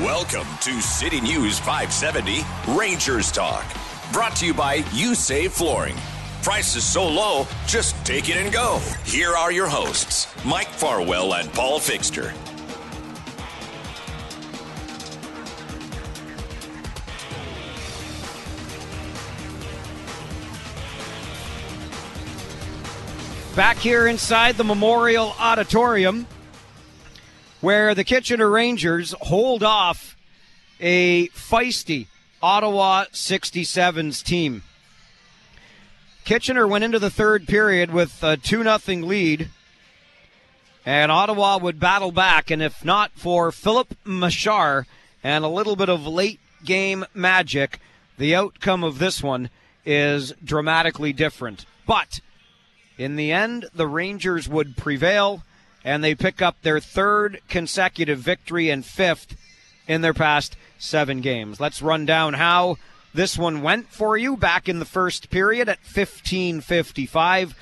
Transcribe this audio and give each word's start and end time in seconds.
Welcome 0.00 0.48
to 0.62 0.80
City 0.80 1.20
News 1.20 1.58
570 1.58 2.40
Rangers 2.68 3.30
Talk. 3.30 3.66
Brought 4.14 4.34
to 4.36 4.46
you 4.46 4.54
by 4.54 4.76
You 4.94 5.14
Save 5.14 5.52
Flooring. 5.52 5.94
Price 6.42 6.74
is 6.74 6.90
so 6.90 7.06
low, 7.06 7.46
just 7.66 7.94
take 8.02 8.30
it 8.30 8.38
and 8.38 8.50
go. 8.50 8.80
Here 9.04 9.36
are 9.36 9.52
your 9.52 9.68
hosts, 9.68 10.26
Mike 10.42 10.68
Farwell 10.68 11.34
and 11.34 11.52
Paul 11.52 11.80
Fixter. 11.80 12.32
Back 23.54 23.76
here 23.76 24.06
inside 24.06 24.56
the 24.56 24.64
Memorial 24.64 25.34
Auditorium, 25.38 26.26
where 27.60 27.94
the 27.94 28.04
Kitchener 28.04 28.48
Rangers 28.48 29.14
hold 29.20 29.62
off 29.62 30.16
a 30.80 31.28
feisty 31.28 32.06
Ottawa 32.42 33.04
67s 33.12 34.22
team. 34.24 34.62
Kitchener 36.24 36.66
went 36.66 36.84
into 36.84 36.98
the 36.98 37.10
third 37.10 37.46
period 37.46 37.90
with 37.90 38.22
a 38.22 38.36
2 38.36 38.62
0 38.62 38.78
lead, 39.06 39.48
and 40.86 41.12
Ottawa 41.12 41.58
would 41.58 41.80
battle 41.80 42.12
back. 42.12 42.50
And 42.50 42.62
if 42.62 42.84
not 42.84 43.10
for 43.14 43.52
Filip 43.52 43.94
Mesar 44.04 44.86
and 45.22 45.44
a 45.44 45.48
little 45.48 45.76
bit 45.76 45.88
of 45.88 46.06
late 46.06 46.40
game 46.64 47.04
magic, 47.14 47.80
the 48.16 48.34
outcome 48.34 48.84
of 48.84 48.98
this 48.98 49.22
one 49.22 49.50
is 49.84 50.32
dramatically 50.44 51.12
different. 51.12 51.66
But 51.86 52.20
in 52.96 53.16
the 53.16 53.32
end, 53.32 53.66
the 53.74 53.86
Rangers 53.86 54.48
would 54.48 54.76
prevail, 54.76 55.42
and 55.84 56.02
they 56.02 56.14
pick 56.14 56.42
up 56.42 56.60
their 56.62 56.80
third 56.80 57.40
consecutive 57.48 58.18
victory 58.18 58.70
and 58.70 58.84
fifth 58.84 59.36
in 59.86 60.00
their 60.02 60.14
past 60.14 60.56
seven 60.78 61.20
games. 61.20 61.60
Let's 61.60 61.82
run 61.82 62.06
down 62.06 62.34
how 62.34 62.76
this 63.12 63.36
one 63.36 63.62
went 63.62 63.88
for 63.88 64.16
you 64.16 64.36
back 64.36 64.68
in 64.68 64.78
the 64.78 64.84
first 64.84 65.30
period 65.30 65.68
at 65.68 65.82
15:55. 65.82 67.54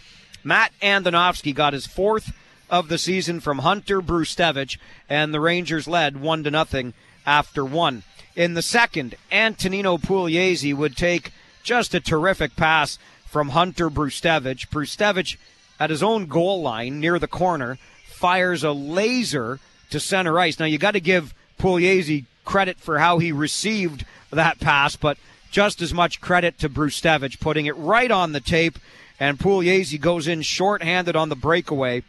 Matt 0.44 0.72
Andonovski 0.82 1.54
got 1.54 1.72
his 1.72 1.86
fourth 1.86 2.32
of 2.70 2.88
the 2.88 2.98
season 2.98 3.40
from 3.40 3.60
Hunter 3.60 4.00
Brzustewicz, 4.00 4.76
and 5.08 5.32
the 5.32 5.40
Rangers 5.40 5.88
led 5.88 6.20
one 6.20 6.44
to 6.44 6.50
nothing 6.50 6.92
after 7.26 7.64
one. 7.64 8.02
In 8.36 8.54
the 8.54 8.62
second, 8.62 9.14
Antonino 9.32 9.96
Pugliese 9.96 10.74
would 10.74 10.96
take 10.96 11.32
just 11.62 11.94
a 11.94 12.00
terrific 12.00 12.56
pass 12.56 12.98
from 13.26 13.50
Hunter 13.50 13.90
Brzustewicz. 13.90 14.68
Brzustewicz 14.68 15.36
at 15.80 15.90
his 15.90 16.02
own 16.02 16.26
goal 16.26 16.62
line 16.62 17.00
near 17.00 17.18
the 17.18 17.26
corner 17.26 17.78
fires 18.18 18.64
a 18.64 18.72
laser 18.72 19.60
to 19.90 20.00
center 20.00 20.38
ice. 20.38 20.58
Now 20.58 20.66
you 20.66 20.76
got 20.76 20.92
to 20.92 21.00
give 21.00 21.32
Pugliese 21.58 22.26
credit 22.44 22.78
for 22.78 22.98
how 22.98 23.18
he 23.18 23.32
received 23.32 24.04
that 24.30 24.58
pass, 24.60 24.96
but 24.96 25.16
just 25.50 25.80
as 25.80 25.94
much 25.94 26.20
credit 26.20 26.58
to 26.58 26.68
Bruce 26.68 27.00
Brzustewicz 27.00 27.40
putting 27.40 27.66
it 27.66 27.76
right 27.76 28.10
on 28.10 28.32
the 28.32 28.40
tape. 28.40 28.78
And 29.20 29.38
Pugliese 29.38 30.00
goes 30.00 30.28
in 30.28 30.42
shorthanded 30.42 31.16
on 31.16 31.28
the 31.28 31.36
breakaway 31.36 32.02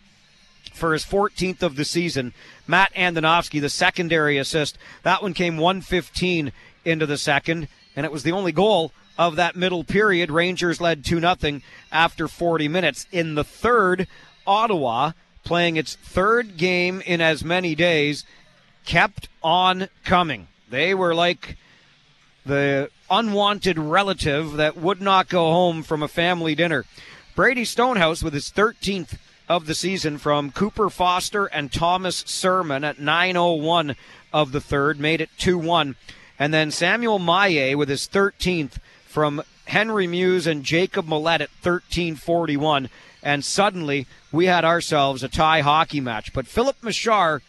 for 0.73 0.93
his 0.93 1.05
14th 1.05 1.61
of 1.63 1.75
the 1.75 1.85
season. 1.85 2.33
Matt 2.67 2.93
Andonovski, 2.93 3.61
the 3.61 3.69
secondary 3.69 4.37
assist. 4.37 4.77
That 5.03 5.21
one 5.21 5.33
came 5.33 5.57
115 5.57 6.51
into 6.85 7.05
the 7.05 7.17
second, 7.17 7.67
and 7.95 8.05
it 8.05 8.11
was 8.11 8.23
the 8.23 8.31
only 8.31 8.51
goal 8.51 8.91
of 9.17 9.35
that 9.35 9.55
middle 9.55 9.83
period. 9.83 10.31
Rangers 10.31 10.79
led 10.79 11.03
2 11.03 11.19
0 11.19 11.61
after 11.91 12.27
40 12.27 12.67
minutes. 12.67 13.07
In 13.11 13.35
the 13.35 13.43
third, 13.43 14.07
Ottawa, 14.45 15.11
playing 15.49 15.77
its 15.77 15.95
third 15.95 16.57
game 16.57 17.01
in 17.07 17.19
as 17.21 17.43
many 17.43 17.73
days, 17.73 18.23
kept 18.85 19.27
on 19.41 19.89
coming. 20.03 20.47
They 20.69 20.93
were 20.93 21.15
like 21.15 21.57
the 22.45 22.91
unwanted 23.09 23.79
relative 23.79 24.53
that 24.57 24.77
would 24.77 25.01
not 25.01 25.27
go 25.27 25.51
home 25.51 25.81
from 25.81 26.03
a 26.03 26.07
family 26.07 26.53
dinner. 26.53 26.85
Brady 27.35 27.65
Stonehouse 27.65 28.21
with 28.21 28.35
his 28.35 28.51
13th 28.51 29.17
of 29.47 29.65
the 29.65 29.73
season 29.73 30.19
from 30.19 30.51
Cooper 30.51 30.87
Foster 30.87 31.47
and 31.47 31.73
Thomas 31.73 32.17
Sermon 32.27 32.83
at 32.83 32.99
9:01 32.99 33.95
of 34.31 34.51
the 34.51 34.61
third 34.61 34.99
made 34.99 35.19
it 35.19 35.31
2-1. 35.39 35.95
And 36.37 36.53
then 36.53 36.69
Samuel 36.69 37.17
Maye 37.17 37.73
with 37.73 37.89
his 37.89 38.07
13th 38.07 38.77
from 39.07 39.41
Henry 39.65 40.05
Mews 40.05 40.45
and 40.45 40.63
Jacob 40.63 41.07
Millette 41.07 41.41
at 41.41 41.49
13:41 41.63 42.91
and 43.23 43.43
suddenly 43.43 44.05
we 44.31 44.45
had 44.45 44.65
ourselves 44.65 45.23
a 45.23 45.29
tie 45.29 45.61
hockey 45.61 46.01
match. 46.01 46.33
But 46.33 46.47
Filip 46.47 46.81
Mesar 46.81 47.41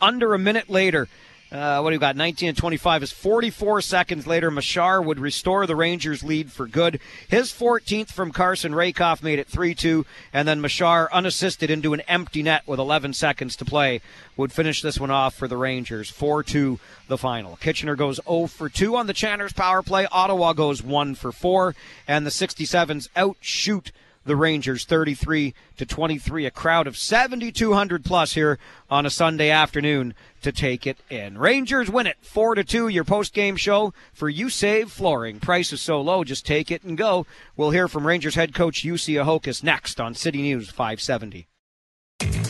under 0.00 0.34
a 0.34 0.38
minute 0.38 0.68
later 0.68 1.08
uh, 1.50 1.80
what 1.80 1.90
do 1.90 1.94
you 1.94 2.00
got? 2.00 2.16
19 2.16 2.48
and 2.48 2.58
25 2.58 3.04
is 3.04 3.12
44 3.12 3.80
seconds 3.80 4.26
later. 4.26 4.50
Mesar 4.50 5.04
would 5.04 5.20
restore 5.20 5.66
the 5.66 5.76
Rangers' 5.76 6.24
lead 6.24 6.50
for 6.50 6.66
good. 6.66 7.00
His 7.28 7.52
14th 7.52 8.08
from 8.08 8.32
Carson 8.32 8.72
Rehkopf 8.72 9.22
made 9.22 9.38
it 9.38 9.46
3 9.46 9.74
2, 9.74 10.04
and 10.32 10.48
then 10.48 10.60
Mesar, 10.60 11.08
unassisted 11.12 11.70
into 11.70 11.94
an 11.94 12.00
empty 12.02 12.42
net 12.42 12.64
with 12.66 12.80
11 12.80 13.12
seconds 13.12 13.54
to 13.56 13.64
play, 13.64 14.00
would 14.36 14.52
finish 14.52 14.82
this 14.82 14.98
one 14.98 15.12
off 15.12 15.34
for 15.34 15.46
the 15.46 15.56
Rangers. 15.56 16.10
4 16.10 16.42
2 16.42 16.80
the 17.06 17.18
final. 17.18 17.56
Kitchener 17.56 17.94
goes 17.94 18.18
0 18.26 18.48
for 18.48 18.68
2 18.68 18.96
on 18.96 19.06
the 19.06 19.14
Channers 19.14 19.52
power 19.52 19.82
play. 19.82 20.06
Ottawa 20.10 20.52
goes 20.52 20.82
1 20.82 21.14
for 21.14 21.30
4, 21.30 21.76
and 22.08 22.26
the 22.26 22.30
67s 22.30 23.08
outshoot 23.14 23.92
the 24.26 24.36
Rangers 24.36 24.84
33 24.84 25.54
to 25.78 25.86
23. 25.86 26.44
A 26.46 26.50
crowd 26.50 26.86
of 26.86 26.98
7,200 26.98 28.04
plus 28.04 28.34
here 28.34 28.58
on 28.90 29.06
a 29.06 29.10
Sunday 29.10 29.50
afternoon 29.50 30.14
to 30.42 30.52
take 30.52 30.86
it 30.86 30.98
in. 31.08 31.38
Rangers 31.38 31.90
win 31.90 32.06
it 32.06 32.18
4 32.20 32.56
to 32.56 32.64
2. 32.64 32.88
Your 32.88 33.04
post 33.04 33.32
game 33.32 33.56
show 33.56 33.94
for 34.12 34.28
You 34.28 34.50
Save 34.50 34.90
Flooring. 34.90 35.40
Price 35.40 35.72
is 35.72 35.80
so 35.80 36.00
low, 36.00 36.24
just 36.24 36.44
take 36.44 36.70
it 36.70 36.82
and 36.82 36.98
go. 36.98 37.26
We'll 37.56 37.70
hear 37.70 37.88
from 37.88 38.06
Rangers 38.06 38.34
head 38.34 38.54
coach 38.54 38.84
Jussi 38.84 39.14
Ahokas 39.14 39.62
next 39.62 40.00
on 40.00 40.14
City 40.14 40.42
News 40.42 40.68
570. 40.68 41.46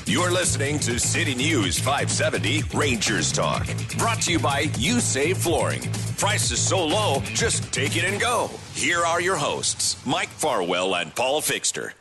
You're 0.09 0.31
listening 0.31 0.79
to 0.79 1.01
City 1.01 1.35
News 1.35 1.81
570 1.81 2.63
Rangers 2.79 3.33
Talk. 3.33 3.67
Brought 3.99 4.23
to 4.23 4.31
you 4.31 4.39
by 4.39 4.71
You 4.79 5.01
Save 5.01 5.39
Flooring. 5.39 5.83
Price 6.17 6.53
is 6.53 6.61
so 6.61 6.87
low, 6.87 7.21
just 7.35 7.73
take 7.73 7.97
it 7.97 8.05
and 8.05 8.21
go. 8.21 8.49
Here 8.73 9.05
are 9.05 9.21
your 9.21 9.35
hosts, 9.35 9.97
Mike 10.07 10.29
Farwell 10.29 10.95
and 10.95 11.13
Paul 11.13 11.41
Fixter. 11.41 11.95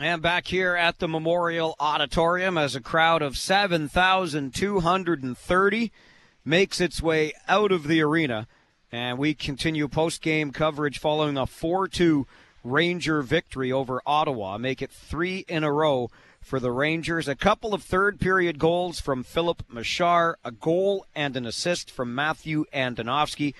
And 0.00 0.22
back 0.22 0.48
here 0.48 0.74
at 0.74 0.98
the 0.98 1.06
Memorial 1.06 1.76
Auditorium 1.78 2.58
as 2.58 2.74
a 2.74 2.80
crowd 2.80 3.22
of 3.22 3.36
7,230 3.36 5.92
makes 6.44 6.80
its 6.80 7.00
way 7.00 7.32
out 7.46 7.70
of 7.70 7.86
the 7.86 8.02
arena. 8.02 8.48
And 8.90 9.18
we 9.18 9.34
continue 9.34 9.86
post 9.86 10.20
game 10.20 10.50
coverage 10.50 10.98
following 10.98 11.38
a 11.38 11.46
4 11.46 11.86
2 11.86 12.26
Ranger 12.64 13.22
victory 13.22 13.70
over 13.70 14.02
Ottawa. 14.04 14.58
Make 14.58 14.82
it 14.82 14.90
three 14.90 15.44
in 15.46 15.62
a 15.62 15.70
row 15.70 16.10
for 16.44 16.60
the 16.60 16.70
Rangers. 16.70 17.26
A 17.26 17.34
couple 17.34 17.74
of 17.74 17.82
third 17.82 18.20
period 18.20 18.58
goals 18.58 19.00
from 19.00 19.24
Filip 19.24 19.62
Mesar, 19.72 20.34
a 20.44 20.52
goal 20.52 21.06
and 21.14 21.36
an 21.36 21.46
assist 21.46 21.90
from 21.90 22.14
Matthew 22.14 22.66
Andonovski. 22.72 23.54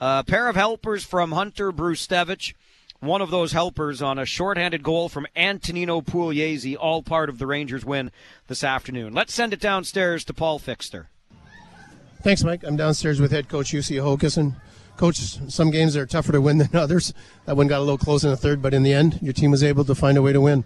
A 0.00 0.24
pair 0.24 0.48
of 0.48 0.56
helpers 0.56 1.04
from 1.04 1.32
Hunter 1.32 1.70
Brzustewicz. 1.70 2.54
One 3.00 3.22
of 3.22 3.30
those 3.30 3.52
helpers 3.52 4.02
on 4.02 4.18
a 4.18 4.26
shorthanded 4.26 4.82
goal 4.82 5.08
from 5.08 5.26
Antonino 5.36 6.00
Pugliese, 6.00 6.76
all 6.78 7.02
part 7.02 7.28
of 7.28 7.38
the 7.38 7.46
Rangers 7.46 7.84
win 7.84 8.10
this 8.46 8.64
afternoon. 8.64 9.14
Let's 9.14 9.32
send 9.32 9.52
it 9.52 9.60
downstairs 9.60 10.24
to 10.24 10.34
Paul 10.34 10.58
Fixter. 10.58 11.06
Thanks, 12.22 12.44
Mike. 12.44 12.62
I'm 12.64 12.76
downstairs 12.76 13.20
with 13.20 13.30
head 13.30 13.48
coach 13.48 13.72
Ahokas. 13.72 14.36
And 14.36 14.54
coach, 14.98 15.16
some 15.16 15.70
games 15.70 15.96
are 15.96 16.04
tougher 16.04 16.32
to 16.32 16.40
win 16.40 16.58
than 16.58 16.68
others. 16.74 17.14
That 17.46 17.56
one 17.56 17.68
got 17.68 17.78
a 17.78 17.84
little 17.84 17.98
close 17.98 18.24
in 18.24 18.30
the 18.30 18.36
third, 18.36 18.60
but 18.60 18.74
in 18.74 18.82
the 18.82 18.92
end, 18.92 19.18
your 19.22 19.32
team 19.32 19.50
was 19.50 19.62
able 19.62 19.84
to 19.84 19.94
find 19.94 20.18
a 20.18 20.22
way 20.22 20.32
to 20.32 20.40
win. 20.40 20.64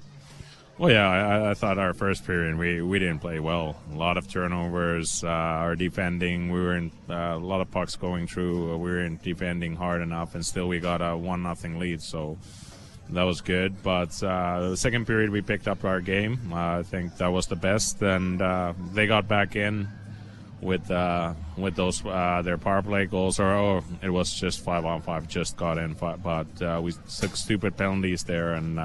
Well, 0.77 0.91
yeah, 0.91 1.09
I, 1.09 1.51
I, 1.51 1.55
thought 1.55 1.79
our 1.79 1.95
first 1.95 2.27
period 2.27 2.59
we, 2.59 2.83
we 2.83 2.99
didn't 2.99 3.21
play 3.21 3.39
well. 3.39 3.77
A 3.93 3.95
lot 3.95 4.17
of 4.17 4.27
turnovers. 4.27 5.23
Uh, 5.23 5.29
our 5.29 5.77
defending, 5.77 6.51
we 6.51 6.59
were 6.59 6.77
in 6.77 6.91
uh, 7.09 7.15
a 7.15 7.39
lot 7.39 7.61
of 7.61 7.71
pucks 7.71 7.95
going 7.95 8.27
through. 8.27 8.73
Uh, 8.73 8.77
we 8.77 8.91
were 8.91 9.05
in 9.05 9.21
defending 9.23 9.77
hard 9.77 10.03
enough, 10.03 10.35
and 10.35 10.45
still 10.45 10.67
we 10.67 10.81
got 10.81 11.01
a 11.01 11.17
one 11.17 11.45
nothing 11.45 11.79
lead. 11.79 12.03
So 12.03 12.39
that 13.11 13.23
was 13.23 13.41
good. 13.41 13.85
But 13.85 14.21
uh, 14.21 14.71
the 14.71 14.77
second 14.77 15.07
period 15.07 15.31
we 15.31 15.43
picked 15.43 15.69
up 15.69 15.85
our 15.85 16.01
game. 16.01 16.41
Uh, 16.53 16.81
I 16.81 16.83
think 16.83 17.19
that 17.19 17.29
was 17.29 17.47
the 17.47 17.57
best, 17.57 18.03
and 18.03 18.43
uh, 18.43 18.73
they 18.95 19.07
got 19.07 19.29
back 19.29 19.55
in 19.55 19.87
with 20.61 20.91
with 21.57 21.77
those 21.77 22.03
their 22.03 22.59
power 22.59 22.83
play 22.83 23.07
goals. 23.07 23.39
Or 23.39 23.53
oh, 23.53 23.85
it 24.03 24.11
was 24.11 24.35
just 24.35 24.65
five 24.65 24.85
on 24.85 25.03
five, 25.03 25.29
just 25.29 25.57
got 25.57 25.79
in. 25.79 25.93
But 25.93 26.83
we 26.83 26.93
took 27.21 27.37
stupid 27.37 27.77
penalties 27.77 28.25
there, 28.25 28.55
and 28.55 28.81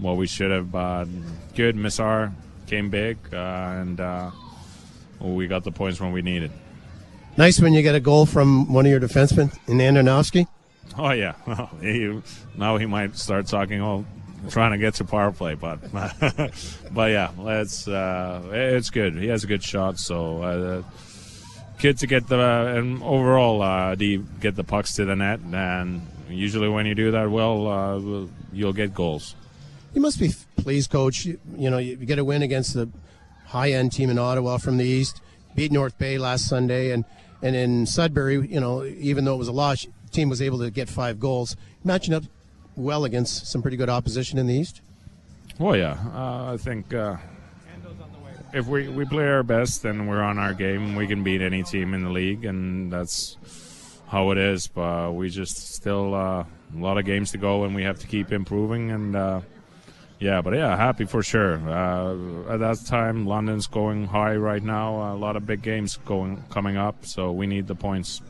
what 0.00 0.16
we 0.16 0.26
should 0.26 0.50
have. 0.50 0.74
Uh, 0.74 1.04
good. 1.54 1.76
Mesar 1.76 2.32
came 2.66 2.90
big, 2.90 3.18
uh, 3.32 3.36
and 3.36 4.00
uh, 4.00 4.30
we 5.20 5.46
got 5.46 5.64
the 5.64 5.72
points 5.72 6.00
when 6.00 6.12
we 6.12 6.22
needed. 6.22 6.50
Nice 7.36 7.60
when 7.60 7.72
you 7.72 7.82
get 7.82 7.94
a 7.94 8.00
goal 8.00 8.26
from 8.26 8.72
one 8.72 8.86
of 8.86 8.90
your 8.90 9.00
defensemen 9.00 9.56
in 9.68 9.78
Andonovski. 9.78 10.46
Oh 10.98 11.10
yeah, 11.10 11.34
he, 11.80 12.20
now 12.56 12.76
he 12.76 12.86
might 12.86 13.16
start 13.16 13.46
talking. 13.46 13.80
Oh, 13.80 14.04
trying 14.48 14.72
to 14.72 14.78
get 14.78 14.94
to 14.94 15.04
power 15.04 15.30
play, 15.30 15.54
but 15.54 15.80
but 16.92 17.10
yeah, 17.10 17.30
it's 17.38 17.86
uh, 17.86 18.42
it's 18.52 18.90
good. 18.90 19.14
He 19.14 19.28
has 19.28 19.44
a 19.44 19.46
good 19.46 19.62
shot, 19.62 19.98
so 19.98 20.42
uh, 20.42 20.82
good 21.80 21.98
to 21.98 22.06
get 22.06 22.26
the 22.28 22.38
and 22.76 23.02
overall 23.02 23.62
uh, 23.62 23.94
the, 23.94 24.18
get 24.40 24.56
the 24.56 24.64
pucks 24.64 24.94
to 24.94 25.04
the 25.04 25.16
net, 25.16 25.40
and 25.52 26.06
usually 26.28 26.68
when 26.68 26.86
you 26.86 26.94
do 26.94 27.12
that 27.12 27.30
well, 27.30 27.68
uh, 27.68 28.26
you'll 28.52 28.72
get 28.72 28.94
goals. 28.94 29.34
You 29.92 30.00
must 30.00 30.18
be 30.20 30.32
pleased, 30.56 30.90
coach. 30.90 31.24
You, 31.24 31.40
you 31.56 31.70
know, 31.70 31.78
you 31.78 31.96
get 31.96 32.18
a 32.18 32.24
win 32.24 32.42
against 32.42 32.74
the 32.74 32.88
high-end 33.46 33.92
team 33.92 34.10
in 34.10 34.18
Ottawa 34.18 34.58
from 34.58 34.76
the 34.76 34.84
East, 34.84 35.20
beat 35.54 35.72
North 35.72 35.98
Bay 35.98 36.18
last 36.18 36.48
Sunday, 36.48 36.92
and 36.92 37.04
and 37.42 37.56
in 37.56 37.86
Sudbury, 37.86 38.46
you 38.46 38.60
know, 38.60 38.84
even 38.84 39.24
though 39.24 39.34
it 39.34 39.38
was 39.38 39.48
a 39.48 39.52
loss, 39.52 39.86
team 40.10 40.28
was 40.28 40.42
able 40.42 40.58
to 40.58 40.70
get 40.70 40.88
five 40.88 41.18
goals, 41.18 41.56
matching 41.82 42.14
up 42.14 42.24
well 42.76 43.04
against 43.04 43.46
some 43.46 43.62
pretty 43.62 43.76
good 43.76 43.88
opposition 43.88 44.38
in 44.38 44.46
the 44.46 44.54
East. 44.54 44.80
Well, 45.58 45.76
yeah, 45.76 45.96
uh, 46.14 46.52
I 46.52 46.56
think 46.56 46.92
uh, 46.94 47.16
if 48.52 48.66
we, 48.66 48.88
we 48.88 49.04
play 49.04 49.26
our 49.26 49.42
best 49.42 49.82
then 49.82 50.06
we're 50.06 50.22
on 50.22 50.38
our 50.38 50.54
game, 50.54 50.96
we 50.96 51.06
can 51.06 51.22
beat 51.22 51.40
any 51.40 51.62
team 51.62 51.94
in 51.94 52.04
the 52.04 52.10
league, 52.10 52.44
and 52.44 52.92
that's 52.92 53.36
how 54.08 54.30
it 54.30 54.38
is. 54.38 54.66
But 54.66 55.14
we 55.14 55.30
just 55.30 55.74
still 55.74 56.14
uh, 56.14 56.44
a 56.44 56.46
lot 56.78 56.98
of 56.98 57.04
games 57.04 57.30
to 57.32 57.38
go, 57.38 57.64
and 57.64 57.74
we 57.74 57.82
have 57.82 57.98
to 58.00 58.06
keep 58.06 58.32
improving. 58.32 58.90
And 58.90 59.16
uh, 59.16 59.40
yeah, 60.20 60.42
but 60.42 60.54
yeah, 60.54 60.76
happy 60.76 61.06
for 61.06 61.22
sure. 61.22 61.56
Uh, 61.68 62.52
at 62.52 62.60
that 62.60 62.84
time, 62.86 63.26
London's 63.26 63.66
going 63.66 64.06
high 64.06 64.36
right 64.36 64.62
now. 64.62 65.14
A 65.14 65.16
lot 65.16 65.34
of 65.34 65.46
big 65.46 65.62
games 65.62 65.98
going 66.04 66.44
coming 66.50 66.76
up, 66.76 67.06
so 67.06 67.32
we 67.32 67.46
need 67.46 67.66
the 67.66 67.74
points. 67.74 68.20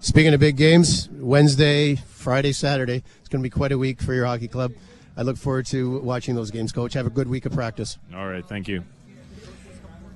Speaking 0.00 0.32
of 0.32 0.40
big 0.40 0.56
games, 0.56 1.08
Wednesday, 1.12 1.96
Friday, 1.96 2.52
Saturday, 2.52 3.02
it's 3.18 3.28
going 3.28 3.42
to 3.42 3.46
be 3.46 3.50
quite 3.50 3.72
a 3.72 3.78
week 3.78 4.00
for 4.00 4.14
your 4.14 4.24
hockey 4.24 4.48
club. 4.48 4.72
I 5.16 5.22
look 5.22 5.36
forward 5.36 5.66
to 5.66 5.98
watching 6.00 6.34
those 6.34 6.50
games, 6.50 6.72
Coach. 6.72 6.94
Have 6.94 7.06
a 7.06 7.10
good 7.10 7.28
week 7.28 7.46
of 7.46 7.52
practice. 7.52 7.98
All 8.14 8.26
right, 8.26 8.44
thank 8.46 8.68
you. 8.68 8.84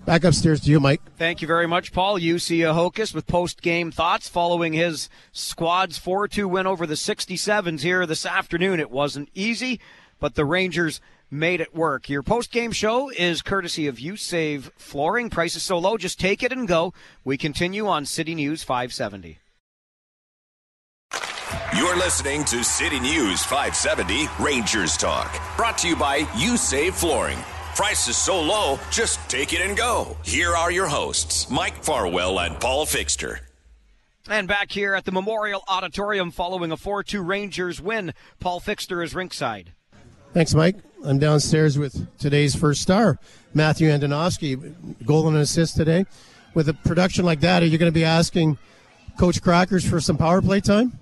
Back 0.06 0.24
upstairs 0.24 0.60
to 0.62 0.70
you, 0.70 0.80
Mike. 0.80 1.02
Thank 1.18 1.42
you 1.42 1.46
very 1.46 1.66
much, 1.66 1.92
Paul. 1.92 2.18
Jussi 2.18 2.60
Ahokas 2.60 3.14
with 3.14 3.26
post-game 3.26 3.92
thoughts 3.92 4.28
following 4.28 4.72
his 4.72 5.08
squad's 5.30 5.98
4-2 5.98 6.46
win 6.46 6.66
over 6.66 6.86
the 6.86 6.94
67s 6.94 7.80
here 7.82 8.06
this 8.06 8.24
afternoon. 8.24 8.80
It 8.80 8.90
wasn't 8.90 9.28
easy, 9.34 9.78
but 10.20 10.34
the 10.36 10.44
Rangers 10.44 11.00
made 11.30 11.60
it 11.60 11.74
work. 11.74 12.08
Your 12.08 12.22
post-game 12.22 12.72
show 12.72 13.10
is 13.10 13.42
courtesy 13.42 13.86
of 13.86 13.98
You 13.98 14.16
Save 14.16 14.70
Flooring. 14.76 15.30
Prices 15.30 15.62
so 15.62 15.78
low, 15.78 15.96
just 15.96 16.20
take 16.20 16.42
it 16.42 16.52
and 16.52 16.68
go. 16.68 16.92
We 17.24 17.36
continue 17.36 17.86
on 17.86 18.04
City 18.04 18.34
News 18.34 18.62
570. 18.62 19.38
You're 21.76 21.96
listening 21.96 22.44
to 22.44 22.62
City 22.62 23.00
News 23.00 23.42
570 23.44 24.28
Rangers 24.38 24.96
Talk, 24.96 25.40
brought 25.56 25.78
to 25.78 25.88
you 25.88 25.96
by 25.96 26.26
You 26.36 26.56
Save 26.56 26.94
Flooring. 26.94 27.38
Price 27.74 28.08
is 28.08 28.16
so 28.16 28.40
low, 28.40 28.78
just 28.90 29.20
take 29.30 29.52
it 29.52 29.60
and 29.60 29.76
go. 29.76 30.16
Here 30.24 30.54
are 30.54 30.70
your 30.70 30.88
hosts, 30.88 31.48
Mike 31.48 31.82
Farwell 31.82 32.40
and 32.40 32.58
Paul 32.60 32.86
Fixter. 32.86 33.40
And 34.28 34.46
back 34.46 34.70
here 34.72 34.94
at 34.94 35.04
the 35.04 35.12
Memorial 35.12 35.62
Auditorium 35.66 36.30
following 36.30 36.72
a 36.72 36.76
4 36.76 37.02
2 37.02 37.22
Rangers 37.22 37.80
win, 37.80 38.12
Paul 38.38 38.60
Fixter 38.60 39.02
is 39.02 39.14
ringside. 39.14 39.72
Thanks, 40.32 40.54
Mike. 40.54 40.76
I'm 41.04 41.18
downstairs 41.18 41.76
with 41.76 42.06
today's 42.18 42.54
first 42.54 42.82
star, 42.82 43.18
Matthew 43.52 43.88
Andonovski, 43.88 45.04
goal 45.04 45.26
and 45.26 45.36
assist 45.36 45.76
today. 45.76 46.06
With 46.54 46.68
a 46.68 46.74
production 46.74 47.24
like 47.24 47.40
that, 47.40 47.64
are 47.64 47.66
you 47.66 47.78
going 47.78 47.90
to 47.90 47.94
be 47.94 48.04
asking 48.04 48.56
Coach 49.18 49.42
Crackers 49.42 49.84
for 49.84 50.00
some 50.00 50.16
power 50.16 50.40
play 50.40 50.60
time? 50.60 50.96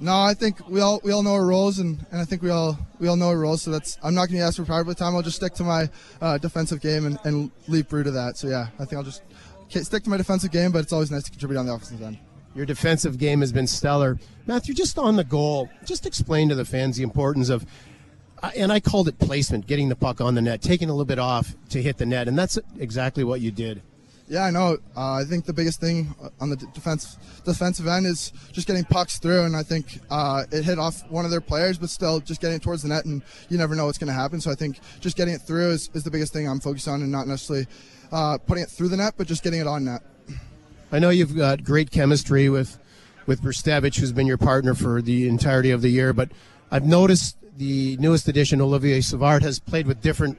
No, 0.00 0.18
I 0.18 0.34
think 0.34 0.68
we 0.68 0.80
all 0.80 1.00
we 1.04 1.12
all 1.12 1.22
know 1.22 1.34
our 1.34 1.46
roles, 1.46 1.78
and, 1.78 2.04
and 2.10 2.20
I 2.20 2.24
think 2.24 2.42
we 2.42 2.50
all 2.50 2.76
we 2.98 3.06
all 3.06 3.14
know 3.14 3.28
our 3.28 3.38
roles. 3.38 3.62
So 3.62 3.70
that's 3.70 3.98
I'm 4.02 4.14
not 4.16 4.26
going 4.28 4.40
to 4.40 4.44
ask 4.44 4.56
for 4.56 4.64
power 4.64 4.84
play 4.84 4.94
time. 4.94 5.14
I'll 5.14 5.22
just 5.22 5.36
stick 5.36 5.54
to 5.54 5.62
my 5.62 5.88
uh, 6.20 6.38
defensive 6.38 6.80
game 6.80 7.06
and, 7.06 7.18
and 7.22 7.52
leave 7.68 7.88
Brew 7.88 8.02
to 8.02 8.10
that. 8.10 8.36
So 8.36 8.48
yeah, 8.48 8.66
I 8.80 8.84
think 8.84 8.94
I'll 8.94 9.04
just 9.04 9.22
stick 9.68 10.02
to 10.02 10.10
my 10.10 10.16
defensive 10.16 10.50
game. 10.50 10.72
But 10.72 10.80
it's 10.80 10.92
always 10.92 11.12
nice 11.12 11.22
to 11.24 11.30
contribute 11.30 11.58
on 11.58 11.66
the 11.66 11.74
offensive 11.74 12.02
end. 12.02 12.18
Your 12.56 12.66
defensive 12.66 13.16
game 13.16 13.40
has 13.40 13.52
been 13.52 13.68
stellar, 13.68 14.18
Matthew. 14.46 14.74
Just 14.74 14.98
on 14.98 15.14
the 15.14 15.24
goal, 15.24 15.70
just 15.84 16.04
explain 16.04 16.48
to 16.48 16.56
the 16.56 16.64
fans 16.64 16.96
the 16.96 17.04
importance 17.04 17.48
of, 17.48 17.64
and 18.56 18.72
I 18.72 18.80
called 18.80 19.08
it 19.08 19.18
placement, 19.18 19.66
getting 19.66 19.88
the 19.88 19.96
puck 19.96 20.20
on 20.20 20.34
the 20.34 20.42
net, 20.42 20.62
taking 20.62 20.88
a 20.88 20.92
little 20.92 21.04
bit 21.04 21.18
off 21.18 21.54
to 21.70 21.82
hit 21.82 21.98
the 21.98 22.06
net, 22.06 22.28
and 22.28 22.38
that's 22.38 22.58
exactly 22.78 23.24
what 23.24 23.40
you 23.40 23.50
did. 23.50 23.82
Yeah, 24.28 24.44
I 24.44 24.50
know. 24.50 24.78
Uh, 24.96 25.14
I 25.14 25.24
think 25.24 25.44
the 25.44 25.52
biggest 25.52 25.80
thing 25.80 26.14
on 26.40 26.48
the 26.48 26.56
defense 26.56 27.18
defensive 27.44 27.86
end 27.86 28.06
is 28.06 28.32
just 28.52 28.66
getting 28.66 28.84
pucks 28.84 29.18
through, 29.18 29.42
and 29.42 29.54
I 29.54 29.62
think 29.62 30.00
uh, 30.10 30.44
it 30.50 30.64
hit 30.64 30.78
off 30.78 31.08
one 31.10 31.24
of 31.24 31.30
their 31.30 31.40
players, 31.40 31.76
but 31.76 31.90
still 31.90 32.20
just 32.20 32.40
getting 32.40 32.56
it 32.56 32.62
towards 32.62 32.82
the 32.82 32.88
net, 32.88 33.04
and 33.04 33.22
you 33.48 33.58
never 33.58 33.74
know 33.74 33.86
what's 33.86 33.98
going 33.98 34.08
to 34.08 34.14
happen. 34.14 34.40
So 34.40 34.50
I 34.50 34.54
think 34.54 34.78
just 35.00 35.16
getting 35.16 35.34
it 35.34 35.42
through 35.42 35.72
is, 35.72 35.90
is 35.92 36.04
the 36.04 36.10
biggest 36.10 36.32
thing 36.32 36.48
I'm 36.48 36.60
focused 36.60 36.88
on, 36.88 37.02
and 37.02 37.12
not 37.12 37.26
necessarily 37.26 37.66
uh, 38.10 38.38
putting 38.38 38.62
it 38.64 38.70
through 38.70 38.88
the 38.88 38.96
net, 38.96 39.14
but 39.16 39.26
just 39.26 39.42
getting 39.42 39.60
it 39.60 39.66
on 39.66 39.84
net. 39.84 40.02
I 40.90 40.98
know 40.98 41.10
you've 41.10 41.36
got 41.36 41.62
great 41.64 41.90
chemistry 41.90 42.48
with 42.48 42.78
with 43.26 43.42
Brzustewicz, 43.42 44.00
who's 44.00 44.12
been 44.12 44.26
your 44.26 44.38
partner 44.38 44.74
for 44.74 45.00
the 45.00 45.28
entirety 45.28 45.70
of 45.70 45.80
the 45.80 45.90
year, 45.90 46.12
but 46.12 46.30
I've 46.70 46.86
noticed 46.86 47.36
the 47.56 47.96
newest 47.98 48.28
addition, 48.28 48.60
Olivier 48.60 49.00
Savard, 49.00 49.42
has 49.42 49.58
played 49.58 49.86
with 49.86 50.00
different 50.00 50.38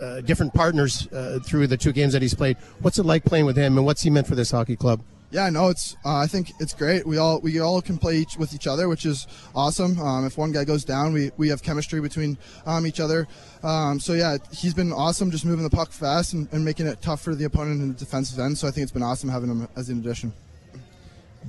uh, 0.00 0.20
different 0.20 0.52
partners 0.52 1.06
uh, 1.12 1.38
through 1.44 1.68
the 1.68 1.76
two 1.76 1.92
games 1.92 2.12
that 2.12 2.22
he's 2.22 2.34
played. 2.34 2.56
What's 2.80 2.98
it 2.98 3.06
like 3.06 3.24
playing 3.24 3.46
with 3.46 3.56
him, 3.56 3.76
and 3.76 3.86
what's 3.86 4.02
he 4.02 4.10
meant 4.10 4.26
for 4.26 4.34
this 4.34 4.50
hockey 4.50 4.76
club? 4.76 5.00
Yeah, 5.32 5.48
no, 5.48 5.68
it's. 5.68 5.96
Uh, 6.04 6.18
I 6.18 6.26
think 6.26 6.52
it's 6.60 6.74
great. 6.74 7.06
We 7.06 7.16
all 7.16 7.40
we 7.40 7.58
all 7.60 7.80
can 7.80 7.96
play 7.96 8.18
each, 8.18 8.36
with 8.36 8.52
each 8.54 8.66
other, 8.66 8.86
which 8.86 9.06
is 9.06 9.26
awesome. 9.54 9.98
Um, 9.98 10.26
if 10.26 10.36
one 10.36 10.52
guy 10.52 10.64
goes 10.64 10.84
down, 10.84 11.14
we, 11.14 11.30
we 11.38 11.48
have 11.48 11.62
chemistry 11.62 12.02
between 12.02 12.36
um, 12.66 12.86
each 12.86 13.00
other. 13.00 13.26
Um, 13.62 13.98
so 13.98 14.12
yeah, 14.12 14.36
he's 14.52 14.74
been 14.74 14.92
awesome, 14.92 15.30
just 15.30 15.46
moving 15.46 15.64
the 15.64 15.70
puck 15.70 15.90
fast 15.90 16.34
and, 16.34 16.48
and, 16.52 16.62
making 16.62 16.86
it 16.86 17.00
tough 17.00 17.22
for 17.22 17.34
the 17.34 17.44
opponent 17.44 17.80
in 17.80 17.88
the 17.88 17.94
defensive 17.94 18.38
end. 18.38 18.58
So 18.58 18.68
I 18.68 18.72
think 18.72 18.82
it's 18.82 18.92
been 18.92 19.02
awesome 19.02 19.30
having 19.30 19.48
him 19.48 19.66
as 19.74 19.88
an 19.88 20.00
addition. 20.00 20.34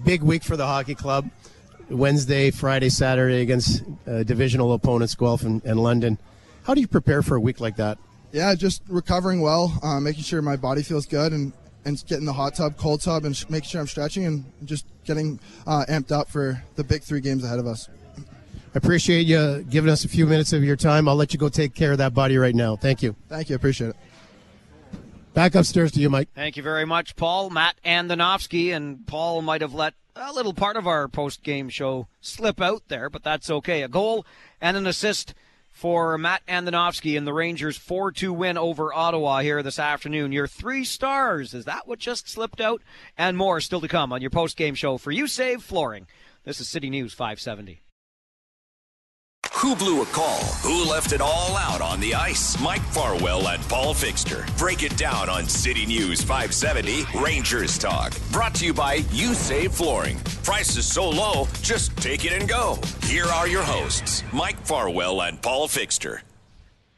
Big 0.05 0.21
week 0.21 0.43
for 0.43 0.55
the 0.55 0.65
hockey 0.65 0.95
club. 0.95 1.29
Wednesday, 1.93 2.51
Friday, 2.51 2.89
Saturday 2.89 3.41
against 3.41 3.83
uh, 4.07 4.23
divisional 4.23 4.73
opponents, 4.73 5.15
Guelph 5.15 5.43
and, 5.43 5.63
and 5.63 5.81
London. 5.81 6.17
How 6.63 6.73
do 6.73 6.81
you 6.81 6.87
prepare 6.87 7.21
for 7.21 7.35
a 7.35 7.39
week 7.41 7.59
like 7.59 7.75
that? 7.77 7.97
yeah, 8.33 8.55
just 8.55 8.81
recovering 8.89 9.41
well, 9.41 9.79
uh, 9.83 9.99
making 9.99 10.23
sure 10.23 10.41
my 10.41 10.57
body 10.57 10.83
feels 10.83 11.05
good, 11.05 11.31
and 11.31 11.53
and 11.85 12.03
getting 12.07 12.25
the 12.25 12.33
hot 12.33 12.55
tub, 12.55 12.77
cold 12.77 13.01
tub, 13.01 13.25
and 13.25 13.35
sh- 13.37 13.45
making 13.49 13.69
sure 13.69 13.81
I'm 13.81 13.87
stretching, 13.87 14.25
and 14.25 14.51
just 14.65 14.85
getting 15.05 15.39
uh, 15.67 15.85
amped 15.87 16.11
up 16.11 16.29
for 16.29 16.63
the 16.75 16.83
big 16.83 17.03
three 17.03 17.21
games 17.21 17.43
ahead 17.43 17.59
of 17.59 17.67
us. 17.67 17.89
I 18.17 18.21
appreciate 18.75 19.27
you 19.27 19.63
giving 19.69 19.91
us 19.91 20.03
a 20.03 20.09
few 20.09 20.25
minutes 20.25 20.51
of 20.51 20.63
your 20.63 20.75
time. 20.75 21.07
I'll 21.07 21.15
let 21.15 21.31
you 21.31 21.39
go 21.39 21.47
take 21.47 21.75
care 21.75 21.91
of 21.91 21.99
that 21.99 22.13
body 22.15 22.37
right 22.37 22.55
now. 22.55 22.75
Thank 22.75 23.03
you. 23.03 23.15
Thank 23.29 23.49
you. 23.49 23.55
I 23.55 23.57
appreciate 23.57 23.89
it. 23.91 23.95
Back 25.35 25.53
upstairs 25.53 25.91
to 25.91 25.99
you, 25.99 26.09
Mike. 26.09 26.29
Thank 26.33 26.57
you 26.57 26.63
very 26.63 26.85
much, 26.85 27.15
Paul. 27.15 27.51
Matt 27.51 27.75
Andonovski, 27.85 28.75
and 28.75 29.05
Paul 29.05 29.43
might 29.43 29.61
have 29.61 29.73
let 29.73 29.93
a 30.15 30.33
little 30.33 30.53
part 30.53 30.77
of 30.77 30.87
our 30.87 31.07
post-game 31.07 31.69
show 31.69 32.07
slip 32.21 32.61
out 32.61 32.83
there, 32.87 33.09
but 33.09 33.23
that's 33.23 33.49
okay. 33.49 33.81
A 33.81 33.87
goal 33.87 34.25
and 34.61 34.77
an 34.77 34.87
assist 34.87 35.33
for 35.71 36.17
Matt 36.17 36.45
Andonovski 36.47 37.17
and 37.17 37.25
the 37.25 37.33
Rangers 37.33 37.77
4 37.77 38.11
2 38.11 38.31
win 38.31 38.57
over 38.57 38.93
Ottawa 38.93 39.39
here 39.39 39.63
this 39.63 39.79
afternoon. 39.79 40.31
Your 40.31 40.47
three 40.47 40.85
stars. 40.85 41.53
Is 41.53 41.65
that 41.65 41.87
what 41.87 41.99
just 41.99 42.29
slipped 42.29 42.61
out? 42.61 42.81
And 43.17 43.37
more 43.37 43.59
still 43.59 43.81
to 43.81 43.87
come 43.87 44.13
on 44.13 44.21
your 44.21 44.29
post 44.29 44.55
game 44.55 44.75
show 44.75 44.97
for 44.97 45.11
You 45.11 45.27
Save 45.27 45.63
Flooring. 45.63 46.07
This 46.43 46.61
is 46.61 46.69
City 46.69 46.89
News 46.89 47.13
570. 47.13 47.82
Who 49.55 49.75
blew 49.75 50.01
a 50.01 50.05
call? 50.07 50.41
Who 50.63 50.83
left 50.89 51.13
it 51.13 51.21
all 51.21 51.55
out 51.55 51.79
on 51.79 51.99
the 51.99 52.15
ice? 52.15 52.59
Mike 52.59 52.81
Farwell 52.81 53.47
and 53.47 53.61
Paul 53.69 53.93
Fixter 53.93 54.45
break 54.57 54.83
it 54.83 54.97
down 54.97 55.29
on 55.29 55.47
City 55.47 55.85
News 55.85 56.21
570 56.21 57.05
Rangers 57.23 57.77
Talk. 57.77 58.13
Brought 58.31 58.55
to 58.55 58.65
you 58.65 58.73
by 58.73 58.95
You 59.11 59.33
Save 59.33 59.73
Flooring. 59.73 60.17
Prices 60.43 60.91
so 60.91 61.07
low, 61.07 61.47
just 61.61 61.95
take 61.97 62.25
it 62.25 62.33
and 62.33 62.49
go. 62.49 62.79
Here 63.03 63.25
are 63.25 63.47
your 63.47 63.63
hosts, 63.63 64.23
Mike 64.33 64.59
Farwell 64.65 65.21
and 65.21 65.41
Paul 65.41 65.67
Fixter. 65.67 66.21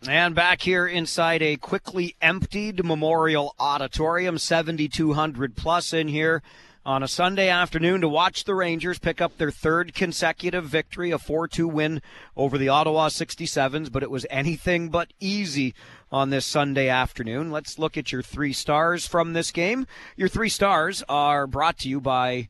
And 0.08 0.34
back 0.34 0.62
here 0.62 0.88
inside 0.88 1.42
a 1.42 1.58
quickly 1.58 2.16
emptied 2.22 2.84
Memorial 2.84 3.54
Auditorium, 3.60 4.38
7,200 4.38 5.56
plus 5.56 5.94
in 5.94 6.08
here 6.08 6.42
on 6.86 7.02
a 7.02 7.08
Sunday 7.08 7.50
afternoon 7.50 8.02
to 8.02 8.08
watch 8.08 8.44
the 8.44 8.54
Rangers 8.54 9.00
pick 9.00 9.20
up 9.20 9.38
their 9.38 9.50
third 9.50 9.96
consecutive 9.96 10.66
victory, 10.66 11.10
a 11.10 11.18
4 11.18 11.48
2 11.48 11.68
win 11.68 12.02
over 12.38 12.58
the 12.58 12.70
Ottawa 12.70 13.10
67s, 13.10 13.92
but 13.92 14.04
it 14.04 14.12
was 14.12 14.28
anything 14.30 14.90
but 14.90 15.12
easy 15.20 15.74
on 16.12 16.30
this 16.30 16.46
Sunday 16.46 16.88
afternoon. 16.88 17.52
Let's 17.52 17.80
look 17.80 17.98
at 17.98 18.12
your 18.12 18.22
three 18.22 18.54
stars 18.54 19.08
from 19.08 19.34
this 19.34 19.52
game. 19.52 19.88
Your 20.16 20.30
three 20.30 20.50
stars 20.50 21.04
are 21.10 21.48
brought 21.48 21.80
to 21.80 21.90
you 21.90 22.00
by 22.00 22.50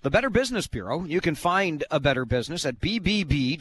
the 0.00 0.10
Better 0.10 0.30
Business 0.30 0.66
Bureau. 0.66 1.04
You 1.04 1.20
can 1.20 1.34
find 1.34 1.84
a 1.90 2.00
better 2.00 2.24
business 2.24 2.64
at 2.64 2.80
bbb.org. 2.80 3.58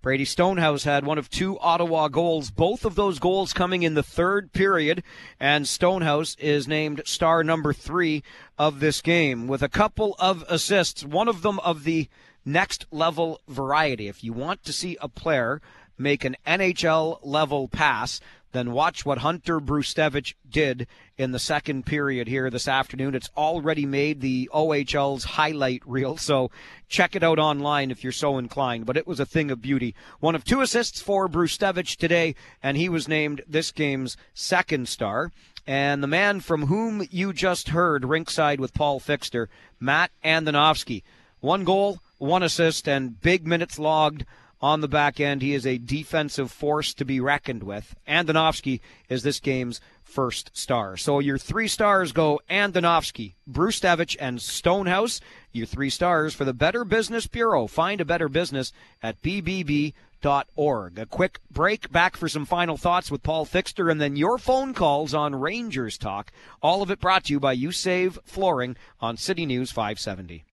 Brady 0.00 0.24
Stonehouse 0.24 0.84
had 0.84 1.04
one 1.04 1.18
of 1.18 1.28
two 1.28 1.58
Ottawa 1.58 2.06
goals, 2.06 2.52
both 2.52 2.84
of 2.84 2.94
those 2.94 3.18
goals 3.18 3.52
coming 3.52 3.82
in 3.82 3.94
the 3.94 4.02
third 4.02 4.52
period, 4.52 5.02
and 5.40 5.66
Stonehouse 5.66 6.36
is 6.38 6.68
named 6.68 7.02
star 7.04 7.42
number 7.42 7.72
three 7.72 8.22
of 8.56 8.78
this 8.78 9.02
game 9.02 9.48
with 9.48 9.60
a 9.60 9.68
couple 9.68 10.14
of 10.20 10.44
assists, 10.48 11.04
one 11.04 11.26
of 11.26 11.42
them 11.42 11.58
of 11.60 11.82
the 11.82 12.08
next 12.44 12.86
level 12.92 13.40
variety. 13.48 14.06
If 14.06 14.22
you 14.22 14.32
want 14.32 14.62
to 14.64 14.72
see 14.72 14.96
a 15.00 15.08
player 15.08 15.60
make 15.98 16.24
an 16.24 16.36
NHL 16.46 17.18
level 17.24 17.66
pass, 17.66 18.20
then 18.52 18.72
watch 18.72 19.04
what 19.04 19.18
Hunter 19.18 19.60
Brzustewicz 19.60 20.34
did 20.48 20.86
in 21.16 21.32
the 21.32 21.38
second 21.38 21.84
period 21.84 22.28
here 22.28 22.48
this 22.50 22.68
afternoon. 22.68 23.14
It's 23.14 23.30
already 23.36 23.84
made 23.84 24.20
the 24.20 24.48
OHL's 24.52 25.24
highlight 25.24 25.82
reel, 25.86 26.16
so 26.16 26.50
check 26.88 27.14
it 27.14 27.22
out 27.22 27.38
online 27.38 27.90
if 27.90 28.02
you're 28.02 28.12
so 28.12 28.38
inclined. 28.38 28.86
But 28.86 28.96
it 28.96 29.06
was 29.06 29.20
a 29.20 29.26
thing 29.26 29.50
of 29.50 29.60
beauty. 29.60 29.94
One 30.20 30.34
of 30.34 30.44
two 30.44 30.60
assists 30.60 31.00
for 31.00 31.28
Brzustewicz 31.28 31.96
today, 31.96 32.34
and 32.62 32.76
he 32.76 32.88
was 32.88 33.08
named 33.08 33.42
this 33.46 33.70
game's 33.70 34.16
second 34.32 34.88
star. 34.88 35.30
And 35.66 36.02
the 36.02 36.06
man 36.06 36.40
from 36.40 36.66
whom 36.66 37.06
you 37.10 37.34
just 37.34 37.68
heard 37.68 38.04
rinkside 38.04 38.58
with 38.58 38.72
Paul 38.72 39.00
Fixter, 39.00 39.50
Matt 39.78 40.10
Andonovski. 40.24 41.02
One 41.40 41.64
goal, 41.64 41.98
one 42.16 42.42
assist, 42.42 42.88
and 42.88 43.20
big 43.20 43.46
minutes 43.46 43.78
logged 43.78 44.24
on 44.60 44.80
the 44.80 44.88
back 44.88 45.20
end. 45.20 45.42
He 45.42 45.54
is 45.54 45.66
a 45.66 45.78
defensive 45.78 46.50
force 46.50 46.94
to 46.94 47.04
be 47.04 47.20
reckoned 47.20 47.62
with. 47.62 47.94
Andonovski 48.06 48.80
is 49.08 49.22
this 49.22 49.40
game's 49.40 49.80
first 50.02 50.50
star. 50.54 50.96
So 50.96 51.18
your 51.18 51.38
three 51.38 51.68
stars 51.68 52.12
go 52.12 52.40
Andonovski, 52.50 53.34
Brzustewicz, 53.50 54.16
and 54.18 54.40
Stonehouse. 54.40 55.20
Your 55.52 55.66
three 55.66 55.90
stars 55.90 56.34
for 56.34 56.44
the 56.44 56.54
Better 56.54 56.84
Business 56.84 57.26
Bureau. 57.26 57.66
Find 57.66 58.00
a 58.00 58.04
better 58.04 58.28
business 58.28 58.72
at 59.02 59.20
bbb.org. 59.22 59.92
A 60.98 61.06
quick 61.06 61.40
break, 61.50 61.92
back 61.92 62.16
for 62.16 62.28
some 62.28 62.46
final 62.46 62.76
thoughts 62.76 63.10
with 63.10 63.22
Paul 63.22 63.44
Fixter, 63.44 63.90
and 63.90 64.00
then 64.00 64.16
your 64.16 64.38
phone 64.38 64.74
calls 64.74 65.14
on 65.14 65.34
Rangers 65.34 65.98
Talk. 65.98 66.32
All 66.62 66.82
of 66.82 66.90
it 66.90 67.00
brought 67.00 67.24
to 67.24 67.32
you 67.32 67.40
by 67.40 67.52
You 67.52 67.72
Save 67.72 68.18
Flooring 68.24 68.76
on 69.00 69.16
City 69.16 69.46
News 69.46 69.70
570 69.70 70.44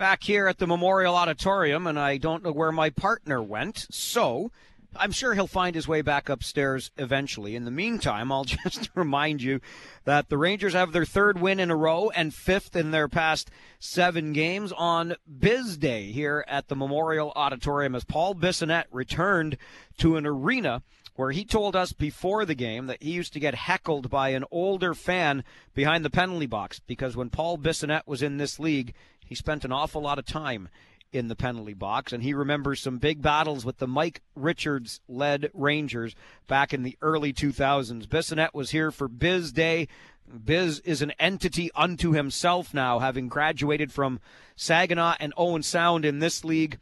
back 0.00 0.22
here 0.22 0.48
at 0.48 0.56
the 0.56 0.66
Memorial 0.66 1.14
Auditorium, 1.14 1.86
and 1.86 1.98
I 1.98 2.16
don't 2.16 2.42
know 2.42 2.52
where 2.52 2.72
my 2.72 2.88
partner 2.88 3.42
went. 3.42 3.86
So 3.90 4.50
I'm 4.96 5.12
sure 5.12 5.34
he'll 5.34 5.46
find 5.46 5.74
his 5.74 5.86
way 5.86 6.00
back 6.00 6.30
upstairs 6.30 6.90
eventually. 6.96 7.54
In 7.54 7.66
the 7.66 7.70
meantime, 7.70 8.32
I'll 8.32 8.44
just 8.64 8.88
remind 8.94 9.42
you 9.42 9.60
that 10.06 10.30
the 10.30 10.38
Rangers 10.38 10.72
have 10.72 10.92
their 10.92 11.04
third 11.04 11.38
win 11.38 11.60
in 11.60 11.70
a 11.70 11.76
row 11.76 12.08
and 12.16 12.32
fifth 12.32 12.76
in 12.76 12.92
their 12.92 13.08
past 13.08 13.50
seven 13.78 14.32
games 14.32 14.72
on 14.72 15.16
Biz 15.38 15.76
Day 15.76 16.10
here 16.12 16.46
at 16.48 16.68
the 16.68 16.76
Memorial 16.76 17.34
Auditorium 17.36 17.94
as 17.94 18.04
Paul 18.04 18.34
Bissonnette 18.34 18.86
returned 18.90 19.58
to 19.98 20.16
an 20.16 20.24
arena 20.24 20.82
where 21.14 21.32
he 21.32 21.44
told 21.44 21.76
us 21.76 21.92
before 21.92 22.46
the 22.46 22.54
game 22.54 22.86
that 22.86 23.02
he 23.02 23.10
used 23.10 23.34
to 23.34 23.40
get 23.40 23.54
heckled 23.54 24.08
by 24.08 24.30
an 24.30 24.46
older 24.50 24.94
fan 24.94 25.44
behind 25.74 26.06
the 26.06 26.08
penalty 26.08 26.46
box 26.46 26.80
because 26.86 27.14
when 27.14 27.28
Paul 27.28 27.58
Bissonnette 27.58 28.06
was 28.06 28.22
in 28.22 28.38
this 28.38 28.58
league, 28.58 28.94
he 29.30 29.36
spent 29.36 29.64
an 29.64 29.70
awful 29.70 30.02
lot 30.02 30.18
of 30.18 30.26
time 30.26 30.68
in 31.12 31.28
the 31.28 31.36
penalty 31.36 31.72
box, 31.72 32.12
and 32.12 32.24
he 32.24 32.34
remembers 32.34 32.80
some 32.80 32.98
big 32.98 33.22
battles 33.22 33.64
with 33.64 33.78
the 33.78 33.86
Mike 33.86 34.22
Richards 34.34 35.00
led 35.08 35.52
Rangers 35.54 36.16
back 36.48 36.74
in 36.74 36.82
the 36.82 36.98
early 37.00 37.32
2000s. 37.32 38.08
Bissonnette 38.08 38.54
was 38.54 38.72
here 38.72 38.90
for 38.90 39.06
Biz 39.06 39.52
Day. 39.52 39.86
Biz 40.44 40.80
is 40.80 41.00
an 41.00 41.12
entity 41.20 41.70
unto 41.76 42.10
himself 42.10 42.74
now, 42.74 42.98
having 42.98 43.28
graduated 43.28 43.92
from 43.92 44.18
Saginaw 44.56 45.14
and 45.20 45.32
Owen 45.36 45.62
Sound 45.62 46.04
in 46.04 46.18
this 46.18 46.44
league, 46.44 46.80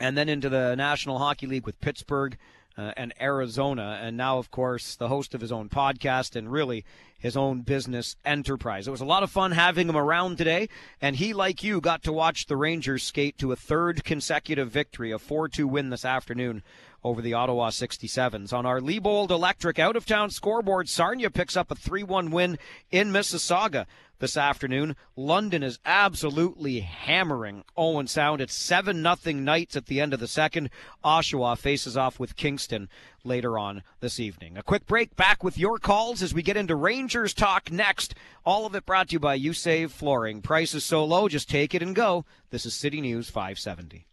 and 0.00 0.16
then 0.16 0.30
into 0.30 0.48
the 0.48 0.74
National 0.74 1.18
Hockey 1.18 1.46
League 1.46 1.66
with 1.66 1.82
Pittsburgh 1.82 2.38
uh, 2.78 2.92
and 2.96 3.12
Arizona, 3.20 3.98
and 4.00 4.16
now, 4.16 4.38
of 4.38 4.52
course, 4.52 4.94
the 4.94 5.08
host 5.08 5.34
of 5.34 5.40
his 5.40 5.50
own 5.50 5.68
podcast 5.68 6.36
and 6.36 6.50
really 6.50 6.84
his 7.18 7.36
own 7.36 7.62
business 7.62 8.14
enterprise. 8.24 8.86
It 8.86 8.92
was 8.92 9.00
a 9.00 9.04
lot 9.04 9.24
of 9.24 9.30
fun 9.32 9.50
having 9.50 9.88
him 9.88 9.96
around 9.96 10.38
today, 10.38 10.68
and 11.02 11.16
he, 11.16 11.34
like 11.34 11.64
you, 11.64 11.80
got 11.80 12.04
to 12.04 12.12
watch 12.12 12.46
the 12.46 12.56
Rangers 12.56 13.02
skate 13.02 13.36
to 13.38 13.50
a 13.50 13.56
third 13.56 14.04
consecutive 14.04 14.70
victory, 14.70 15.10
a 15.10 15.18
4 15.18 15.48
2 15.48 15.66
win 15.66 15.90
this 15.90 16.04
afternoon 16.04 16.62
over 17.02 17.20
the 17.20 17.34
Ottawa 17.34 17.70
67s. 17.70 18.52
On 18.52 18.64
our 18.64 18.80
Liebold 18.80 19.32
Electric 19.32 19.80
out 19.80 19.96
of 19.96 20.06
town 20.06 20.30
scoreboard, 20.30 20.88
Sarnia 20.88 21.30
picks 21.30 21.56
up 21.56 21.72
a 21.72 21.74
3 21.74 22.04
1 22.04 22.30
win 22.30 22.58
in 22.92 23.10
Mississauga 23.10 23.86
this 24.18 24.36
afternoon. 24.36 24.96
London 25.16 25.62
is 25.62 25.78
absolutely 25.84 26.80
hammering 26.80 27.64
Owen 27.76 28.06
Sound. 28.06 28.40
It's 28.40 28.54
7 28.54 29.00
nothing 29.00 29.44
Knights 29.44 29.76
at 29.76 29.86
the 29.86 30.00
end 30.00 30.12
of 30.12 30.20
the 30.20 30.26
second. 30.26 30.70
Oshawa 31.04 31.56
faces 31.56 31.96
off 31.96 32.18
with 32.18 32.36
Kingston 32.36 32.88
later 33.24 33.58
on 33.58 33.82
this 34.00 34.18
evening. 34.18 34.58
A 34.58 34.62
quick 34.62 34.86
break 34.86 35.14
back 35.14 35.44
with 35.44 35.58
your 35.58 35.78
calls 35.78 36.22
as 36.22 36.34
we 36.34 36.42
get 36.42 36.56
into 36.56 36.74
Rangers 36.74 37.34
talk 37.34 37.70
next. 37.70 38.14
All 38.44 38.66
of 38.66 38.74
it 38.74 38.86
brought 38.86 39.08
to 39.08 39.12
you 39.12 39.20
by 39.20 39.34
You 39.34 39.52
Save 39.52 39.92
Flooring. 39.92 40.42
Price 40.42 40.74
is 40.74 40.84
so 40.84 41.04
low, 41.04 41.28
just 41.28 41.48
take 41.48 41.74
it 41.74 41.82
and 41.82 41.94
go. 41.94 42.24
This 42.50 42.66
is 42.66 42.74
City 42.74 43.00
News 43.00 43.30
570. 43.30 44.07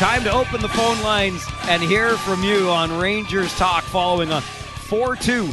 Time 0.00 0.24
to 0.24 0.32
open 0.32 0.62
the 0.62 0.68
phone 0.70 0.98
lines 1.02 1.44
and 1.64 1.82
hear 1.82 2.16
from 2.16 2.42
you 2.42 2.70
on 2.70 2.98
Rangers 2.98 3.54
Talk 3.56 3.84
following 3.84 4.30
a 4.30 4.40
4 4.40 5.14
2 5.14 5.50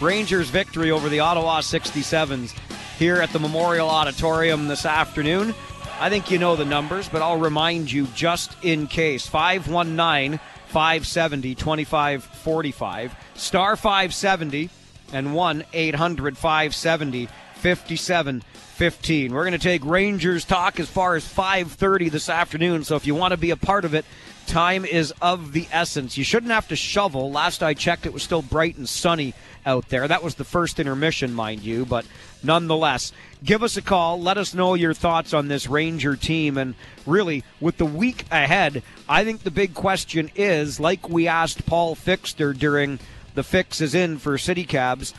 Rangers 0.00 0.50
victory 0.50 0.92
over 0.92 1.08
the 1.08 1.18
Ottawa 1.18 1.58
67s 1.58 2.56
here 2.96 3.16
at 3.16 3.30
the 3.30 3.40
Memorial 3.40 3.88
Auditorium 3.88 4.68
this 4.68 4.86
afternoon. 4.86 5.52
I 5.98 6.10
think 6.10 6.30
you 6.30 6.38
know 6.38 6.54
the 6.54 6.64
numbers, 6.64 7.08
but 7.08 7.22
I'll 7.22 7.40
remind 7.40 7.90
you 7.90 8.06
just 8.14 8.52
in 8.62 8.86
case. 8.86 9.26
519 9.26 10.38
570 10.68 11.56
2545, 11.56 13.16
star 13.34 13.74
570, 13.74 14.70
and 15.12 15.34
1 15.34 15.64
800 15.72 16.38
570 16.38 17.28
57 17.56 18.44
15. 18.78 19.34
We're 19.34 19.42
going 19.42 19.50
to 19.54 19.58
take 19.58 19.84
Rangers 19.84 20.44
talk 20.44 20.78
as 20.78 20.88
far 20.88 21.16
as 21.16 21.24
5:30 21.24 22.12
this 22.12 22.28
afternoon, 22.28 22.84
so 22.84 22.94
if 22.94 23.08
you 23.08 23.14
want 23.16 23.32
to 23.32 23.36
be 23.36 23.50
a 23.50 23.56
part 23.56 23.84
of 23.84 23.92
it, 23.92 24.04
time 24.46 24.84
is 24.84 25.12
of 25.20 25.50
the 25.50 25.66
essence. 25.72 26.16
You 26.16 26.22
shouldn't 26.22 26.52
have 26.52 26.68
to 26.68 26.76
shovel. 26.76 27.32
Last 27.32 27.60
I 27.60 27.74
checked 27.74 28.06
it 28.06 28.12
was 28.12 28.22
still 28.22 28.40
bright 28.40 28.76
and 28.76 28.88
sunny 28.88 29.34
out 29.66 29.88
there. 29.88 30.06
That 30.06 30.22
was 30.22 30.36
the 30.36 30.44
first 30.44 30.78
intermission, 30.78 31.34
mind 31.34 31.62
you, 31.62 31.86
but 31.86 32.06
nonetheless, 32.40 33.12
give 33.42 33.64
us 33.64 33.76
a 33.76 33.82
call. 33.82 34.20
Let 34.20 34.38
us 34.38 34.54
know 34.54 34.74
your 34.74 34.94
thoughts 34.94 35.34
on 35.34 35.48
this 35.48 35.68
Ranger 35.68 36.14
team 36.14 36.56
and 36.56 36.76
really 37.04 37.42
with 37.60 37.78
the 37.78 37.84
week 37.84 38.26
ahead, 38.30 38.84
I 39.08 39.24
think 39.24 39.42
the 39.42 39.50
big 39.50 39.74
question 39.74 40.30
is 40.36 40.78
like 40.78 41.08
we 41.08 41.26
asked 41.26 41.66
Paul 41.66 41.96
Fixter 41.96 42.52
during 42.52 43.00
the 43.34 43.42
fix 43.42 43.80
is 43.80 43.96
in 43.96 44.18
for 44.18 44.38
City 44.38 44.62
Cabs, 44.62 45.14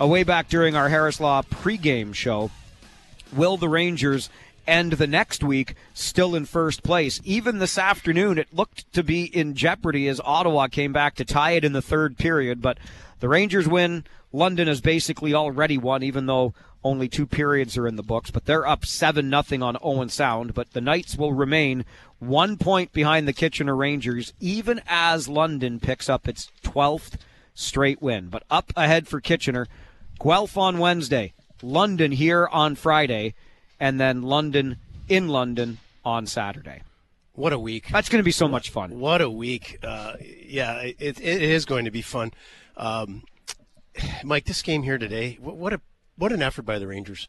uh, 0.00 0.06
way 0.06 0.22
back 0.22 0.48
during 0.48 0.76
our 0.76 0.88
Harris 0.88 1.18
Law 1.18 1.42
pregame 1.42 2.14
show 2.14 2.52
will 3.32 3.56
the 3.56 3.68
Rangers 3.68 4.30
end 4.66 4.92
the 4.92 5.06
next 5.06 5.42
week 5.42 5.74
still 5.94 6.34
in 6.34 6.44
first 6.44 6.82
place? 6.82 7.20
Even 7.24 7.58
this 7.58 7.78
afternoon, 7.78 8.38
it 8.38 8.52
looked 8.52 8.92
to 8.92 9.02
be 9.02 9.24
in 9.24 9.54
jeopardy 9.54 10.08
as 10.08 10.20
Ottawa 10.24 10.68
came 10.68 10.92
back 10.92 11.14
to 11.16 11.24
tie 11.24 11.52
it 11.52 11.64
in 11.64 11.72
the 11.72 11.82
third 11.82 12.18
period, 12.18 12.60
but 12.62 12.78
the 13.20 13.28
Rangers 13.28 13.68
win. 13.68 14.04
London 14.32 14.68
has 14.68 14.80
basically 14.80 15.34
already 15.34 15.76
won, 15.76 16.04
even 16.04 16.26
though 16.26 16.54
only 16.84 17.08
two 17.08 17.26
periods 17.26 17.76
are 17.76 17.86
in 17.86 17.96
the 17.96 18.02
books, 18.02 18.30
but 18.30 18.46
they're 18.46 18.66
up 18.66 18.86
7 18.86 19.28
nothing 19.28 19.62
on 19.62 19.76
Owen 19.82 20.08
Sound. 20.08 20.54
But 20.54 20.72
the 20.72 20.80
Knights 20.80 21.16
will 21.16 21.32
remain 21.32 21.84
one 22.20 22.56
point 22.56 22.92
behind 22.92 23.26
the 23.26 23.32
Kitchener 23.32 23.76
Rangers, 23.76 24.32
even 24.40 24.80
as 24.86 25.28
London 25.28 25.80
picks 25.80 26.08
up 26.08 26.28
its 26.28 26.50
12th 26.62 27.14
straight 27.54 28.00
win. 28.00 28.28
But 28.28 28.44
up 28.50 28.72
ahead 28.76 29.08
for 29.08 29.20
Kitchener. 29.20 29.66
Guelph 30.22 30.56
on 30.56 30.78
Wednesday. 30.78 31.32
London 31.62 32.12
here 32.12 32.48
on 32.50 32.74
Friday, 32.74 33.34
and 33.78 34.00
then 34.00 34.22
London 34.22 34.76
in 35.08 35.28
London 35.28 35.78
on 36.04 36.26
Saturday. 36.26 36.82
What 37.34 37.52
a 37.52 37.58
week! 37.58 37.88
That's 37.90 38.08
going 38.08 38.20
to 38.20 38.24
be 38.24 38.32
so 38.32 38.48
much 38.48 38.70
fun. 38.70 38.98
What 39.00 39.20
a 39.20 39.30
week! 39.30 39.78
Uh, 39.82 40.14
yeah, 40.20 40.80
it, 40.80 40.96
it 41.00 41.42
is 41.42 41.64
going 41.64 41.84
to 41.84 41.90
be 41.90 42.02
fun. 42.02 42.32
Um, 42.76 43.22
Mike, 44.24 44.44
this 44.44 44.62
game 44.62 44.82
here 44.82 44.98
today, 44.98 45.38
what, 45.40 45.56
what 45.56 45.72
a 45.72 45.80
what 46.16 46.32
an 46.32 46.42
effort 46.42 46.62
by 46.62 46.78
the 46.78 46.86
Rangers. 46.86 47.28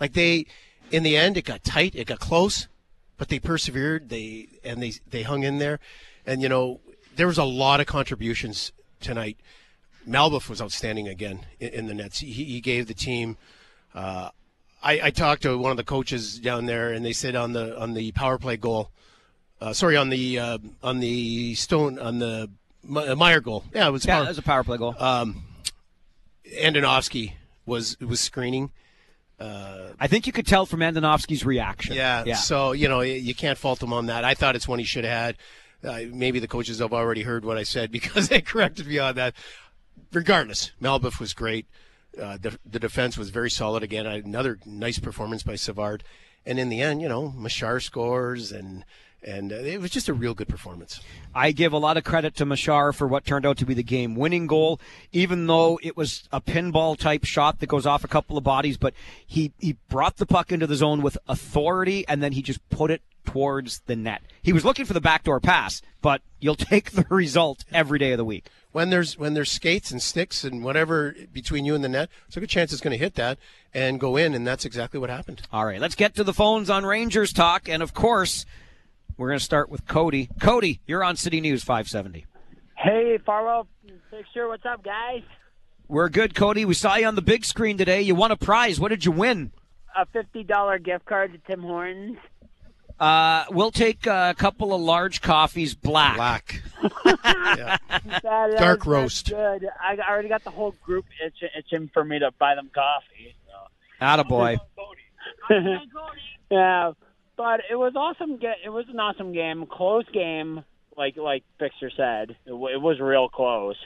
Like 0.00 0.12
they, 0.12 0.46
in 0.90 1.02
the 1.02 1.16
end, 1.16 1.36
it 1.36 1.44
got 1.44 1.62
tight, 1.62 1.94
it 1.94 2.06
got 2.06 2.18
close, 2.18 2.68
but 3.16 3.28
they 3.28 3.38
persevered. 3.38 4.08
They 4.08 4.48
and 4.64 4.82
they 4.82 4.94
they 5.08 5.22
hung 5.22 5.42
in 5.42 5.58
there, 5.58 5.78
and 6.26 6.42
you 6.42 6.48
know 6.48 6.80
there 7.16 7.26
was 7.26 7.38
a 7.38 7.44
lot 7.44 7.80
of 7.80 7.86
contributions 7.86 8.72
tonight. 9.00 9.36
Malboeuf 10.08 10.48
was 10.48 10.60
outstanding 10.60 11.08
again 11.08 11.46
in, 11.60 11.68
in 11.68 11.86
the 11.86 11.94
nets. 11.94 12.20
He, 12.20 12.32
he 12.32 12.60
gave 12.60 12.86
the 12.86 12.94
team 12.94 13.36
uh, 13.94 14.30
I, 14.82 15.00
I, 15.04 15.10
talked 15.10 15.42
to 15.42 15.56
one 15.56 15.70
of 15.70 15.76
the 15.76 15.84
coaches 15.84 16.38
down 16.38 16.66
there, 16.66 16.92
and 16.92 17.04
they 17.04 17.12
said 17.12 17.36
on 17.36 17.52
the 17.52 17.78
on 17.78 17.94
the 17.94 18.12
power 18.12 18.38
play 18.38 18.56
goal, 18.56 18.90
uh, 19.60 19.72
sorry, 19.72 19.96
on 19.96 20.10
the 20.10 20.38
uh, 20.38 20.58
on 20.82 21.00
the 21.00 21.54
stone 21.54 21.98
on 21.98 22.18
the 22.18 22.50
uh, 22.94 23.14
Meyer 23.14 23.40
goal. 23.40 23.64
Yeah, 23.74 23.88
it 23.88 23.90
was. 23.92 24.04
Yeah, 24.04 24.16
power, 24.16 24.24
it 24.24 24.28
was 24.28 24.38
a 24.38 24.42
power 24.42 24.64
play 24.64 24.78
goal. 24.78 24.94
Um, 24.98 25.44
Andonovski 26.60 27.32
was 27.66 27.98
was 28.00 28.20
screening. 28.20 28.70
Uh, 29.40 29.88
I 29.98 30.06
think 30.06 30.26
you 30.26 30.32
could 30.32 30.46
tell 30.46 30.66
from 30.66 30.80
Andonovski's 30.80 31.44
reaction. 31.44 31.96
Yeah, 31.96 32.24
yeah. 32.26 32.34
So 32.36 32.72
you 32.72 32.88
know 32.88 33.00
you 33.00 33.34
can't 33.34 33.58
fault 33.58 33.82
him 33.82 33.92
on 33.92 34.06
that. 34.06 34.24
I 34.24 34.34
thought 34.34 34.56
it's 34.56 34.68
one 34.68 34.78
he 34.78 34.84
should 34.84 35.04
have 35.04 35.12
had. 35.12 35.36
Uh, 35.82 36.08
maybe 36.12 36.38
the 36.38 36.48
coaches 36.48 36.78
have 36.78 36.92
already 36.92 37.22
heard 37.22 37.44
what 37.44 37.58
I 37.58 37.62
said 37.62 37.90
because 37.92 38.28
they 38.28 38.40
corrected 38.40 38.86
me 38.86 38.98
on 38.98 39.14
that. 39.16 39.34
Regardless, 40.12 40.72
Malboeuf 40.80 41.18
was 41.18 41.32
great. 41.32 41.66
Uh, 42.20 42.38
the, 42.40 42.58
the 42.64 42.78
defense 42.78 43.16
was 43.18 43.30
very 43.30 43.50
solid 43.50 43.82
again. 43.82 44.06
Another 44.06 44.58
nice 44.64 44.98
performance 44.98 45.42
by 45.42 45.56
Savard. 45.56 46.04
And 46.46 46.58
in 46.58 46.68
the 46.68 46.80
end, 46.80 47.00
you 47.00 47.08
know, 47.08 47.34
Mesar 47.36 47.82
scores 47.82 48.52
and 48.52 48.84
and 49.26 49.52
uh, 49.52 49.56
it 49.56 49.80
was 49.80 49.90
just 49.90 50.08
a 50.08 50.14
real 50.14 50.34
good 50.34 50.48
performance. 50.48 51.00
I 51.34 51.52
give 51.52 51.72
a 51.72 51.78
lot 51.78 51.96
of 51.96 52.04
credit 52.04 52.36
to 52.36 52.46
Mesar 52.46 52.94
for 52.94 53.06
what 53.06 53.24
turned 53.24 53.46
out 53.46 53.56
to 53.58 53.66
be 53.66 53.74
the 53.74 53.82
game 53.82 54.14
winning 54.14 54.46
goal, 54.46 54.80
even 55.12 55.46
though 55.46 55.80
it 55.82 55.96
was 55.96 56.28
a 56.30 56.40
pinball 56.40 56.96
type 56.96 57.24
shot 57.24 57.60
that 57.60 57.66
goes 57.66 57.86
off 57.86 58.04
a 58.04 58.08
couple 58.08 58.36
of 58.36 58.44
bodies, 58.44 58.76
but 58.76 58.94
he, 59.26 59.52
he 59.58 59.76
brought 59.88 60.18
the 60.18 60.26
puck 60.26 60.52
into 60.52 60.66
the 60.66 60.76
zone 60.76 61.00
with 61.00 61.16
authority 61.26 62.06
and 62.06 62.22
then 62.22 62.32
he 62.32 62.42
just 62.42 62.68
put 62.68 62.90
it 62.90 63.02
towards 63.24 63.80
the 63.86 63.96
net. 63.96 64.22
He 64.42 64.52
was 64.52 64.64
looking 64.64 64.84
for 64.84 64.92
the 64.92 65.00
backdoor 65.00 65.40
pass, 65.40 65.80
but 66.02 66.20
you'll 66.40 66.54
take 66.56 66.92
the 66.92 67.06
result 67.08 67.64
every 67.72 67.98
day 67.98 68.12
of 68.12 68.18
the 68.18 68.24
week. 68.24 68.48
When 68.74 68.90
there's 68.90 69.16
when 69.16 69.34
there's 69.34 69.52
skates 69.52 69.92
and 69.92 70.02
sticks 70.02 70.42
and 70.42 70.64
whatever 70.64 71.14
between 71.32 71.64
you 71.64 71.76
and 71.76 71.84
the 71.84 71.88
net, 71.88 72.08
it's 72.26 72.36
a 72.36 72.40
good 72.40 72.48
chance 72.48 72.72
it's 72.72 72.82
going 72.82 72.90
to 72.90 72.98
hit 72.98 73.14
that 73.14 73.38
and 73.72 74.00
go 74.00 74.16
in, 74.16 74.34
and 74.34 74.44
that's 74.44 74.64
exactly 74.64 74.98
what 74.98 75.10
happened. 75.10 75.42
All 75.52 75.64
right, 75.64 75.80
let's 75.80 75.94
get 75.94 76.16
to 76.16 76.24
the 76.24 76.32
phones 76.32 76.68
on 76.68 76.84
Rangers 76.84 77.32
talk, 77.32 77.68
and 77.68 77.84
of 77.84 77.94
course, 77.94 78.44
we're 79.16 79.28
going 79.28 79.38
to 79.38 79.44
start 79.44 79.68
with 79.68 79.86
Cody. 79.86 80.28
Cody, 80.40 80.80
you're 80.88 81.04
on 81.04 81.14
City 81.14 81.40
News 81.40 81.62
570. 81.62 82.26
Hey, 82.76 83.16
Farwell 83.24 83.68
Fixter, 84.10 84.48
what's 84.48 84.66
up, 84.66 84.82
guys? 84.82 85.22
We're 85.86 86.08
good, 86.08 86.34
Cody. 86.34 86.64
We 86.64 86.74
saw 86.74 86.96
you 86.96 87.06
on 87.06 87.14
the 87.14 87.22
big 87.22 87.44
screen 87.44 87.78
today. 87.78 88.02
You 88.02 88.16
won 88.16 88.32
a 88.32 88.36
prize. 88.36 88.80
What 88.80 88.88
did 88.88 89.04
you 89.04 89.12
win? 89.12 89.52
A 89.96 90.04
$50 90.04 90.82
gift 90.82 91.04
card 91.04 91.32
to 91.32 91.38
Tim 91.46 91.62
Hortons. 91.62 92.18
Uh, 93.00 93.44
we'll 93.50 93.70
take 93.72 94.06
a 94.06 94.34
couple 94.38 94.72
of 94.72 94.80
large 94.80 95.20
coffees, 95.20 95.74
black. 95.74 96.16
Black. 96.16 96.62
That- 97.04 97.80
that- 98.22 98.22
Dark 98.22 98.80
that's 98.80 98.86
roast. 98.86 99.30
Good. 99.30 99.68
I 99.80 99.96
already 100.08 100.28
got 100.28 100.44
the 100.44 100.50
whole 100.50 100.72
group 100.84 101.04
itch, 101.24 101.42
itching 101.56 101.90
for 101.92 102.04
me 102.04 102.18
to 102.20 102.30
buy 102.38 102.54
them 102.54 102.70
coffee. 102.74 103.34
So. 103.46 104.04
Attaboy. 104.04 104.58
yeah, 106.50 106.92
but 107.36 107.60
it 107.70 107.76
was 107.76 107.94
awesome. 107.96 108.36
Ga- 108.38 108.60
it 108.64 108.68
was 108.70 108.86
an 108.88 109.00
awesome 109.00 109.32
game, 109.32 109.66
close 109.66 110.04
game, 110.12 110.64
like 110.96 111.16
like 111.16 111.42
Fixter 111.58 111.90
said. 111.96 112.30
It, 112.46 112.50
w- 112.50 112.74
it 112.74 112.80
was 112.80 113.00
real 113.00 113.28
close. 113.28 113.76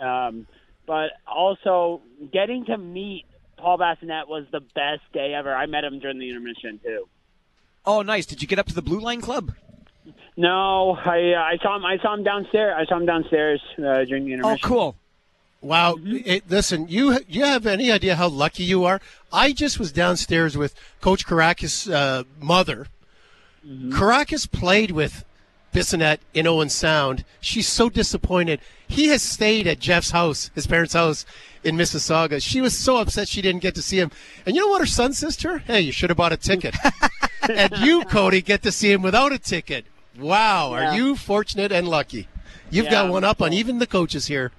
Um, 0.00 0.46
but 0.86 1.10
also 1.26 2.02
getting 2.32 2.64
to 2.66 2.76
meet 2.78 3.24
Paul 3.56 3.78
Bissonnette 3.78 4.28
was 4.28 4.44
the 4.52 4.60
best 4.60 5.02
day 5.12 5.34
ever. 5.34 5.54
I 5.54 5.66
met 5.66 5.84
him 5.84 5.98
during 5.98 6.18
the 6.18 6.28
intermission 6.28 6.80
too. 6.82 7.08
Oh, 7.86 8.02
nice. 8.02 8.26
Did 8.26 8.40
you 8.42 8.48
get 8.48 8.58
up 8.58 8.66
to 8.66 8.74
the 8.74 8.82
Blue 8.82 9.00
Line 9.00 9.20
Club? 9.20 9.52
No, 10.36 10.96
I 10.96 11.32
uh, 11.32 11.40
I 11.42 11.58
saw 11.62 11.76
him. 11.76 11.84
I 11.84 11.98
saw 11.98 12.14
him 12.14 12.24
downstairs. 12.24 12.74
I 12.76 12.84
saw 12.86 12.96
him 12.96 13.06
downstairs 13.06 13.62
uh, 13.78 14.04
during 14.04 14.24
the 14.26 14.40
Oh, 14.44 14.56
cool. 14.62 14.96
Wow! 15.60 15.96
It, 16.04 16.50
listen, 16.50 16.88
you 16.88 17.20
you 17.28 17.44
have 17.44 17.66
any 17.66 17.90
idea 17.92 18.16
how 18.16 18.28
lucky 18.28 18.64
you 18.64 18.84
are? 18.84 19.00
I 19.32 19.52
just 19.52 19.78
was 19.78 19.92
downstairs 19.92 20.56
with 20.56 20.74
Coach 21.00 21.24
Kyrzakos' 21.24 21.90
uh, 21.92 22.24
mother. 22.40 22.88
Kyrzakos 23.64 24.50
played 24.50 24.90
with 24.90 25.24
Bissonnette 25.72 26.18
in 26.34 26.46
Owen 26.46 26.68
Sound. 26.68 27.24
She's 27.40 27.68
so 27.68 27.88
disappointed. 27.88 28.60
He 28.86 29.08
has 29.08 29.22
stayed 29.22 29.66
at 29.66 29.78
Jeff's 29.78 30.10
house, 30.10 30.50
his 30.54 30.66
parents' 30.66 30.92
house 30.94 31.24
in 31.62 31.76
Mississauga. 31.76 32.42
She 32.42 32.60
was 32.60 32.76
so 32.76 32.98
upset 32.98 33.28
she 33.28 33.40
didn't 33.40 33.62
get 33.62 33.74
to 33.76 33.82
see 33.82 33.98
him. 33.98 34.10
And 34.44 34.54
you 34.54 34.62
know 34.62 34.68
what 34.68 34.80
her 34.80 34.86
son 34.86 35.14
says 35.14 35.36
to 35.38 35.48
her? 35.48 35.58
Hey, 35.58 35.80
you 35.80 35.92
should 35.92 36.10
have 36.10 36.16
bought 36.16 36.32
a 36.32 36.36
ticket. 36.36 36.74
and 37.50 37.78
you, 37.78 38.04
Cody, 38.04 38.40
get 38.42 38.62
to 38.62 38.72
see 38.72 38.92
him 38.92 39.02
without 39.02 39.32
a 39.32 39.38
ticket. 39.38 39.84
Wow, 40.18 40.74
Yeah. 40.74 40.92
are 40.92 40.94
you 40.96 41.16
fortunate 41.16 41.72
and 41.72 41.88
lucky? 41.88 42.28
You've 42.70 42.86
Yeah, 42.86 42.90
got 42.92 43.10
one 43.10 43.24
up 43.24 43.42
on 43.42 43.52
even 43.52 43.78
the 43.78 43.86
coaches 43.86 44.26
here. 44.26 44.52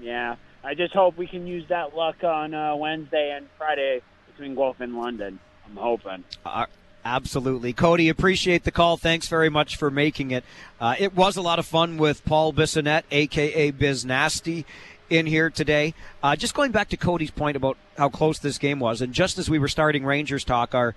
Yeah, 0.00 0.36
I 0.62 0.74
just 0.74 0.92
hope 0.94 1.16
we 1.16 1.26
can 1.26 1.46
use 1.46 1.66
that 1.68 1.96
luck 1.96 2.22
on 2.24 2.54
uh, 2.54 2.74
Wednesday 2.76 3.32
and 3.36 3.46
Friday 3.58 4.00
between 4.26 4.54
Guelph 4.54 4.80
and 4.80 4.96
London. 4.96 5.38
I'm 5.66 5.76
hoping. 5.76 6.24
Uh, 6.44 6.66
absolutely. 7.04 7.72
Cody, 7.72 8.08
appreciate 8.08 8.64
the 8.64 8.70
call. 8.70 8.96
Thanks 8.96 9.28
very 9.28 9.48
much 9.48 9.76
for 9.76 9.90
making 9.90 10.30
it. 10.30 10.44
Uh, 10.80 10.94
it 10.98 11.14
was 11.14 11.36
a 11.36 11.42
lot 11.42 11.58
of 11.58 11.66
fun 11.66 11.96
with 11.96 12.24
Paul 12.24 12.52
Bissonnette, 12.52 13.04
a.k.a. 13.10 13.70
Biz 13.70 14.04
Nasty, 14.04 14.66
in 15.10 15.26
here 15.26 15.50
today. 15.50 15.94
Uh, 16.22 16.34
just 16.36 16.54
going 16.54 16.72
back 16.72 16.88
to 16.88 16.96
Cody's 16.96 17.30
point 17.30 17.56
about 17.56 17.76
how 17.96 18.08
close 18.08 18.38
this 18.38 18.58
game 18.58 18.80
was, 18.80 19.00
and 19.00 19.12
just 19.12 19.38
as 19.38 19.48
we 19.48 19.58
were 19.58 19.68
starting 19.68 20.04
Rangers 20.04 20.44
talk, 20.44 20.74
our 20.74 20.94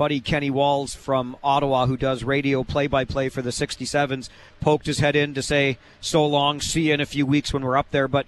buddy 0.00 0.18
Kenny 0.18 0.48
Walls 0.48 0.94
from 0.94 1.36
Ottawa, 1.44 1.84
who 1.84 1.94
does 1.94 2.24
radio 2.24 2.64
play 2.64 2.86
by 2.86 3.04
play 3.04 3.28
for 3.28 3.42
the 3.42 3.50
67s, 3.50 4.30
poked 4.58 4.86
his 4.86 5.00
head 5.00 5.14
in 5.14 5.34
to 5.34 5.42
say, 5.42 5.76
so 6.00 6.24
long, 6.24 6.58
see 6.58 6.88
you 6.88 6.94
in 6.94 7.02
a 7.02 7.04
few 7.04 7.26
weeks 7.26 7.52
when 7.52 7.62
we're 7.62 7.76
up 7.76 7.90
there. 7.90 8.08
But 8.08 8.24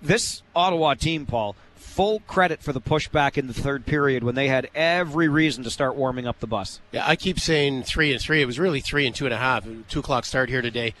this 0.00 0.44
Ottawa 0.54 0.94
team, 0.94 1.26
Paul, 1.26 1.56
full 1.74 2.20
credit 2.28 2.62
for 2.62 2.72
the 2.72 2.80
pushback 2.80 3.36
in 3.36 3.48
the 3.48 3.52
third 3.52 3.86
period 3.86 4.22
when 4.22 4.36
they 4.36 4.46
had 4.46 4.70
every 4.72 5.26
reason 5.26 5.64
to 5.64 5.70
start 5.70 5.96
warming 5.96 6.28
up 6.28 6.38
the 6.38 6.46
bus. 6.46 6.80
Yeah, 6.92 7.04
I 7.04 7.16
keep 7.16 7.40
saying 7.40 7.82
three 7.82 8.12
and 8.12 8.22
three. 8.22 8.40
It 8.40 8.46
was 8.46 8.60
really 8.60 8.80
three 8.80 9.04
and 9.04 9.12
two 9.12 9.24
and 9.24 9.34
a 9.34 9.38
half. 9.38 9.66
Two 9.88 9.98
o'clock 9.98 10.26
start 10.26 10.48
here 10.48 10.62
today 10.62 10.94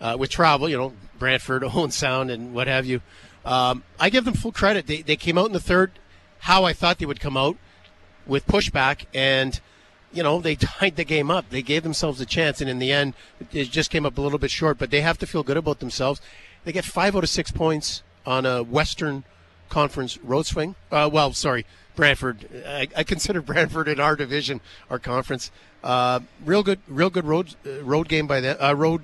uh, 0.00 0.14
with 0.16 0.30
travel, 0.30 0.68
you 0.68 0.78
know, 0.78 0.92
Brantford, 1.18 1.64
Owen 1.74 1.90
Sound, 1.90 2.30
and 2.30 2.54
what 2.54 2.68
have 2.68 2.86
you. 2.86 3.00
Um, 3.44 3.82
I 3.98 4.10
give 4.10 4.24
them 4.24 4.34
full 4.34 4.52
credit. 4.52 4.86
They, 4.86 5.02
they 5.02 5.16
came 5.16 5.36
out 5.36 5.46
in 5.46 5.52
the 5.52 5.58
third 5.58 5.90
how 6.38 6.62
I 6.62 6.72
thought 6.72 7.00
they 7.00 7.06
would 7.06 7.18
come 7.18 7.36
out 7.36 7.56
with 8.28 8.46
pushback, 8.46 9.06
and, 9.12 9.60
you 10.12 10.22
know, 10.22 10.40
they 10.40 10.54
tied 10.56 10.96
the 10.96 11.04
game 11.04 11.30
up. 11.30 11.48
They 11.50 11.62
gave 11.62 11.82
themselves 11.82 12.20
a 12.20 12.26
chance, 12.26 12.60
and 12.60 12.68
in 12.68 12.78
the 12.78 12.92
end, 12.92 13.14
it 13.52 13.70
just 13.70 13.90
came 13.90 14.06
up 14.06 14.18
a 14.18 14.20
little 14.20 14.38
bit 14.38 14.50
short, 14.50 14.78
but 14.78 14.90
they 14.90 15.00
have 15.00 15.18
to 15.18 15.26
feel 15.26 15.42
good 15.42 15.56
about 15.56 15.80
themselves. 15.80 16.20
They 16.64 16.72
get 16.72 16.84
five 16.84 17.16
out 17.16 17.24
of 17.24 17.30
six 17.30 17.50
points 17.50 18.02
on 18.24 18.46
a 18.46 18.62
Western 18.62 19.24
Conference 19.68 20.18
road 20.18 20.46
swing. 20.46 20.74
Uh, 20.90 21.08
well, 21.10 21.32
sorry, 21.32 21.64
Brantford. 21.96 22.46
I, 22.66 22.88
I 22.96 23.04
consider 23.04 23.40
Brantford 23.42 23.88
in 23.88 24.00
our 24.00 24.16
division, 24.16 24.60
our 24.90 24.98
conference. 24.98 25.50
Uh, 25.82 26.20
real 26.44 26.62
good, 26.62 26.78
real 26.86 27.10
good 27.10 27.24
road 27.24 27.54
uh, 27.66 27.82
road 27.82 28.08
game 28.08 28.26
by 28.26 28.40
them. 28.40 28.56
Uh, 28.60 28.74
road 28.74 29.02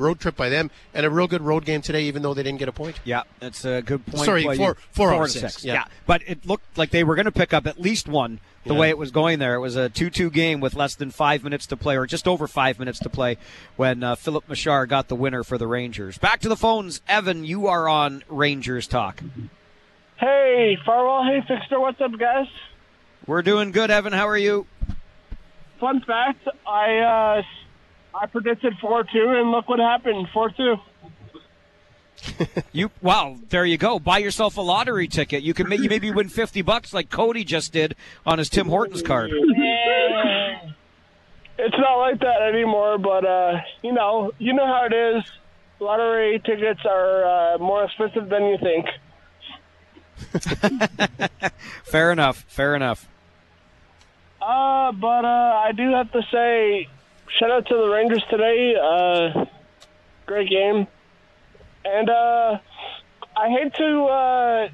road 0.00 0.20
trip 0.20 0.36
by 0.36 0.48
them, 0.48 0.70
and 0.94 1.04
a 1.06 1.10
real 1.10 1.26
good 1.26 1.42
road 1.42 1.64
game 1.64 1.80
today, 1.82 2.02
even 2.04 2.22
though 2.22 2.34
they 2.34 2.42
didn't 2.42 2.58
get 2.58 2.68
a 2.68 2.72
point. 2.72 2.98
Yeah, 3.04 3.22
that's 3.40 3.64
a 3.64 3.82
good 3.82 4.04
point. 4.06 4.24
Sorry, 4.24 4.44
by 4.44 4.56
four- 4.56 4.68
you. 4.70 4.74
four 4.92 5.12
out 5.14 5.30
six, 5.30 5.64
Yeah. 5.64 5.74
yeah. 5.74 5.84
but 6.06 6.22
it 6.26 6.46
looked 6.46 6.76
like 6.78 6.90
they 6.90 7.04
were 7.04 7.14
going 7.14 7.26
to 7.26 7.32
pick 7.32 7.52
up 7.52 7.66
at 7.66 7.80
least 7.80 8.08
one. 8.08 8.40
The 8.64 8.74
Yeah. 8.74 8.80
way 8.80 8.88
it 8.90 8.98
was 8.98 9.10
going 9.10 9.38
there, 9.38 9.54
it 9.54 9.60
was 9.60 9.76
a 9.76 9.88
two-two 9.88 10.30
game 10.30 10.60
with 10.60 10.74
less 10.74 10.94
than 10.94 11.10
five 11.10 11.42
minutes 11.42 11.66
to 11.68 11.76
play, 11.76 11.96
or 11.96 12.06
just 12.06 12.28
over 12.28 12.46
five 12.46 12.78
minutes 12.78 12.98
to 12.98 13.08
play, 13.08 13.38
when 13.76 14.02
uh, 14.02 14.14
Filip 14.14 14.46
Mesar 14.48 14.86
got 14.86 15.08
the 15.08 15.14
winner 15.16 15.42
for 15.42 15.56
the 15.56 15.66
Rangers. 15.66 16.18
Back 16.18 16.40
to 16.40 16.48
the 16.48 16.56
phones, 16.56 17.00
Evan. 17.08 17.44
You 17.44 17.66
are 17.66 17.88
on 17.88 18.22
Rangers 18.28 18.86
talk. 18.86 19.22
Hey, 20.16 20.76
Farwell. 20.84 21.24
Hey, 21.24 21.40
Fixter. 21.48 21.80
What's 21.80 22.00
up, 22.00 22.18
guys? 22.18 22.48
We're 23.26 23.42
doing 23.42 23.70
good, 23.72 23.90
Evan. 23.90 24.12
How 24.12 24.26
are 24.28 24.36
you? 24.38 24.66
Fun 25.80 26.00
fact: 26.00 26.46
I 26.66 26.98
uh, 27.38 27.42
I 28.20 28.26
predicted 28.26 28.74
four 28.80 29.04
two, 29.04 29.28
and 29.28 29.50
look 29.50 29.68
what 29.68 29.78
happened. 29.78 30.28
Four 30.32 30.50
two. 30.50 30.76
You 32.72 32.90
wow, 33.00 33.36
there 33.48 33.64
you 33.64 33.78
go. 33.78 33.98
Buy 33.98 34.18
yourself 34.18 34.56
a 34.56 34.60
lottery 34.60 35.06
ticket. 35.06 35.42
You 35.42 35.54
can 35.54 35.68
maybe 35.68 35.88
maybe 35.88 36.10
win 36.10 36.28
fifty 36.28 36.62
bucks 36.62 36.92
like 36.92 37.10
Cody 37.10 37.44
just 37.44 37.72
did 37.72 37.94
on 38.26 38.38
his 38.38 38.48
Tim 38.48 38.68
Hortons 38.68 39.02
card. 39.02 39.30
It's 41.60 41.74
not 41.76 41.96
like 41.96 42.20
that 42.20 42.40
anymore, 42.42 42.98
but 42.98 43.24
uh, 43.24 43.54
you 43.82 43.92
know, 43.92 44.30
you 44.38 44.52
know 44.52 44.64
how 44.64 44.86
it 44.88 44.94
is. 44.94 45.24
Lottery 45.80 46.40
tickets 46.44 46.80
are 46.88 47.54
uh, 47.54 47.58
more 47.58 47.82
expensive 47.84 48.28
than 48.28 48.44
you 48.44 48.58
think. 48.58 48.86
Fair 51.82 52.12
enough. 52.12 52.44
Fair 52.46 52.76
enough. 52.76 53.08
Uh, 54.40 54.92
but 54.92 55.24
uh, 55.24 55.62
I 55.64 55.72
do 55.76 55.90
have 55.92 56.12
to 56.12 56.22
say, 56.30 56.88
shout 57.38 57.50
out 57.50 57.66
to 57.66 57.74
the 57.74 57.88
Rangers 57.90 58.22
today. 58.30 58.74
Uh, 58.76 59.44
great 60.26 60.50
game, 60.50 60.86
and 61.84 62.10
uh, 62.10 62.58
I 63.36 63.48
hate 63.48 63.74
to 63.74 64.04
uh, 64.04 64.68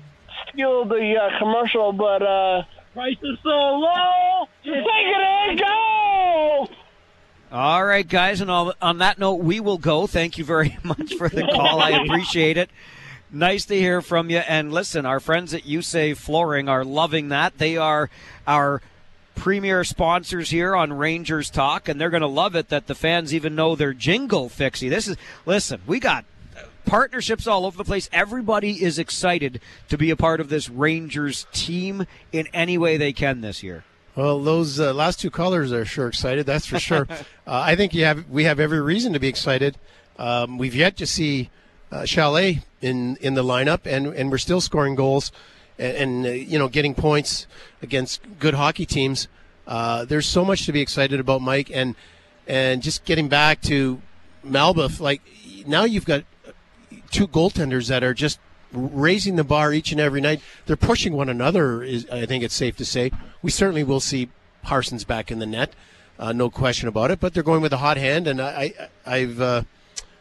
steal 0.49 0.85
the 0.85 1.17
uh, 1.17 1.39
commercial, 1.39 1.93
but 1.93 2.23
uh, 2.23 2.63
price 2.93 3.17
is 3.23 3.39
so 3.43 3.49
low. 3.49 4.47
Take 4.65 4.75
it 4.77 5.51
and 5.51 5.59
go. 5.59 6.69
All 7.53 7.85
right, 7.85 8.09
guys, 8.09 8.41
and 8.41 8.51
all, 8.51 8.73
on 8.83 8.99
that 8.99 9.19
note, 9.19 9.37
we 9.37 9.61
will 9.61 9.79
go. 9.79 10.07
Thank 10.07 10.39
you 10.39 10.45
very 10.45 10.77
much 10.83 11.15
for 11.15 11.29
the 11.29 11.43
call. 11.43 11.81
I 11.81 11.91
appreciate 11.91 12.57
it. 12.57 12.71
Nice 13.31 13.65
to 13.67 13.75
hear 13.75 14.01
from 14.01 14.31
you. 14.31 14.39
And 14.39 14.73
listen, 14.73 15.07
our 15.07 15.21
friends 15.21 15.55
at 15.55 15.67
You 15.67 15.83
Save 15.83 16.19
Flooring 16.19 16.69
are 16.69 16.85
loving 16.85 17.29
that. 17.29 17.59
They 17.59 17.77
are 17.77 18.11
our 18.47 18.81
premier 19.35 19.85
sponsors 19.85 20.51
here 20.51 20.75
on 20.75 20.93
Rangers 20.93 21.51
Talk, 21.51 21.89
and 21.89 22.01
they're 22.01 22.11
going 22.11 22.23
to 22.23 22.27
love 22.27 22.55
it 22.55 22.69
that 22.69 22.87
the 22.87 22.95
fans 22.95 23.35
even 23.35 23.55
know 23.55 23.75
their 23.75 23.93
jingle, 23.93 24.49
Fixie. 24.49 24.89
This 24.89 25.09
is, 25.09 25.17
listen, 25.47 25.81
we 25.87 26.01
got 26.01 26.25
partnerships 26.85 27.47
all 27.47 27.67
over 27.67 27.77
the 27.77 27.85
place. 27.85 28.09
Everybody 28.13 28.83
is 28.83 28.99
excited 28.99 29.61
to 29.89 29.99
be 29.99 30.11
a 30.11 30.17
part 30.17 30.41
of 30.41 30.49
this 30.49 30.69
Rangers 30.69 31.47
team 31.53 32.07
in 32.33 32.47
any 32.53 32.79
way 32.79 32.97
they 32.97 33.13
can 33.13 33.41
this 33.41 33.63
year. 33.63 33.85
Well, 34.17 34.41
those 34.41 34.79
uh, 34.79 34.95
last 34.95 35.21
two 35.21 35.31
colors 35.31 35.73
are 35.73 35.85
sure 35.85 36.07
excited. 36.07 36.47
That's 36.47 36.67
for 36.67 36.79
sure. 36.79 37.09
uh, 37.11 37.25
I 37.47 37.75
think 37.75 37.95
you 37.95 38.05
have 38.05 38.29
we 38.29 38.45
have 38.45 38.61
every 38.61 38.81
reason 38.81 39.13
to 39.13 39.19
be 39.19 39.29
excited. 39.29 39.77
Um, 40.19 40.57
we've 40.57 40.75
yet 40.75 40.97
to 40.99 41.07
see 41.07 41.51
uh, 41.91 42.05
Chalet 42.05 42.63
in 42.81 43.17
in 43.17 43.35
the 43.35 43.43
lineup, 43.43 43.87
and 43.87 44.07
and 44.09 44.31
we're 44.31 44.39
still 44.39 44.61
scoring 44.61 44.95
goals 44.95 45.33
and, 45.79 45.97
and 45.97 46.27
uh, 46.27 46.31
you 46.31 46.59
know 46.59 46.69
getting 46.69 46.95
points 46.95 47.47
against 47.83 48.21
good 48.39 48.55
hockey 48.55 48.87
teams. 48.87 49.29
Uh, 49.67 50.05
there's 50.05 50.27
so 50.27 50.45
much 50.45 50.67
to 50.67 50.73
be 50.73 50.81
excited 50.81 51.21
about, 51.21 51.41
Mike, 51.41 51.71
and 51.73 51.95
and 52.47 52.83
just 52.83 53.05
getting 53.05 53.29
back 53.29 53.61
to 53.63 54.01
Malboeuf. 54.47 55.01
Like 55.01 55.23
now, 55.67 55.85
you've 55.85 56.05
got 56.05 56.25
two 57.11 57.27
goaltenders 57.27 57.89
that 57.89 58.03
are 58.05 58.15
just 58.15 58.39
raising 58.73 59.37
the 59.37 59.45
bar 59.45 59.73
each 59.73 59.93
and 59.93 60.01
every 60.01 60.21
night. 60.21 60.41
They're 60.67 60.77
pushing 60.77 61.15
one 61.15 61.29
another. 61.29 61.83
Is 61.83 62.09
I 62.11 62.27
think 62.27 62.45
it's 62.45 62.55
safe 62.55 62.77
to 62.77 62.85
say. 62.85 63.11
We 63.43 63.51
certainly 63.51 63.85
will 63.85 64.01
see 64.01 64.31
Parsons 64.63 65.05
back 65.05 65.31
in 65.31 65.39
the 65.39 65.47
net, 65.47 65.75
uh, 66.19 66.33
no 66.33 66.51
question 66.51 66.89
about 66.89 67.11
it. 67.11 67.21
But 67.21 67.35
they're 67.35 67.43
going 67.43 67.63
with 67.63 67.73
a 67.73 67.79
hot 67.79 67.97
hand, 67.97 68.27
and 68.27 68.41
I, 68.41 68.73
I 69.07 69.19
have 69.19 69.41
uh, 69.41 69.63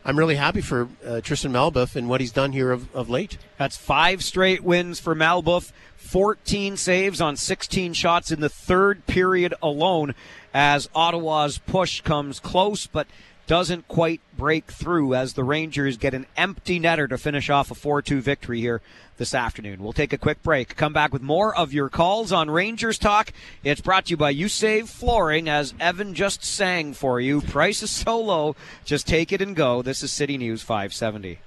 I'm 0.05 0.19
really 0.19 0.35
happy 0.35 0.59
for 0.59 0.89
uh, 1.05 1.21
Tristan 1.21 1.53
Malboeuf 1.53 1.95
and 1.95 2.09
what 2.09 2.19
he's 2.19 2.33
done 2.33 2.51
here 2.51 2.71
of, 2.71 2.93
of 2.93 3.09
late. 3.09 3.37
That's 3.57 3.77
five 3.77 4.23
straight 4.23 4.61
wins 4.61 4.99
for 4.99 5.15
Malboeuf. 5.15 5.71
14 5.95 6.75
saves 6.75 7.21
on 7.21 7.37
16 7.37 7.93
shots 7.93 8.29
in 8.29 8.41
the 8.41 8.49
third 8.49 9.05
period 9.07 9.53
alone 9.61 10.13
as 10.53 10.89
Ottawa's 10.93 11.57
push 11.57 12.01
comes 12.01 12.41
close, 12.41 12.85
but 12.85 13.07
doesn't 13.47 13.87
quite 13.87 14.21
break 14.37 14.71
through 14.71 15.15
as 15.15 15.33
the 15.33 15.43
Rangers 15.43 15.97
get 15.97 16.13
an 16.13 16.25
empty 16.35 16.79
netter 16.79 17.07
to 17.07 17.17
finish 17.17 17.49
off 17.49 17.71
a 17.71 17.75
4 17.75 18.01
2 18.01 18.21
victory 18.21 18.59
here 18.59 18.81
this 19.17 19.33
afternoon. 19.33 19.81
We'll 19.81 19.93
take 19.93 20.13
a 20.13 20.17
quick 20.17 20.41
break. 20.43 20.75
Come 20.75 20.93
back 20.93 21.13
with 21.13 21.21
more 21.21 21.55
of 21.55 21.73
your 21.73 21.89
calls 21.89 22.31
on 22.31 22.49
Rangers 22.49 22.97
Talk. 22.97 23.31
It's 23.63 23.81
brought 23.81 24.05
to 24.05 24.11
you 24.11 24.17
by 24.17 24.31
You 24.31 24.47
Save 24.47 24.89
Flooring, 24.89 25.47
as 25.47 25.73
Evan 25.79 26.13
just 26.13 26.43
sang 26.43 26.93
for 26.93 27.19
you. 27.19 27.41
Price 27.41 27.83
is 27.83 27.91
so 27.91 28.19
low, 28.19 28.55
just 28.85 29.07
take 29.07 29.31
it 29.31 29.41
and 29.41 29.55
go. 29.55 29.81
This 29.81 30.03
is 30.03 30.11
City 30.11 30.37
News 30.37 30.61
570. 30.61 31.39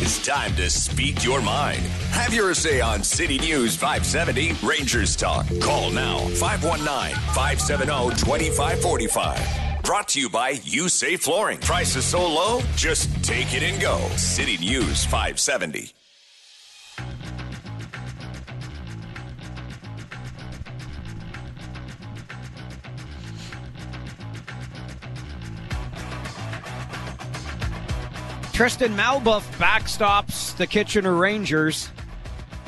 It's 0.00 0.24
time 0.24 0.54
to 0.56 0.70
speak 0.70 1.22
your 1.22 1.42
mind. 1.42 1.82
Have 2.12 2.32
your 2.32 2.54
say 2.54 2.80
on 2.80 3.02
City 3.02 3.38
News 3.38 3.76
570 3.76 4.54
Rangers 4.66 5.14
Talk. 5.16 5.46
Call 5.60 5.90
now 5.90 6.18
519 6.18 7.14
570 7.34 8.16
2545. 8.16 9.67
Brought 9.88 10.08
to 10.08 10.20
you 10.20 10.28
by 10.28 10.50
You 10.64 10.90
Save 10.90 11.22
Flooring. 11.22 11.60
Prices 11.60 12.04
so 12.04 12.20
low, 12.20 12.60
just 12.76 13.08
take 13.24 13.54
it 13.54 13.62
and 13.62 13.80
go. 13.80 13.96
City 14.18 14.58
News 14.58 15.06
570. 15.06 15.94
Tristan 28.52 28.94
Malboeuf 28.94 29.40
backstops 29.56 30.54
the 30.58 30.66
Kitchener 30.66 31.14
Rangers 31.14 31.88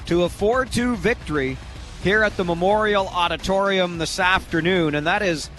to 0.07 0.23
a 0.23 0.29
4 0.31 0.65
2 0.65 0.97
victory 0.97 1.59
here 2.03 2.23
at 2.23 2.35
the 2.39 2.45
Memorial 2.45 3.09
Auditorium 3.09 3.99
this 3.99 4.19
afternoon, 4.19 4.95
and 4.95 5.07
that 5.07 5.21
is 5.21 5.51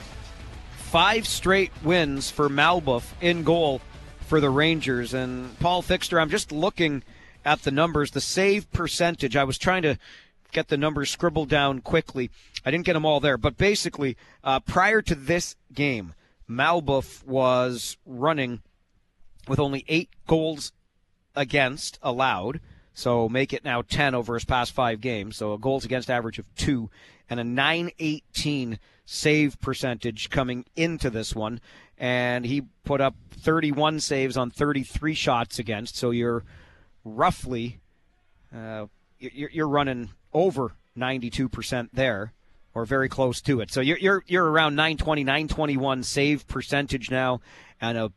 five 0.92 1.26
straight 1.26 1.72
wins 1.86 2.30
for 2.30 2.50
Malboeuf 2.50 3.14
in 3.22 3.44
goal 3.44 3.80
for 4.28 4.42
the 4.42 4.50
Rangers. 4.50 5.14
And 5.14 5.58
Paul 5.60 5.82
Fixter, 5.82 6.20
I'm 6.20 6.30
just 6.30 6.52
looking 6.52 7.02
at 7.46 7.62
the 7.62 7.72
numbers, 7.72 8.12
the 8.12 8.20
save 8.20 8.70
percentage. 8.74 9.38
I 9.38 9.46
was 9.46 9.58
trying 9.58 9.84
to 9.84 9.98
get 10.52 10.68
the 10.68 10.76
numbers 10.76 11.10
scribbled 11.10 11.48
down 11.48 11.80
quickly. 11.80 12.30
I 12.66 12.72
didn't 12.72 12.84
get 12.84 12.92
them 12.92 13.06
all 13.06 13.22
there, 13.22 13.38
but 13.38 13.58
basically, 13.58 14.18
uh, 14.44 14.60
prior 14.60 15.02
to 15.04 15.16
this 15.16 15.56
game, 15.74 16.14
Malboeuf 16.50 17.26
was 17.26 17.96
running 18.06 18.62
with 19.48 19.60
only 19.60 19.86
eight 19.88 20.10
goals 20.28 20.74
against 21.38 22.00
allowed. 22.02 22.60
So 22.94 23.30
make 23.30 23.54
it 23.54 23.64
now 23.64 23.82
10 23.82 24.14
over 24.14 24.34
his 24.34 24.44
past 24.44 24.74
five 24.74 25.00
games. 25.00 25.38
So 25.38 25.54
a 25.54 25.58
goals 25.58 25.86
against 25.86 26.10
average 26.10 26.38
of 26.38 26.54
two 26.56 26.90
and 27.30 27.40
a 27.40 27.46
918 27.46 28.78
save 29.14 29.60
percentage 29.60 30.30
coming 30.30 30.64
into 30.78 31.10
this 31.10 31.36
one. 31.36 31.60
And 31.98 32.46
he 32.46 32.64
put 32.86 33.02
up 33.02 33.14
31 33.32 34.00
saves 34.00 34.38
on 34.38 34.52
33 34.52 35.14
shots 35.14 35.60
against. 35.60 35.98
So 35.98 36.12
you're 36.12 36.46
roughly, 37.04 37.80
uh, 38.56 38.86
you're, 39.20 39.50
you're 39.50 39.68
running 39.68 40.12
over 40.34 40.76
92% 40.98 41.90
there 41.92 42.32
or 42.74 42.86
very 42.86 43.10
close 43.10 43.42
to 43.42 43.60
it. 43.60 43.70
So 43.70 43.82
you're, 43.82 43.98
you're, 43.98 44.24
you're 44.28 44.50
around 44.50 44.78
920, 44.78 45.26
921 45.26 46.04
save 46.04 46.48
percentage 46.48 47.12
now 47.12 47.42
and 47.82 47.98
a 47.98 48.14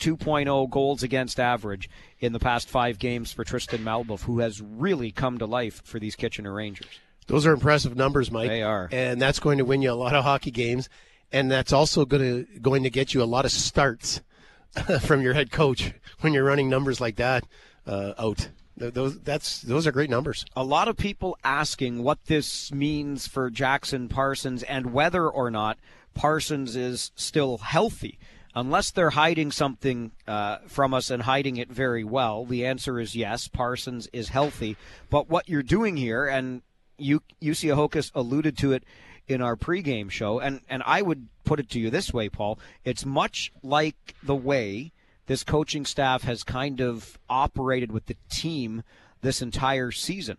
2.0 0.00 0.68
goals 0.70 1.04
against 1.04 1.38
average 1.38 1.88
in 2.18 2.32
the 2.32 2.40
past 2.40 2.68
five 2.68 2.98
games 2.98 3.30
for 3.30 3.44
Tristan 3.44 3.84
Malboeuf, 3.84 4.22
who 4.22 4.40
has 4.40 4.60
really 4.60 5.12
come 5.12 5.38
to 5.38 5.46
life 5.46 5.82
for 5.84 6.00
these 6.00 6.16
Kitchener 6.16 6.52
Rangers. 6.52 6.98
Those 7.26 7.46
are 7.46 7.52
impressive 7.52 7.96
numbers, 7.96 8.30
Mike. 8.30 8.48
They 8.48 8.62
are, 8.62 8.88
and 8.92 9.20
that's 9.20 9.38
going 9.38 9.58
to 9.58 9.64
win 9.64 9.82
you 9.82 9.92
a 9.92 9.94
lot 9.94 10.14
of 10.14 10.24
hockey 10.24 10.50
games, 10.50 10.88
and 11.30 11.50
that's 11.50 11.72
also 11.72 12.04
going 12.04 12.22
to 12.22 12.60
going 12.60 12.82
to 12.82 12.90
get 12.90 13.14
you 13.14 13.22
a 13.22 13.24
lot 13.24 13.44
of 13.44 13.52
starts 13.52 14.20
from 15.00 15.22
your 15.22 15.34
head 15.34 15.50
coach 15.50 15.92
when 16.20 16.32
you're 16.32 16.44
running 16.44 16.68
numbers 16.68 17.00
like 17.00 17.16
that 17.16 17.44
uh, 17.86 18.14
out. 18.18 18.48
Those 18.76 19.20
that's 19.20 19.60
those 19.60 19.86
are 19.86 19.92
great 19.92 20.10
numbers. 20.10 20.44
A 20.56 20.64
lot 20.64 20.88
of 20.88 20.96
people 20.96 21.36
asking 21.44 22.02
what 22.02 22.24
this 22.26 22.72
means 22.72 23.26
for 23.26 23.50
Jackson 23.50 24.08
Parsons 24.08 24.62
and 24.62 24.92
whether 24.92 25.28
or 25.28 25.50
not 25.50 25.78
Parsons 26.14 26.74
is 26.74 27.12
still 27.14 27.58
healthy 27.58 28.18
unless 28.54 28.90
they're 28.90 29.10
hiding 29.10 29.50
something 29.50 30.12
uh, 30.26 30.58
from 30.66 30.94
us 30.94 31.10
and 31.10 31.22
hiding 31.22 31.56
it 31.56 31.70
very 31.70 32.04
well, 32.04 32.44
the 32.44 32.66
answer 32.66 33.00
is 33.00 33.16
yes. 33.16 33.48
Parsons 33.48 34.08
is 34.12 34.28
healthy. 34.28 34.76
But 35.10 35.28
what 35.28 35.48
you're 35.48 35.62
doing 35.62 35.96
here, 35.96 36.26
and 36.26 36.62
you 36.98 37.22
Jussi 37.40 37.74
Ahokas 37.74 38.10
alluded 38.14 38.56
to 38.58 38.72
it 38.72 38.84
in 39.28 39.40
our 39.40 39.56
pregame 39.56 40.10
show, 40.10 40.38
and, 40.38 40.60
and 40.68 40.82
I 40.84 41.02
would 41.02 41.28
put 41.44 41.60
it 41.60 41.70
to 41.70 41.80
you 41.80 41.90
this 41.90 42.12
way, 42.12 42.28
Paul. 42.28 42.58
It's 42.84 43.06
much 43.06 43.52
like 43.62 44.14
the 44.22 44.34
way 44.34 44.92
this 45.26 45.44
coaching 45.44 45.86
staff 45.86 46.22
has 46.22 46.42
kind 46.42 46.80
of 46.80 47.18
operated 47.28 47.92
with 47.92 48.06
the 48.06 48.16
team 48.28 48.82
this 49.20 49.40
entire 49.40 49.90
season. 49.90 50.38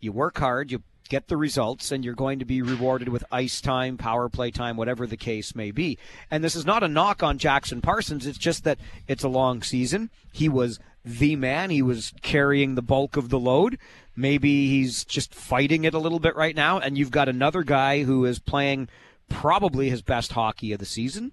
You 0.00 0.12
work 0.12 0.38
hard, 0.38 0.72
you 0.72 0.82
get 1.08 1.28
the 1.28 1.36
results, 1.36 1.92
and 1.92 2.04
you're 2.04 2.14
going 2.14 2.38
to 2.38 2.44
be 2.44 2.62
rewarded 2.62 3.08
with 3.08 3.24
ice 3.30 3.60
time, 3.60 3.98
power 3.98 4.28
play 4.28 4.50
time, 4.50 4.76
whatever 4.76 5.06
the 5.06 5.16
case 5.16 5.54
may 5.54 5.70
be. 5.70 5.98
And 6.30 6.42
this 6.42 6.56
is 6.56 6.64
not 6.64 6.82
a 6.82 6.88
knock 6.88 7.22
on 7.22 7.38
Jackson 7.38 7.82
Parsons. 7.82 8.26
It's 8.26 8.38
just 8.38 8.64
that 8.64 8.78
it's 9.06 9.24
a 9.24 9.28
long 9.28 9.62
season. 9.62 10.10
He 10.32 10.48
was 10.48 10.80
the 11.04 11.36
man. 11.36 11.70
He 11.70 11.82
was 11.82 12.12
carrying 12.22 12.74
the 12.74 12.82
bulk 12.82 13.16
of 13.16 13.28
the 13.28 13.38
load. 13.38 13.78
Maybe 14.14 14.68
he's 14.68 15.04
just 15.04 15.34
fighting 15.34 15.84
it 15.84 15.94
a 15.94 15.98
little 15.98 16.20
bit 16.20 16.36
right 16.36 16.54
now. 16.54 16.78
And 16.78 16.98
you've 16.98 17.10
got 17.10 17.28
another 17.28 17.62
guy 17.62 18.02
who 18.04 18.24
is 18.24 18.38
playing 18.38 18.88
probably 19.28 19.90
his 19.90 20.02
best 20.02 20.32
hockey 20.32 20.72
of 20.72 20.78
the 20.78 20.86
season. 20.86 21.32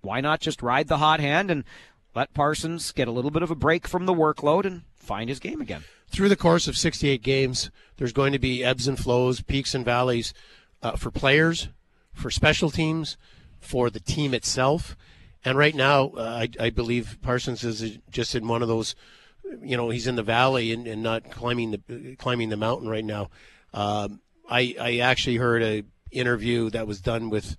Why 0.00 0.20
not 0.20 0.40
just 0.40 0.62
ride 0.62 0.88
the 0.88 0.98
hot 0.98 1.20
hand 1.20 1.50
and 1.50 1.64
let 2.14 2.34
Parsons 2.34 2.92
get 2.92 3.08
a 3.08 3.12
little 3.12 3.30
bit 3.30 3.42
of 3.42 3.50
a 3.50 3.56
break 3.56 3.88
from 3.88 4.06
the 4.06 4.14
workload 4.14 4.64
and 4.64 4.82
find 4.94 5.28
his 5.28 5.40
game 5.40 5.60
again? 5.60 5.84
through 6.14 6.28
the 6.28 6.36
course 6.36 6.68
of 6.68 6.76
68 6.76 7.22
games, 7.22 7.70
there's 7.96 8.12
going 8.12 8.32
to 8.32 8.38
be 8.38 8.62
ebbs 8.62 8.86
and 8.86 8.98
flows, 8.98 9.40
peaks 9.40 9.74
and 9.74 9.84
valleys 9.84 10.32
uh, 10.80 10.92
for 10.92 11.10
players, 11.10 11.68
for 12.12 12.30
special 12.30 12.70
teams, 12.70 13.16
for 13.58 13.90
the 13.90 13.98
team 13.98 14.32
itself. 14.32 14.96
And 15.44 15.58
right 15.58 15.74
now, 15.74 16.08
uh, 16.16 16.22
I, 16.42 16.48
I, 16.58 16.70
believe 16.70 17.18
Parsons 17.20 17.64
is 17.64 17.98
just 18.10 18.34
in 18.34 18.48
one 18.48 18.62
of 18.62 18.68
those, 18.68 18.94
you 19.62 19.76
know, 19.76 19.90
he's 19.90 20.06
in 20.06 20.16
the 20.16 20.22
valley 20.22 20.72
and, 20.72 20.86
and 20.86 21.02
not 21.02 21.30
climbing 21.30 21.70
the 21.72 22.16
climbing 22.16 22.48
the 22.48 22.56
mountain 22.56 22.88
right 22.88 23.04
now. 23.04 23.28
Um, 23.74 24.20
I, 24.48 24.74
I 24.80 24.98
actually 24.98 25.36
heard 25.36 25.62
a 25.62 25.84
interview 26.10 26.70
that 26.70 26.86
was 26.86 27.00
done 27.00 27.28
with 27.28 27.56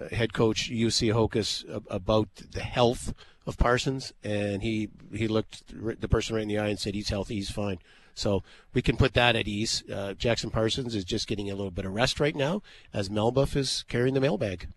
uh, 0.00 0.14
head 0.14 0.32
coach 0.32 0.70
Jussi 0.70 1.12
Ahokas 1.12 1.64
about 1.90 2.28
the 2.36 2.62
health 2.62 3.12
of 3.46 3.58
Parsons, 3.58 4.12
and 4.24 4.62
he 4.62 4.88
he 5.12 5.28
looked 5.28 5.64
the 6.00 6.08
person 6.08 6.36
right 6.36 6.42
in 6.42 6.48
the 6.48 6.58
eye 6.58 6.68
and 6.68 6.78
said 6.78 6.94
he's 6.94 7.10
healthy, 7.10 7.34
he's 7.36 7.50
fine. 7.50 7.78
So 8.14 8.42
we 8.72 8.80
can 8.80 8.96
put 8.96 9.12
that 9.12 9.36
at 9.36 9.46
ease. 9.46 9.84
Uh, 9.92 10.14
Jackson 10.14 10.48
Parsons 10.48 10.94
is 10.94 11.04
just 11.04 11.28
getting 11.28 11.50
a 11.50 11.54
little 11.54 11.70
bit 11.70 11.84
of 11.84 11.92
rest 11.92 12.18
right 12.18 12.34
now 12.34 12.62
as 12.94 13.10
Malboeuf 13.10 13.54
is 13.56 13.84
carrying 13.88 14.14
the 14.14 14.20
mailbag. 14.20 14.68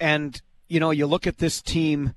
And 0.00 0.40
you 0.68 0.80
know, 0.80 0.90
you 0.90 1.06
look 1.06 1.26
at 1.26 1.38
this 1.38 1.60
team. 1.62 2.14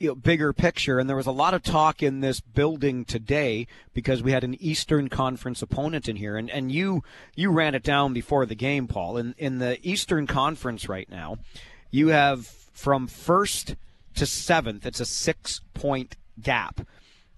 You 0.00 0.08
know, 0.08 0.14
bigger 0.16 0.52
picture, 0.52 0.98
and 0.98 1.08
there 1.08 1.16
was 1.16 1.28
a 1.28 1.30
lot 1.30 1.54
of 1.54 1.62
talk 1.62 2.02
in 2.02 2.20
this 2.20 2.40
building 2.40 3.04
today 3.04 3.68
because 3.94 4.24
we 4.24 4.32
had 4.32 4.42
an 4.42 4.56
Eastern 4.60 5.08
Conference 5.08 5.62
opponent 5.62 6.08
in 6.08 6.16
here, 6.16 6.36
and, 6.36 6.50
and 6.50 6.70
you 6.72 7.04
you 7.36 7.52
ran 7.52 7.76
it 7.76 7.84
down 7.84 8.12
before 8.12 8.44
the 8.44 8.56
game, 8.56 8.88
Paul. 8.88 9.16
In 9.16 9.36
in 9.38 9.60
the 9.60 9.78
Eastern 9.88 10.26
Conference 10.26 10.88
right 10.88 11.08
now, 11.08 11.38
you 11.92 12.08
have 12.08 12.48
from 12.72 13.06
first 13.06 13.76
to 14.16 14.26
seventh. 14.26 14.84
It's 14.84 15.00
a 15.00 15.06
six 15.06 15.60
point 15.74 16.16
gap. 16.42 16.80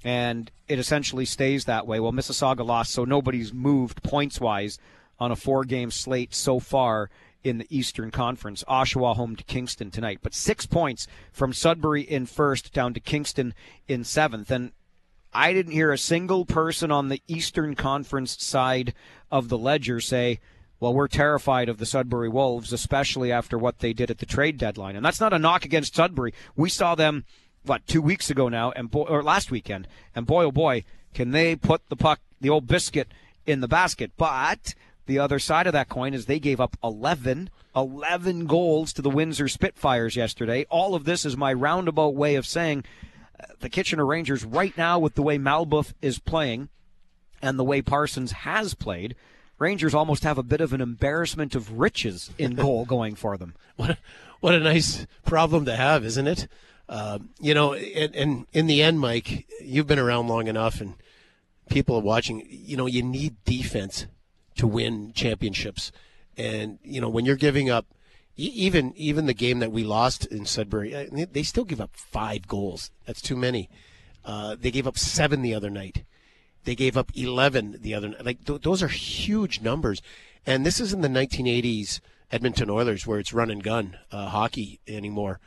And 0.04 0.50
it 0.68 0.78
essentially 0.78 1.24
stays 1.24 1.64
that 1.64 1.86
way. 1.86 2.00
Well, 2.00 2.12
Mississauga 2.12 2.64
lost, 2.64 2.92
so 2.92 3.04
nobody's 3.04 3.52
moved 3.52 4.02
points 4.02 4.40
wise 4.40 4.78
on 5.18 5.32
a 5.32 5.36
four 5.36 5.64
game 5.64 5.90
slate 5.90 6.34
so 6.34 6.60
far 6.60 7.10
in 7.46 7.58
the 7.58 7.66
Eastern 7.70 8.10
Conference. 8.10 8.64
Oshawa 8.68 9.14
home 9.14 9.36
to 9.36 9.44
Kingston 9.44 9.90
tonight, 9.92 10.18
but 10.20 10.34
six 10.34 10.66
points 10.66 11.06
from 11.32 11.52
Sudbury 11.52 12.02
in 12.02 12.26
first 12.26 12.72
down 12.72 12.92
to 12.94 13.00
Kingston 13.00 13.54
in 13.86 14.02
seventh. 14.02 14.50
And 14.50 14.72
I 15.32 15.52
didn't 15.52 15.72
hear 15.72 15.92
a 15.92 15.98
single 15.98 16.44
person 16.44 16.90
on 16.90 17.08
the 17.08 17.22
Eastern 17.28 17.76
Conference 17.76 18.42
side 18.42 18.94
of 19.30 19.48
the 19.48 19.56
ledger 19.56 20.00
say, 20.00 20.40
well, 20.80 20.92
we're 20.92 21.06
terrified 21.06 21.68
of 21.68 21.78
the 21.78 21.86
Sudbury 21.86 22.28
Wolves, 22.28 22.72
especially 22.72 23.30
after 23.30 23.56
what 23.56 23.78
they 23.78 23.92
did 23.92 24.10
at 24.10 24.18
the 24.18 24.26
trade 24.26 24.58
deadline. 24.58 24.96
And 24.96 25.06
that's 25.06 25.20
not 25.20 25.32
a 25.32 25.38
knock 25.38 25.64
against 25.64 25.94
Sudbury. 25.94 26.34
We 26.56 26.68
saw 26.68 26.96
them, 26.96 27.24
what, 27.64 27.86
two 27.86 28.02
weeks 28.02 28.28
ago 28.28 28.48
now, 28.48 28.72
and 28.72 28.90
boy, 28.90 29.04
or 29.04 29.22
last 29.22 29.52
weekend, 29.52 29.86
and 30.16 30.26
boy, 30.26 30.44
oh 30.44 30.52
boy, 30.52 30.84
can 31.14 31.30
they 31.30 31.54
put 31.54 31.88
the 31.88 31.96
puck, 31.96 32.20
the 32.40 32.50
old 32.50 32.66
biscuit, 32.66 33.08
in 33.46 33.60
the 33.60 33.68
basket. 33.68 34.10
But 34.16 34.74
the 35.06 35.18
other 35.18 35.38
side 35.38 35.66
of 35.66 35.72
that 35.72 35.88
coin 35.88 36.14
is 36.14 36.26
they 36.26 36.40
gave 36.40 36.60
up 36.60 36.76
11, 36.82 37.50
11 37.74 38.46
goals 38.46 38.92
to 38.92 39.02
the 39.02 39.10
Windsor 39.10 39.48
Spitfires 39.48 40.16
yesterday. 40.16 40.66
All 40.68 40.94
of 40.94 41.04
this 41.04 41.24
is 41.24 41.36
my 41.36 41.52
roundabout 41.52 42.14
way 42.14 42.34
of 42.34 42.46
saying 42.46 42.84
uh, 43.38 43.46
the 43.60 43.68
Kitchener 43.68 44.04
Rangers 44.04 44.44
right 44.44 44.76
now 44.76 44.98
with 44.98 45.14
the 45.14 45.22
way 45.22 45.38
Malboeuf 45.38 45.92
is 46.02 46.18
playing 46.18 46.68
and 47.40 47.58
the 47.58 47.64
way 47.64 47.82
Parsons 47.82 48.32
has 48.32 48.74
played, 48.74 49.14
Rangers 49.58 49.94
almost 49.94 50.24
have 50.24 50.38
a 50.38 50.42
bit 50.42 50.60
of 50.60 50.72
an 50.72 50.80
embarrassment 50.80 51.54
of 51.54 51.78
riches 51.78 52.30
in 52.36 52.54
goal 52.56 52.84
going 52.84 53.14
for 53.14 53.36
them. 53.36 53.54
What 53.76 53.90
a, 53.90 53.98
what 54.40 54.54
a 54.54 54.60
nice 54.60 55.06
problem 55.24 55.64
to 55.66 55.76
have, 55.76 56.04
isn't 56.04 56.26
it? 56.26 56.48
Uh, 56.88 57.18
you 57.40 57.54
know, 57.54 57.74
and, 57.74 58.14
and 58.14 58.46
in 58.52 58.66
the 58.66 58.82
end, 58.82 59.00
Mike, 59.00 59.46
you've 59.60 59.86
been 59.86 59.98
around 59.98 60.28
long 60.28 60.46
enough, 60.46 60.80
and 60.80 60.94
people 61.68 61.96
are 61.96 62.02
watching. 62.02 62.46
You 62.48 62.76
know, 62.76 62.86
you 62.86 63.02
need 63.02 63.42
defense 63.44 64.06
to 64.56 64.66
win 64.66 65.12
championships. 65.14 65.92
And 66.36 66.78
you 66.82 67.00
know 67.00 67.08
when 67.08 67.24
you're 67.24 67.36
giving 67.36 67.70
up, 67.70 67.86
even 68.36 68.92
even 68.96 69.26
the 69.26 69.34
game 69.34 69.60
that 69.60 69.72
we 69.72 69.84
lost 69.84 70.26
in 70.26 70.44
Sudbury, 70.44 70.94
uh, 70.94 71.26
they 71.32 71.42
still 71.42 71.64
give 71.64 71.80
up 71.80 71.90
five 71.94 72.46
goals. 72.46 72.90
That's 73.06 73.22
too 73.22 73.36
many. 73.36 73.68
Uh, 74.24 74.56
they 74.58 74.70
gave 74.70 74.86
up 74.86 74.98
seven 74.98 75.42
the 75.42 75.54
other 75.54 75.70
night. 75.70 76.04
They 76.64 76.74
gave 76.74 76.96
up 76.96 77.10
eleven 77.16 77.78
the 77.80 77.94
other 77.94 78.08
night. 78.08 78.24
Like 78.24 78.44
th- 78.44 78.62
those 78.62 78.82
are 78.82 78.88
huge 78.88 79.60
numbers. 79.60 80.02
And 80.44 80.64
this 80.64 80.78
is 80.78 80.92
in 80.92 81.00
the 81.00 81.08
1980s 81.08 82.00
Edmonton 82.30 82.70
Oilers 82.70 83.04
where 83.04 83.18
it's 83.18 83.32
run 83.32 83.50
and 83.50 83.62
gun 83.62 83.98
uh, 84.12 84.28
hockey 84.28 84.80
anymore. 84.86 85.40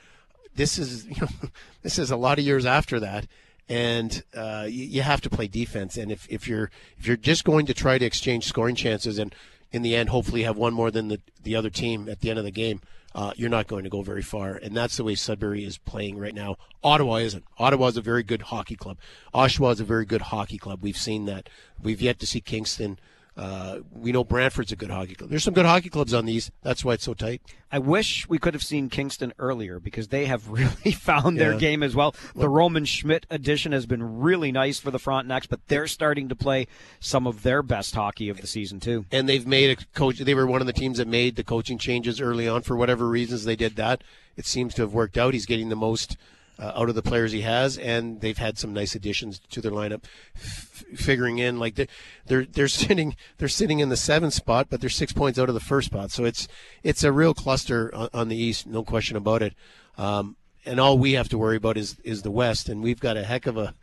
This 0.56 0.78
is 0.78 1.06
you 1.10 1.22
know 1.22 1.50
this 1.84 2.00
is 2.00 2.12
a 2.12 2.18
lot 2.18 2.40
of 2.40 2.46
years 2.46 2.66
after 2.66 3.00
that 3.00 3.28
and 3.70 4.24
uh, 4.36 4.66
you, 4.68 4.86
you, 4.86 5.02
have 5.04 5.22
to 5.22 5.30
play 5.30 5.48
defense. 5.48 5.96
And 5.96 6.12
if, 6.12 6.28
if 6.30 6.48
you're 6.48 6.72
if 6.98 7.06
you're 7.08 7.16
just 7.16 7.46
going 7.46 7.68
to 7.68 7.74
try 7.74 7.98
to 7.98 8.06
exchange 8.06 8.46
scoring 8.46 8.76
chances 8.76 9.20
and 9.20 9.34
in 9.72 9.84
the 9.84 9.96
end 9.96 10.10
hopefully 10.10 10.44
have 10.44 10.58
one 10.58 10.74
more 10.74 10.90
than 10.90 11.08
the 11.08 11.22
the 11.44 11.56
other 11.56 11.70
team 11.70 12.10
at 12.10 12.22
the 12.22 12.32
end 12.32 12.40
of 12.40 12.46
the 12.46 12.52
game, 12.52 12.82
uh, 13.14 13.32
you're 13.36 13.50
not 13.50 13.68
going 13.68 13.84
to 13.84 13.90
go 13.90 14.02
very 14.02 14.24
far. 14.24 14.56
And 14.56 14.76
that's 14.76 14.98
the 14.98 15.04
way 15.04 15.16
Sudbury 15.16 15.64
is 15.64 15.78
playing 15.78 16.18
right 16.18 16.34
now. 16.34 16.58
Ottawa 16.84 17.16
isn't. 17.16 17.46
Ottawa 17.58 17.88
is 17.88 17.98
a 17.98 18.02
very 18.02 18.24
good 18.24 18.44
hockey 18.44 18.76
club. 18.76 18.98
Oshawa 19.34 19.74
is 19.74 19.80
a 19.80 19.86
very 19.86 20.06
good 20.06 20.24
hockey 20.24 20.58
club. 20.58 20.80
We've 20.82 20.98
seen 20.98 21.26
that. 21.26 21.48
We've 21.82 22.02
yet 22.02 22.20
to 22.20 22.28
see 22.28 22.42
Kingston 22.42 23.00
uh, 23.40 23.80
we 23.94 24.12
know 24.12 24.26
Brantford's 24.26 24.74
a 24.74 24.76
good 24.76 24.90
hockey 24.90 25.16
club. 25.16 25.30
There's 25.30 25.46
some 25.46 25.54
good 25.54 25.66
hockey 25.66 25.88
clubs 25.88 26.14
on 26.14 26.26
these. 26.26 26.52
That's 26.62 26.84
why 26.84 26.96
it's 26.96 27.06
so 27.06 27.14
tight. 27.14 27.42
I 27.72 27.80
wish 27.80 28.28
we 28.28 28.38
could 28.38 28.54
have 28.54 28.64
seen 28.64 28.90
Kingston 28.90 29.32
earlier 29.40 29.80
because 29.80 30.10
they 30.10 30.26
have 30.26 30.50
really 30.50 30.92
found 30.92 31.38
yeah. 31.38 31.46
their 31.46 31.58
game 31.58 31.82
as 31.82 31.96
well. 31.96 32.14
The 32.36 32.50
Roman 32.50 32.84
Schmidt 32.84 33.26
addition 33.30 33.72
has 33.72 33.86
been 33.86 34.20
really 34.20 34.52
nice 34.52 34.80
for 34.80 34.92
the 34.92 34.98
Frontenacs, 34.98 35.48
but 35.48 35.66
they're 35.70 35.88
starting 35.88 36.28
to 36.28 36.36
play 36.36 36.68
some 37.00 37.26
of 37.26 37.44
their 37.44 37.64
best 37.64 37.96
hockey 37.96 38.28
of 38.28 38.42
the 38.42 38.48
season 38.48 38.82
too. 38.82 39.06
And 39.10 39.30
they've 39.30 39.48
made 39.48 39.70
a 39.70 39.86
coach. 39.94 40.20
They 40.20 40.36
were 40.36 40.46
one 40.46 40.60
of 40.60 40.68
the 40.68 40.74
teams 40.74 40.98
that 40.98 41.08
made 41.08 41.38
the 41.38 41.44
coaching 41.46 41.78
changes 41.78 42.20
early 42.20 42.46
on 42.46 42.64
for 42.64 42.76
whatever 42.76 43.08
reasons 43.08 43.46
they 43.46 43.56
did 43.56 43.78
that. 43.78 44.04
It 44.36 44.48
seems 44.48 44.74
to 44.74 44.82
have 44.82 44.94
worked 44.94 45.18
out. 45.18 45.34
He's 45.34 45.46
getting 45.46 45.70
the 45.70 45.78
most 45.78 46.18
uh, 46.60 46.74
out 46.76 46.90
of 46.90 46.96
the 46.96 47.02
players 47.02 47.32
he 47.32 47.42
has, 47.42 47.78
and 47.78 48.22
they've 48.22 48.38
had 48.38 48.58
some 48.58 48.74
nice 48.74 48.94
additions 48.94 49.40
to 49.50 49.62
their 49.62 49.72
lineup. 49.72 50.04
F- 50.36 50.84
figuring 50.96 51.38
in 51.38 51.60
like 51.60 51.76
they're, 51.76 51.88
they're 52.26 52.46
they're 52.46 52.68
sitting 52.68 53.16
they're 53.38 53.48
sitting 53.48 53.80
in 53.80 53.90
the 53.90 53.98
seventh 53.98 54.34
spot, 54.34 54.68
but 54.70 54.82
they're 54.82 54.90
six 54.90 55.14
points 55.14 55.40
out 55.40 55.50
of 55.50 55.56
the 55.56 55.62
first 55.62 55.88
spot. 55.88 56.12
So 56.12 56.26
it's 56.26 56.48
it's 56.84 57.04
a 57.04 57.12
real 57.12 57.34
cluster 57.34 57.94
on, 57.96 58.10
on 58.14 58.28
the 58.30 58.38
East, 58.38 58.68
no 58.68 58.84
question 58.84 59.16
about 59.16 59.42
it. 59.42 59.54
Um, 59.98 60.36
and 60.66 60.80
all 60.80 60.98
we 60.98 61.14
have 61.14 61.30
to 61.30 61.38
worry 61.38 61.58
about 61.58 61.78
is 61.78 61.98
is 62.04 62.22
the 62.22 62.32
West, 62.32 62.68
and 62.68 62.84
we've 62.84 63.00
got 63.00 63.18
a 63.18 63.24
heck 63.24 63.46
of 63.48 63.58
a 63.58 63.74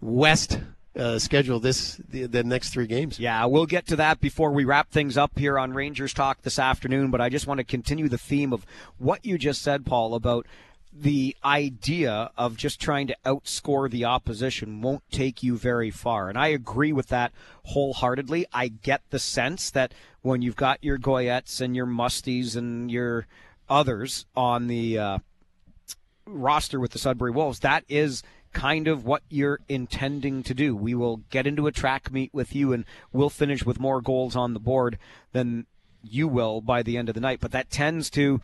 West 0.00 0.60
uh, 0.96 1.18
schedule 1.18 1.60
this 1.60 2.00
the, 2.08 2.26
the, 2.26 2.42
next 2.42 2.70
three 2.70 2.86
games. 2.86 3.18
Yeah, 3.20 3.44
we'll 3.46 3.66
get 3.66 3.86
to 3.86 3.96
that 3.96 4.20
before 4.20 4.50
we 4.50 4.64
wrap 4.64 4.90
things 4.90 5.16
up 5.16 5.38
here 5.38 5.58
on 5.58 5.72
Rangers 5.72 6.12
Talk 6.12 6.42
this 6.42 6.58
afternoon. 6.58 7.10
But 7.10 7.20
I 7.20 7.28
just 7.28 7.46
want 7.46 7.58
to 7.58 7.64
continue 7.64 8.08
the 8.08 8.18
theme 8.18 8.52
of 8.52 8.66
what 8.98 9.24
you 9.24 9.38
just 9.38 9.62
said, 9.62 9.86
Paul, 9.86 10.14
about 10.14 10.46
the 10.92 11.36
idea 11.44 12.30
of 12.36 12.56
just 12.56 12.80
trying 12.80 13.06
to 13.08 13.16
outscore 13.24 13.90
the 13.90 14.04
opposition 14.04 14.80
won't 14.80 15.02
take 15.10 15.42
you 15.42 15.56
very 15.56 15.90
far. 15.90 16.28
And 16.28 16.38
I 16.38 16.48
agree 16.48 16.92
with 16.92 17.08
that 17.08 17.32
wholeheartedly. 17.64 18.46
I 18.52 18.68
get 18.68 19.02
the 19.10 19.18
sense 19.18 19.70
that 19.70 19.92
when 20.22 20.42
you've 20.42 20.56
got 20.56 20.82
your 20.82 20.98
Goyettes 20.98 21.60
and 21.60 21.76
your 21.76 21.86
Musties 21.86 22.56
and 22.56 22.90
your 22.90 23.26
others 23.68 24.26
on 24.34 24.66
the 24.66 24.98
uh, 24.98 25.18
roster 26.26 26.80
with 26.80 26.92
the 26.92 26.98
Sudbury 26.98 27.30
Wolves, 27.30 27.60
that 27.60 27.84
is 27.88 28.22
kind 28.52 28.88
of 28.88 29.04
what 29.04 29.22
you're 29.28 29.60
intending 29.68 30.42
to 30.42 30.54
do. 30.54 30.74
We 30.74 30.94
will 30.94 31.18
get 31.30 31.46
into 31.46 31.66
a 31.66 31.72
track 31.72 32.10
meet 32.10 32.32
with 32.32 32.54
you 32.54 32.72
and 32.72 32.84
we'll 33.12 33.30
finish 33.30 33.64
with 33.64 33.78
more 33.78 34.00
goals 34.00 34.34
on 34.34 34.54
the 34.54 34.60
board 34.60 34.98
than 35.32 35.66
you 36.02 36.28
will 36.28 36.60
by 36.60 36.82
the 36.82 36.96
end 36.96 37.08
of 37.08 37.14
the 37.14 37.20
night. 37.20 37.40
But 37.40 37.52
that 37.52 37.70
tends 37.70 38.08
to 38.10 38.40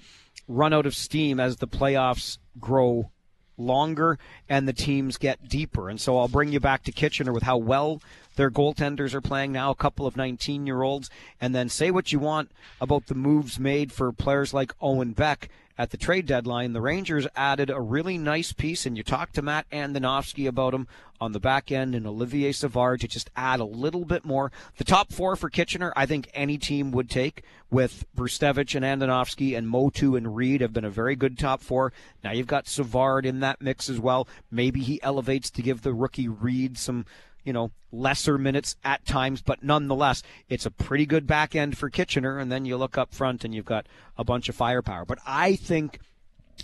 run 0.48 0.72
out 0.72 0.86
of 0.86 0.94
steam 0.94 1.40
as 1.40 1.56
the 1.56 1.68
playoffs 1.68 2.38
grow 2.58 3.10
longer 3.56 4.18
and 4.48 4.66
the 4.66 4.72
teams 4.72 5.16
get 5.16 5.48
deeper. 5.48 5.88
And 5.88 6.00
so 6.00 6.18
I'll 6.18 6.28
bring 6.28 6.52
you 6.52 6.60
back 6.60 6.82
to 6.84 6.92
Kitchener 6.92 7.32
with 7.32 7.44
how 7.44 7.56
well 7.56 8.00
their 8.36 8.50
goaltenders 8.50 9.14
are 9.14 9.20
playing 9.20 9.52
now, 9.52 9.70
a 9.70 9.76
couple 9.76 10.06
of 10.06 10.16
19 10.16 10.66
year 10.66 10.82
olds, 10.82 11.08
and 11.40 11.54
then 11.54 11.68
say 11.68 11.90
what 11.90 12.12
you 12.12 12.18
want 12.18 12.50
about 12.80 13.06
the 13.06 13.14
moves 13.14 13.58
made 13.58 13.92
for 13.92 14.12
players 14.12 14.52
like 14.52 14.74
Owen 14.80 15.12
Beck 15.12 15.48
at 15.76 15.90
the 15.90 15.96
trade 15.96 16.26
deadline, 16.26 16.72
the 16.72 16.80
Rangers 16.80 17.26
added 17.34 17.68
a 17.68 17.80
really 17.80 18.16
nice 18.16 18.52
piece, 18.52 18.86
and 18.86 18.96
you 18.96 19.02
talked 19.02 19.34
to 19.34 19.42
Matt 19.42 19.68
Andonovski 19.70 20.46
about 20.46 20.72
him 20.72 20.86
on 21.20 21.32
the 21.32 21.40
back 21.40 21.72
end 21.72 21.94
and 21.94 22.06
Olivier 22.06 22.52
Savard 22.52 23.00
to 23.00 23.08
just 23.08 23.30
add 23.34 23.58
a 23.58 23.64
little 23.64 24.04
bit 24.04 24.24
more. 24.24 24.52
The 24.76 24.84
top 24.84 25.12
four 25.12 25.34
for 25.34 25.50
Kitchener, 25.50 25.92
I 25.96 26.06
think 26.06 26.30
any 26.32 26.58
team 26.58 26.92
would 26.92 27.10
take 27.10 27.42
with 27.70 28.04
Brzustewicz 28.16 28.76
and 28.76 28.84
Andonovski 28.84 29.56
and 29.56 29.68
Motu 29.68 30.14
and 30.14 30.36
Reed 30.36 30.60
have 30.60 30.72
been 30.72 30.84
a 30.84 30.90
very 30.90 31.16
good 31.16 31.38
top 31.38 31.60
four. 31.60 31.92
Now 32.22 32.32
you've 32.32 32.46
got 32.46 32.68
Savard 32.68 33.26
in 33.26 33.40
that 33.40 33.60
mix 33.60 33.88
as 33.88 33.98
well. 33.98 34.28
Maybe 34.50 34.80
he 34.80 35.02
elevates 35.02 35.50
to 35.50 35.62
give 35.62 35.82
the 35.82 35.94
rookie 35.94 36.28
Reed 36.28 36.78
some 36.78 37.04
you 37.44 37.52
know, 37.52 37.70
lesser 37.92 38.38
minutes 38.38 38.76
at 38.84 39.04
times, 39.06 39.42
but 39.42 39.62
nonetheless, 39.62 40.22
it's 40.48 40.66
a 40.66 40.70
pretty 40.70 41.06
good 41.06 41.26
back 41.26 41.54
end 41.54 41.78
for 41.78 41.90
Kitchener. 41.90 42.38
And 42.38 42.50
then 42.50 42.64
you 42.64 42.76
look 42.76 42.98
up 42.98 43.14
front 43.14 43.44
and 43.44 43.54
you've 43.54 43.64
got 43.64 43.86
a 44.16 44.24
bunch 44.24 44.48
of 44.48 44.56
firepower. 44.56 45.04
But 45.04 45.18
I 45.26 45.56
think 45.56 46.00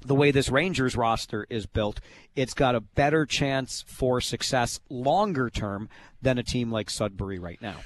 the 0.05 0.15
way 0.15 0.31
this 0.31 0.51
Rangers 0.51 0.97
roster 0.97 1.47
is 1.51 1.67
built, 1.67 2.01
it's 2.35 2.55
got 2.55 2.75
a 2.75 2.81
better 2.81 3.27
chance 3.27 3.85
for 3.87 4.21
success 4.21 4.81
longer 4.89 5.51
term 5.51 5.89
than 6.23 6.39
a 6.39 6.43
team 6.43 6.71
like 6.71 6.91
Sudbury 6.91 7.39
right 7.39 7.61
now. 7.61 7.77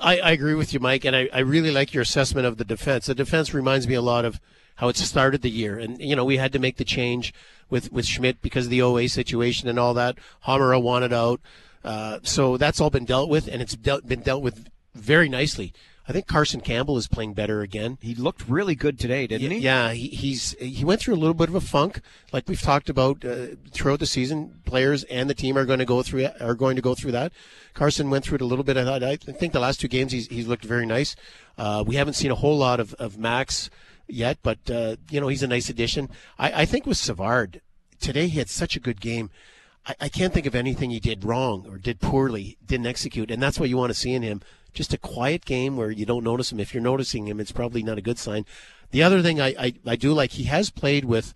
I, 0.00 0.18
I 0.18 0.30
agree 0.32 0.54
with 0.54 0.74
you, 0.74 0.80
Mike, 0.80 1.04
and 1.04 1.14
I, 1.14 1.28
I 1.32 1.40
really 1.40 1.70
like 1.70 1.94
your 1.94 2.02
assessment 2.02 2.46
of 2.46 2.56
the 2.56 2.64
defense. 2.64 3.06
The 3.06 3.14
defense 3.14 3.54
reminds 3.54 3.86
me 3.86 3.94
a 3.94 4.02
lot 4.02 4.24
of 4.24 4.40
how 4.76 4.88
it 4.88 4.96
started 4.96 5.42
the 5.42 5.50
year. 5.50 5.78
And, 5.78 6.00
you 6.00 6.16
know, 6.16 6.24
we 6.24 6.36
had 6.36 6.52
to 6.52 6.58
make 6.58 6.78
the 6.78 6.84
change 6.84 7.32
with, 7.70 7.92
with 7.92 8.04
Schmidt 8.04 8.42
because 8.42 8.66
of 8.66 8.70
the 8.70 8.82
OA 8.82 9.08
situation 9.08 9.68
and 9.68 9.78
all 9.78 9.94
that. 9.94 10.18
Hamara 10.46 10.82
wanted 10.82 11.12
out. 11.12 11.40
Uh, 11.84 12.18
so 12.22 12.56
that's 12.56 12.80
all 12.80 12.90
been 12.90 13.04
dealt 13.04 13.28
with, 13.28 13.48
and 13.48 13.60
it's 13.60 13.76
dealt, 13.76 14.06
been 14.06 14.20
dealt 14.20 14.42
with 14.42 14.68
very 14.94 15.28
nicely. 15.28 15.72
I 16.06 16.12
think 16.12 16.26
Carson 16.26 16.60
Campbell 16.60 16.98
is 16.98 17.08
playing 17.08 17.32
better 17.32 17.62
again. 17.62 17.96
He 18.02 18.14
looked 18.14 18.46
really 18.46 18.74
good 18.74 18.98
today, 18.98 19.26
didn't 19.26 19.50
he? 19.50 19.58
Yeah, 19.58 19.92
he, 19.92 20.08
he's 20.08 20.52
he 20.60 20.84
went 20.84 21.00
through 21.00 21.14
a 21.14 21.16
little 21.16 21.34
bit 21.34 21.48
of 21.48 21.54
a 21.54 21.62
funk, 21.62 22.02
like 22.30 22.46
we've 22.46 22.60
talked 22.60 22.90
about 22.90 23.24
uh, 23.24 23.46
throughout 23.70 24.00
the 24.00 24.06
season. 24.06 24.60
Players 24.66 25.04
and 25.04 25.30
the 25.30 25.34
team 25.34 25.56
are 25.56 25.64
going 25.64 25.78
to 25.78 25.86
go 25.86 26.02
through 26.02 26.28
are 26.40 26.54
going 26.54 26.76
to 26.76 26.82
go 26.82 26.94
through 26.94 27.12
that. 27.12 27.32
Carson 27.72 28.10
went 28.10 28.24
through 28.24 28.36
it 28.36 28.42
a 28.42 28.46
little 28.46 28.64
bit. 28.64 28.76
I, 28.76 29.16
think 29.16 29.54
the 29.54 29.60
last 29.60 29.80
two 29.80 29.88
games 29.88 30.12
he's 30.12 30.26
he's 30.26 30.46
looked 30.46 30.64
very 30.64 30.84
nice. 30.84 31.16
Uh, 31.56 31.82
we 31.86 31.96
haven't 31.96 32.14
seen 32.14 32.30
a 32.30 32.36
whole 32.36 32.58
lot 32.58 32.80
of 32.80 32.92
of 32.94 33.16
Max 33.16 33.70
yet, 34.06 34.36
but 34.42 34.58
uh, 34.70 34.96
you 35.10 35.22
know 35.22 35.28
he's 35.28 35.42
a 35.42 35.48
nice 35.48 35.70
addition. 35.70 36.10
I, 36.38 36.62
I 36.62 36.64
think 36.66 36.84
with 36.84 36.98
Savard 36.98 37.62
today 37.98 38.28
he 38.28 38.38
had 38.38 38.50
such 38.50 38.76
a 38.76 38.80
good 38.80 39.00
game. 39.00 39.30
I, 39.86 39.94
I 40.02 40.08
can't 40.08 40.32
think 40.32 40.46
of 40.46 40.54
anything 40.54 40.90
he 40.90 41.00
did 41.00 41.24
wrong 41.24 41.66
or 41.68 41.78
did 41.78 42.00
poorly, 42.00 42.56
didn't 42.64 42.86
execute, 42.86 43.30
and 43.30 43.42
that's 43.42 43.58
what 43.58 43.68
you 43.68 43.76
want 43.76 43.90
to 43.90 43.98
see 43.98 44.12
in 44.12 44.22
him. 44.22 44.42
Just 44.72 44.92
a 44.92 44.98
quiet 44.98 45.44
game 45.44 45.76
where 45.76 45.90
you 45.90 46.04
don't 46.04 46.24
notice 46.24 46.50
him. 46.50 46.58
If 46.58 46.74
you're 46.74 46.82
noticing 46.82 47.28
him, 47.28 47.38
it's 47.38 47.52
probably 47.52 47.82
not 47.82 47.98
a 47.98 48.02
good 48.02 48.18
sign. 48.18 48.44
The 48.90 49.02
other 49.02 49.22
thing 49.22 49.40
I, 49.40 49.54
I, 49.58 49.74
I 49.86 49.96
do 49.96 50.12
like, 50.12 50.32
he 50.32 50.44
has 50.44 50.70
played 50.70 51.04
with 51.04 51.32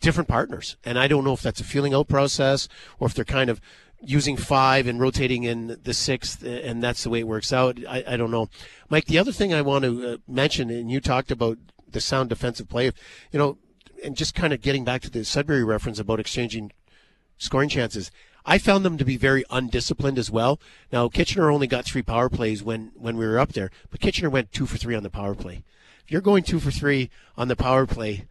different 0.00 0.28
partners, 0.28 0.76
and 0.84 0.98
I 0.98 1.08
don't 1.08 1.24
know 1.24 1.32
if 1.32 1.42
that's 1.42 1.60
a 1.60 1.64
feeling 1.64 1.94
out 1.94 2.08
process 2.08 2.68
or 2.98 3.06
if 3.08 3.14
they're 3.14 3.24
kind 3.24 3.50
of 3.50 3.60
using 4.00 4.36
five 4.36 4.86
and 4.86 5.00
rotating 5.00 5.42
in 5.42 5.78
the 5.82 5.94
sixth, 5.94 6.44
and 6.44 6.82
that's 6.82 7.02
the 7.02 7.10
way 7.10 7.20
it 7.20 7.26
works 7.26 7.52
out. 7.52 7.78
I, 7.88 8.04
I 8.06 8.16
don't 8.16 8.30
know, 8.30 8.48
Mike. 8.88 9.06
The 9.06 9.18
other 9.18 9.32
thing 9.32 9.52
I 9.52 9.62
want 9.62 9.84
to 9.84 10.06
uh, 10.06 10.16
mention, 10.28 10.70
and 10.70 10.90
you 10.90 11.00
talked 11.00 11.30
about 11.30 11.58
the 11.90 12.00
sound 12.00 12.28
defensive 12.28 12.68
play, 12.68 12.92
you 13.32 13.38
know, 13.38 13.58
and 14.04 14.16
just 14.16 14.34
kind 14.34 14.52
of 14.52 14.60
getting 14.60 14.84
back 14.84 15.02
to 15.02 15.10
the 15.10 15.24
Sudbury 15.24 15.64
reference 15.64 15.98
about 15.98 16.20
exchanging 16.20 16.70
scoring 17.38 17.68
chances. 17.68 18.10
I 18.44 18.58
found 18.58 18.84
them 18.84 18.96
to 18.98 19.04
be 19.04 19.16
very 19.16 19.44
undisciplined 19.50 20.18
as 20.18 20.30
well. 20.30 20.60
Now 20.92 21.08
Kitchener 21.08 21.50
only 21.50 21.66
got 21.66 21.84
three 21.84 22.02
power 22.02 22.28
plays 22.28 22.62
when 22.62 22.92
when 22.94 23.16
we 23.16 23.26
were 23.26 23.38
up 23.38 23.52
there, 23.52 23.70
but 23.90 24.00
Kitchener 24.00 24.30
went 24.30 24.52
two 24.52 24.66
for 24.66 24.78
three 24.78 24.94
on 24.94 25.02
the 25.02 25.10
power 25.10 25.34
play. 25.34 25.64
If 26.04 26.12
you're 26.12 26.20
going 26.20 26.42
two 26.42 26.60
for 26.60 26.70
three 26.70 27.10
on 27.36 27.48
the 27.48 27.56
power 27.56 27.86
play, 27.86 28.26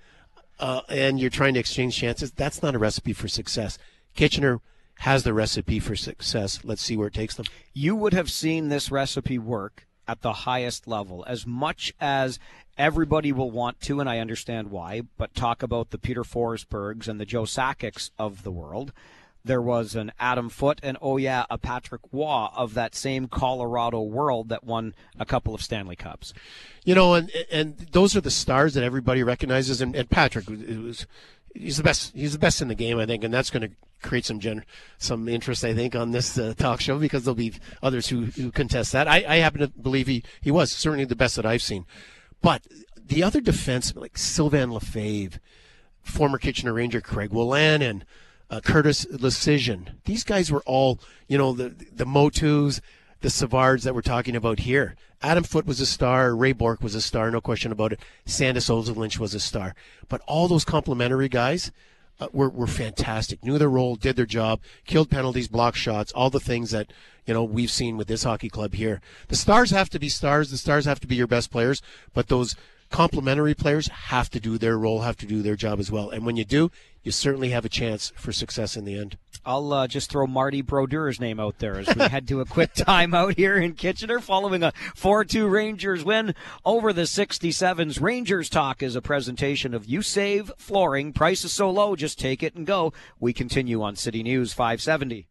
uh, 0.59 0.81
and 0.89 1.19
you're 1.19 1.29
trying 1.29 1.53
to 1.53 1.59
exchange 1.59 1.95
chances, 1.95 2.31
that's 2.31 2.63
not 2.63 2.73
a 2.73 2.79
recipe 2.79 3.13
for 3.13 3.27
success. 3.27 3.77
Kitchener 4.15 4.59
has 4.99 5.23
the 5.23 5.33
recipe 5.33 5.79
for 5.79 5.95
success. 5.95 6.59
Let's 6.63 6.81
see 6.81 6.97
where 6.97 7.07
it 7.07 7.13
takes 7.13 7.35
them. 7.35 7.45
You 7.73 7.95
would 7.95 8.13
have 8.13 8.31
seen 8.31 8.69
this 8.69 8.89
recipe 8.89 9.37
work 9.37 9.85
at 10.07 10.21
the 10.21 10.33
highest 10.33 10.87
level 10.87 11.23
as 11.27 11.45
much 11.45 11.93
as 11.99 12.39
everybody 12.77 13.31
will 13.31 13.51
want 13.51 13.79
to, 13.81 13.99
and 13.99 14.09
I 14.09 14.19
understand 14.19 14.71
why, 14.71 15.01
but 15.17 15.33
talk 15.33 15.63
about 15.63 15.91
the 15.91 15.97
Peter 15.97 16.23
Forsbergs 16.23 17.07
and 17.07 17.19
the 17.19 17.25
Joe 17.25 17.45
Sakic's 17.45 18.11
of 18.17 18.43
the 18.43 18.51
world. 18.51 18.91
There 19.43 19.61
was 19.61 19.95
an 19.95 20.11
Adam 20.19 20.49
Foote 20.49 20.79
and, 20.83 20.97
oh 21.01 21.17
yeah, 21.17 21.45
a 21.49 21.57
Patrick 21.57 22.01
Roy 22.11 22.47
of 22.55 22.73
that 22.73 22.95
same 22.95 23.27
Colorado 23.27 24.01
world 24.01 24.49
that 24.49 24.65
won 24.65 24.93
a 25.17 25.25
couple 25.25 25.55
of 25.55 25.61
Stanley 25.61 25.95
Cups. 25.95 26.33
You 26.83 26.95
know, 26.95 27.13
and 27.13 27.31
and 27.49 27.77
those 27.91 28.15
are 28.15 28.21
the 28.21 28.31
stars 28.31 28.73
that 28.73 28.83
everybody 28.83 29.23
recognizes. 29.23 29.79
And, 29.79 29.95
and 29.95 30.09
Patrick 30.09 30.49
was 30.49 31.07
he's 31.53 31.77
the 31.77 31.83
best. 31.83 32.13
He's 32.13 32.33
the 32.33 32.39
best 32.39 32.61
in 32.61 32.67
the 32.67 32.75
game, 32.75 32.99
I 32.99 33.05
think, 33.05 33.23
and 33.23 33.33
that's 33.33 33.49
going 33.49 33.69
to 33.69 33.75
create 34.01 34.25
some 34.25 34.41
some 34.97 35.27
interest, 35.27 35.63
I 35.63 35.73
think, 35.73 35.95
on 35.95 36.11
this 36.11 36.37
uh, 36.37 36.53
talk 36.57 36.81
show 36.81 36.99
because 36.99 37.23
there'll 37.23 37.35
be 37.35 37.53
others 37.81 38.07
who, 38.07 38.25
who 38.25 38.51
contest 38.51 38.91
that. 38.91 39.07
I, 39.07 39.23
I 39.27 39.37
happen 39.37 39.61
to 39.61 39.67
believe 39.69 40.07
he 40.07 40.23
he 40.41 40.51
was 40.51 40.71
certainly 40.71 41.05
the 41.05 41.15
best 41.15 41.35
that 41.37 41.45
I've 41.45 41.61
seen. 41.61 41.85
But 42.41 42.67
the 42.95 43.23
other 43.23 43.41
defensemen, 43.41 44.01
like 44.01 44.17
Sylvain 44.17 44.71
Lefebvre, 44.71 45.39
former 46.01 46.37
Kitchener 46.37 46.73
Ranger 46.73 47.01
Craig 47.01 47.31
Wolanin, 47.31 48.03
uh, 48.49 48.61
Curtis 48.61 49.05
Leschyshyn, 49.05 49.89
these 50.05 50.23
guys 50.23 50.51
were 50.51 50.63
all, 50.65 50.99
you 51.27 51.37
know, 51.37 51.53
the 51.53 51.69
the 51.69 52.05
Motus, 52.05 52.81
the 53.21 53.29
Savards 53.29 53.83
that 53.83 53.95
we're 53.95 54.01
talking 54.01 54.35
about 54.35 54.59
here. 54.59 54.95
Adam 55.21 55.43
Foote 55.43 55.65
was 55.65 55.81
a 55.81 55.85
star. 55.85 56.35
Ray 56.35 56.51
Bourque 56.51 56.81
was 56.81 56.93
a 56.93 57.01
star, 57.01 57.31
no 57.31 57.41
question 57.41 57.71
about 57.71 57.91
it. 57.91 57.99
Sandis 58.25 58.69
Ozolinsh 58.69 59.17
was 59.17 59.33
a 59.33 59.39
star. 59.39 59.73
But 60.07 60.21
all 60.27 60.47
those 60.47 60.63
complimentary 60.63 61.27
guys 61.27 61.71
uh, 62.19 62.27
were, 62.31 62.49
were 62.49 62.67
fantastic. 62.67 63.43
Knew 63.43 63.57
their 63.57 63.69
role, 63.69 63.95
did 63.95 64.15
their 64.15 64.25
job, 64.25 64.59
killed 64.85 65.09
penalties, 65.09 65.47
blocked 65.47 65.77
shots, 65.77 66.11
all 66.13 66.29
the 66.29 66.39
things 66.39 66.71
that, 66.71 66.91
you 67.25 67.33
know, 67.33 67.43
we've 67.43 67.71
seen 67.71 67.97
with 67.97 68.07
this 68.07 68.23
hockey 68.23 68.49
club 68.49 68.73
here. 68.73 69.01
The 69.27 69.35
stars 69.35 69.71
have 69.71 69.89
to 69.91 69.99
be 69.99 70.09
stars. 70.09 70.49
The 70.49 70.57
stars 70.57 70.85
have 70.85 70.99
to 71.01 71.07
be 71.07 71.15
your 71.15 71.27
best 71.27 71.51
players. 71.51 71.81
But 72.13 72.27
those 72.27 72.55
complementary 72.89 73.53
players 73.53 73.87
have 73.87 74.29
to 74.31 74.39
do 74.39 74.57
their 74.57 74.77
role, 74.77 75.01
have 75.01 75.17
to 75.17 75.25
do 75.25 75.41
their 75.41 75.55
job 75.55 75.79
as 75.79 75.91
well. 75.91 76.09
And 76.09 76.25
when 76.25 76.37
you 76.37 76.45
do, 76.45 76.71
you 77.03 77.11
certainly 77.11 77.49
have 77.49 77.65
a 77.65 77.69
chance 77.69 78.11
for 78.15 78.31
success 78.31 78.75
in 78.75 78.85
the 78.85 78.97
end. 78.97 79.17
I'll 79.47 79.71
uh, 79.71 79.87
just 79.87 80.09
throw 80.09 80.27
Marty 80.27 80.61
Brodeur's 80.61 81.21
name 81.21 81.39
out 81.39 81.59
there 81.59 81.79
as 81.79 81.87
we 81.95 82.01
head 82.03 82.27
to 82.27 82.41
a 82.41 82.45
quick 82.45 82.73
timeout 82.75 83.37
here 83.37 83.55
in 83.55 83.75
Kitchener 83.75 84.19
following 84.19 84.61
a 84.61 84.73
4 84.93 85.23
2 85.23 85.47
Rangers 85.47 86.03
win 86.03 86.35
over 86.65 86.91
the 86.91 87.03
67s. 87.03 88.01
Rangers 88.01 88.49
Talk 88.49 88.83
is 88.83 88.97
a 88.97 89.01
presentation 89.01 89.73
of 89.73 89.85
You 89.85 90.01
Save 90.01 90.51
Flooring. 90.57 91.13
Price 91.13 91.45
is 91.45 91.53
so 91.53 91.71
low, 91.71 91.95
just 91.95 92.19
take 92.19 92.43
it 92.43 92.55
and 92.55 92.67
go. 92.67 92.91
We 93.21 93.31
continue 93.31 93.81
on 93.81 93.95
City 93.95 94.21
News 94.21 94.51
570. 94.51 95.29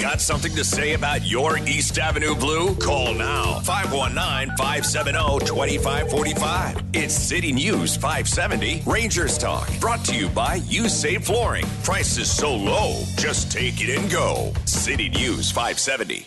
Got 0.00 0.20
something 0.20 0.54
to 0.54 0.62
say 0.62 0.92
about 0.92 1.24
your 1.24 1.56
East 1.58 1.98
Avenue 1.98 2.34
Blue? 2.34 2.74
Call 2.76 3.14
now 3.14 3.60
519 3.60 4.54
570 4.56 5.46
2545. 5.46 6.82
It's 6.92 7.14
City 7.14 7.50
News 7.50 7.96
570 7.96 8.82
Rangers 8.84 9.38
Talk. 9.38 9.70
Brought 9.80 10.04
to 10.04 10.14
you 10.14 10.28
by 10.28 10.56
You 10.66 10.90
Save 10.90 11.24
Flooring. 11.24 11.64
Prices 11.82 12.30
so 12.30 12.54
low, 12.54 13.02
just 13.16 13.50
take 13.50 13.80
it 13.80 13.98
and 13.98 14.10
go. 14.10 14.52
City 14.66 15.08
News 15.08 15.50
570. 15.50 16.26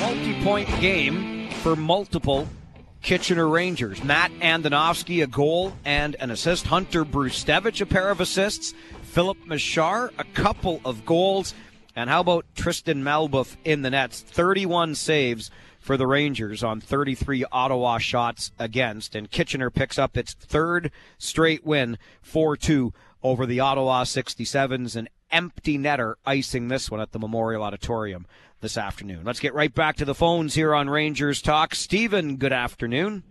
Multi 0.00 0.42
point 0.42 0.68
game 0.80 1.50
for 1.62 1.76
multiple 1.76 2.48
Kitchener 3.02 3.48
Rangers. 3.48 4.02
Matt 4.04 4.30
Andonovski, 4.40 5.22
a 5.22 5.26
goal 5.26 5.72
and 5.84 6.16
an 6.16 6.30
assist. 6.30 6.66
Hunter 6.66 7.04
Brzustewicz, 7.04 7.80
a 7.80 7.86
pair 7.86 8.10
of 8.10 8.20
assists. 8.20 8.74
Filip 9.10 9.38
Mesar, 9.44 10.12
a 10.18 10.24
couple 10.24 10.80
of 10.84 11.04
goals. 11.04 11.52
And 11.96 12.08
how 12.08 12.20
about 12.20 12.46
Tristan 12.54 13.02
Malboeuf 13.02 13.56
in 13.64 13.82
the 13.82 13.90
nets? 13.90 14.20
31 14.20 14.94
saves 14.94 15.50
for 15.80 15.96
the 15.96 16.06
Rangers 16.06 16.62
on 16.62 16.80
33 16.80 17.44
Ottawa 17.50 17.98
shots 17.98 18.52
against. 18.56 19.16
And 19.16 19.28
Kitchener 19.28 19.68
picks 19.68 19.98
up 19.98 20.16
its 20.16 20.34
third 20.34 20.92
straight 21.18 21.66
win, 21.66 21.98
4 22.22 22.56
2 22.56 22.92
over 23.24 23.46
the 23.46 23.58
Ottawa 23.58 24.04
67s. 24.04 24.94
An 24.94 25.08
empty 25.32 25.76
netter 25.76 26.14
icing 26.24 26.68
this 26.68 26.88
one 26.88 27.00
at 27.00 27.10
the 27.10 27.18
Memorial 27.18 27.64
Auditorium 27.64 28.26
this 28.60 28.78
afternoon. 28.78 29.24
Let's 29.24 29.40
get 29.40 29.54
right 29.54 29.74
back 29.74 29.96
to 29.96 30.04
the 30.04 30.14
phones 30.14 30.54
here 30.54 30.72
on 30.72 30.88
Rangers 30.88 31.42
Talk. 31.42 31.74
Stephen, 31.74 32.36
good 32.36 32.52
afternoon. 32.52 33.24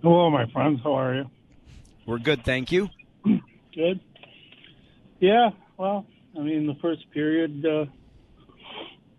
Hello, 0.00 0.30
my 0.30 0.46
friends. 0.50 0.80
How 0.82 0.94
are 0.94 1.14
you? 1.14 1.30
We're 2.06 2.18
good, 2.18 2.42
thank 2.42 2.72
you. 2.72 2.88
Good. 3.78 4.00
Yeah, 5.20 5.50
well, 5.76 6.04
I 6.36 6.42
mean, 6.42 6.66
the 6.66 6.74
first 6.82 7.08
period 7.12 7.64
uh, 7.64 7.84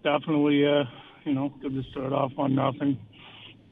definitely, 0.03 0.67
uh, 0.67 0.83
you 1.23 1.33
know, 1.33 1.53
good 1.61 1.81
to 1.81 1.83
start 1.91 2.11
off 2.11 2.33
on 2.37 2.55
nothing. 2.55 2.99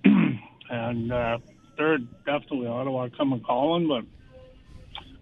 and 0.70 1.12
uh, 1.12 1.40
third, 1.78 2.08
definitely 2.26 2.68
Ottawa 2.68 3.10
coming 3.18 3.42
calling, 3.42 3.90
but 3.90 4.06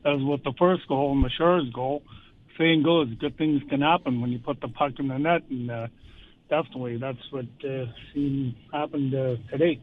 as 0.08 0.22
with 0.22 0.44
the 0.44 0.54
first 0.60 0.88
goal, 0.88 1.16
Mesar's 1.16 1.68
goal, 1.74 2.04
saying 2.60 2.84
goes, 2.84 3.12
good 3.20 3.36
things 3.36 3.64
can 3.68 3.82
happen 3.82 4.22
when 4.22 4.32
you 4.32 4.38
put 4.38 4.62
the 4.62 4.68
puck 4.68 4.92
in 5.00 5.08
the 5.08 5.18
net, 5.18 5.42
and 5.50 5.72
uh, 5.72 5.88
definitely 6.48 6.98
that's 6.98 7.32
what 7.32 7.46
uh, 7.68 7.86
seen 8.14 8.56
happened 8.72 9.16
uh, 9.16 9.38
today. 9.50 9.82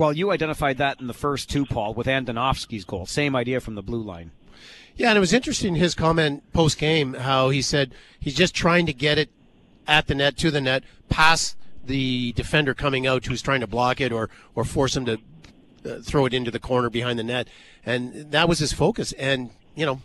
Well, 0.00 0.14
you 0.14 0.30
identified 0.30 0.78
that 0.78 0.98
in 0.98 1.08
the 1.08 1.12
first 1.12 1.50
two, 1.50 1.66
Paul, 1.66 1.92
with 1.92 2.06
Andonovski's 2.06 2.86
goal. 2.86 3.04
Same 3.04 3.36
idea 3.36 3.60
from 3.60 3.74
the 3.74 3.82
blue 3.82 4.00
line. 4.00 4.30
Yeah, 4.96 5.10
and 5.10 5.18
it 5.18 5.20
was 5.20 5.34
interesting 5.34 5.74
his 5.74 5.94
comment 5.94 6.42
post 6.54 6.78
game 6.78 7.12
how 7.12 7.50
he 7.50 7.60
said 7.60 7.92
he's 8.18 8.34
just 8.34 8.54
trying 8.54 8.86
to 8.86 8.94
get 8.94 9.18
it 9.18 9.28
at 9.86 10.06
the 10.06 10.14
net 10.14 10.38
to 10.38 10.50
the 10.50 10.62
net, 10.62 10.84
past 11.10 11.54
the 11.84 12.32
defender 12.32 12.72
coming 12.72 13.06
out 13.06 13.26
who's 13.26 13.42
trying 13.42 13.60
to 13.60 13.66
block 13.66 14.00
it 14.00 14.10
or 14.10 14.30
or 14.54 14.64
force 14.64 14.96
him 14.96 15.04
to 15.04 15.18
uh, 15.84 15.98
throw 16.02 16.24
it 16.24 16.32
into 16.32 16.50
the 16.50 16.58
corner 16.58 16.88
behind 16.88 17.18
the 17.18 17.22
net, 17.22 17.46
and 17.84 18.32
that 18.32 18.48
was 18.48 18.58
his 18.58 18.72
focus. 18.72 19.12
And 19.12 19.50
you 19.74 19.84
know, 19.84 20.00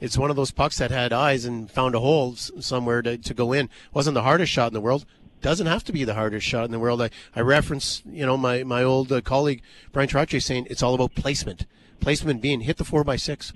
it's 0.00 0.16
one 0.16 0.30
of 0.30 0.36
those 0.36 0.52
pucks 0.52 0.78
that 0.78 0.92
had 0.92 1.12
eyes 1.12 1.44
and 1.44 1.68
found 1.68 1.96
a 1.96 2.00
hole 2.00 2.36
somewhere 2.36 3.02
to, 3.02 3.18
to 3.18 3.34
go 3.34 3.52
in. 3.52 3.68
wasn't 3.92 4.14
the 4.14 4.22
hardest 4.22 4.52
shot 4.52 4.68
in 4.68 4.74
the 4.74 4.80
world, 4.80 5.06
doesn't 5.40 5.66
have 5.66 5.84
to 5.84 5.92
be 5.92 6.04
the 6.04 6.14
hardest 6.14 6.46
shot 6.46 6.64
in 6.64 6.70
the 6.70 6.78
world. 6.78 7.02
I, 7.02 7.10
I 7.34 7.40
reference, 7.40 8.02
you 8.06 8.26
know, 8.26 8.36
my, 8.36 8.62
my 8.62 8.82
old 8.82 9.10
uh, 9.12 9.20
colleague 9.20 9.62
Bryan 9.92 10.08
Trottier 10.08 10.42
saying 10.42 10.66
it's 10.70 10.82
all 10.82 10.94
about 10.94 11.14
placement. 11.14 11.66
Placement 12.00 12.40
being 12.40 12.60
hit 12.60 12.78
the 12.78 12.84
four 12.84 13.04
by 13.04 13.16
six. 13.16 13.52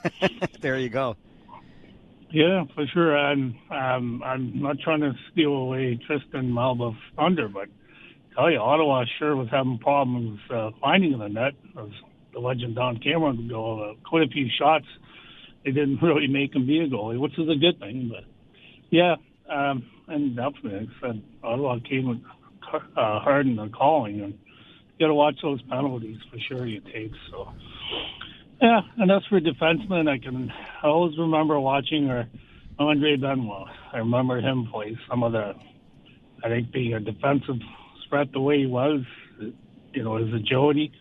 there 0.60 0.78
you 0.78 0.88
go. 0.88 1.16
Yeah, 2.30 2.64
for 2.74 2.86
sure. 2.86 3.16
And 3.16 3.54
um, 3.70 4.22
I'm 4.22 4.60
not 4.60 4.78
trying 4.80 5.00
to 5.00 5.12
steal 5.32 5.52
away 5.52 5.98
Tristan 6.06 6.52
Malboeuf's 6.52 6.98
thunder, 7.16 7.48
but 7.48 7.68
I 8.32 8.34
tell 8.34 8.50
you, 8.50 8.58
Ottawa 8.58 9.04
sure 9.18 9.34
was 9.34 9.48
having 9.50 9.78
problems 9.78 10.38
uh, 10.50 10.70
finding 10.80 11.18
the 11.18 11.28
net. 11.28 11.54
As 11.78 11.88
the 12.32 12.40
legend 12.40 12.74
Don 12.74 12.98
Cameron 12.98 13.38
would 13.38 13.48
go, 13.48 13.80
uh, 13.80 13.94
quite 14.08 14.22
a 14.24 14.30
few 14.30 14.48
shots. 14.58 14.84
They 15.64 15.70
didn't 15.70 15.98
really 16.02 16.26
make 16.26 16.54
him 16.54 16.66
be 16.66 16.80
a 16.80 16.88
goalie, 16.88 17.18
which 17.18 17.38
is 17.38 17.48
a 17.48 17.56
good 17.56 17.78
thing. 17.80 18.12
But 18.12 18.24
yeah, 18.90 19.16
um, 19.50 19.86
and 20.08 20.36
definitely, 20.36 20.88
I 21.02 21.06
said 21.06 21.22
Ottawa 21.42 21.78
came 21.88 22.24
uh, 22.72 22.80
hard 23.20 23.46
in 23.46 23.56
the 23.56 23.68
calling, 23.68 24.20
and 24.20 24.32
you 24.32 24.98
got 25.00 25.08
to 25.08 25.14
watch 25.14 25.36
those 25.42 25.62
penalties 25.62 26.18
for 26.30 26.38
sure. 26.48 26.66
You 26.66 26.80
take 26.80 27.12
so. 27.30 27.52
Yeah, 28.60 28.80
and 28.96 29.10
as 29.10 29.22
for 29.28 29.40
defensemen, 29.40 30.08
I 30.08 30.18
can 30.18 30.52
I 30.82 30.88
always 30.88 31.16
remember 31.18 31.60
watching 31.60 32.10
or 32.10 32.28
Andre 32.78 33.16
Benoit. 33.16 33.68
I 33.92 33.98
remember 33.98 34.40
him 34.40 34.68
play 34.72 34.98
some 35.08 35.22
of 35.22 35.32
the. 35.32 35.54
I 36.44 36.48
think 36.48 36.72
being 36.72 36.94
a 36.94 37.00
defensive 37.00 37.56
threat 38.08 38.32
the 38.32 38.40
way 38.40 38.60
he 38.60 38.66
was, 38.66 39.00
you 39.92 40.04
know, 40.04 40.16
his 40.16 40.32
agility, 40.32 40.92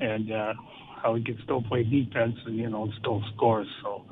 and 0.00 0.32
uh, 0.32 0.54
how 1.02 1.14
he 1.14 1.24
could 1.24 1.38
still 1.44 1.62
play 1.62 1.82
defense 1.82 2.36
and 2.46 2.56
you 2.56 2.70
know 2.70 2.90
still 3.00 3.22
score. 3.34 3.64
So 3.82 4.04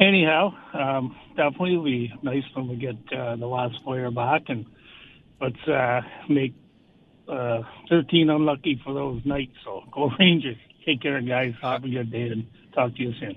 anyhow, 0.00 0.54
um, 0.72 1.16
definitely 1.36 1.76
be 1.78 2.14
nice 2.22 2.44
when 2.54 2.68
we 2.68 2.76
get 2.76 2.96
uh, 3.12 3.36
the 3.36 3.46
last 3.46 3.82
player 3.84 4.10
back, 4.10 4.42
and 4.48 4.66
let's 5.40 5.68
uh, 5.68 6.00
make 6.28 6.54
uh, 7.28 7.62
13 7.88 8.30
unlucky 8.30 8.80
for 8.84 8.94
those 8.94 9.24
nights. 9.24 9.52
So 9.64 9.82
go 9.92 10.10
Rangers. 10.18 10.56
Take 10.84 11.02
care, 11.02 11.20
guys. 11.20 11.54
Have 11.62 11.84
a 11.84 11.88
good 11.88 12.12
day, 12.12 12.28
and 12.28 12.46
talk 12.74 12.94
to 12.94 13.02
you 13.02 13.12
soon. 13.18 13.36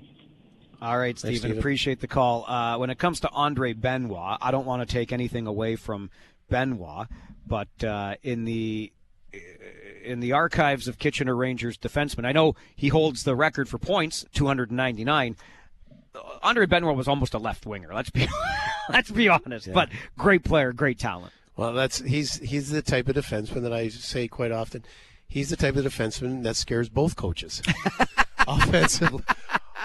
All 0.80 0.98
right, 0.98 1.18
Stephen. 1.18 1.38
Stephen. 1.38 1.58
Appreciate 1.58 2.00
the 2.00 2.06
call. 2.06 2.48
Uh, 2.48 2.78
when 2.78 2.90
it 2.90 2.98
comes 2.98 3.20
to 3.20 3.30
Andre 3.30 3.72
Benoit, 3.72 4.38
I 4.40 4.50
don't 4.50 4.66
want 4.66 4.86
to 4.86 4.90
take 4.90 5.12
anything 5.12 5.46
away 5.46 5.76
from 5.76 6.10
Benoit, 6.48 7.08
but 7.46 7.68
uh, 7.84 8.14
in 8.22 8.44
the 8.44 8.92
in 10.02 10.20
the 10.20 10.32
archives 10.32 10.88
of 10.88 10.98
Kitchener 10.98 11.36
Rangers 11.36 11.76
defensemen, 11.76 12.24
I 12.24 12.32
know 12.32 12.54
he 12.74 12.88
holds 12.88 13.24
the 13.24 13.36
record 13.36 13.68
for 13.68 13.78
points, 13.78 14.24
299. 14.32 15.36
Andre 16.42 16.66
Benoit 16.66 16.96
was 16.96 17.08
almost 17.08 17.34
a 17.34 17.38
left 17.38 17.66
winger. 17.66 17.92
Let's 17.94 18.10
be 18.10 18.26
let's 18.88 19.10
be 19.10 19.28
honest, 19.28 19.72
but 19.72 19.88
great 20.18 20.44
player, 20.44 20.72
great 20.72 20.98
talent. 20.98 21.32
Well, 21.56 21.72
that's 21.72 21.98
he's 21.98 22.38
he's 22.38 22.70
the 22.70 22.82
type 22.82 23.08
of 23.08 23.16
defenseman 23.16 23.62
that 23.62 23.72
I 23.72 23.88
say 23.88 24.28
quite 24.28 24.52
often. 24.52 24.84
He's 25.28 25.50
the 25.50 25.56
type 25.56 25.76
of 25.76 25.84
defenseman 25.84 26.42
that 26.42 26.56
scares 26.56 26.88
both 26.88 27.16
coaches. 27.16 27.62
offensively, 28.48 29.22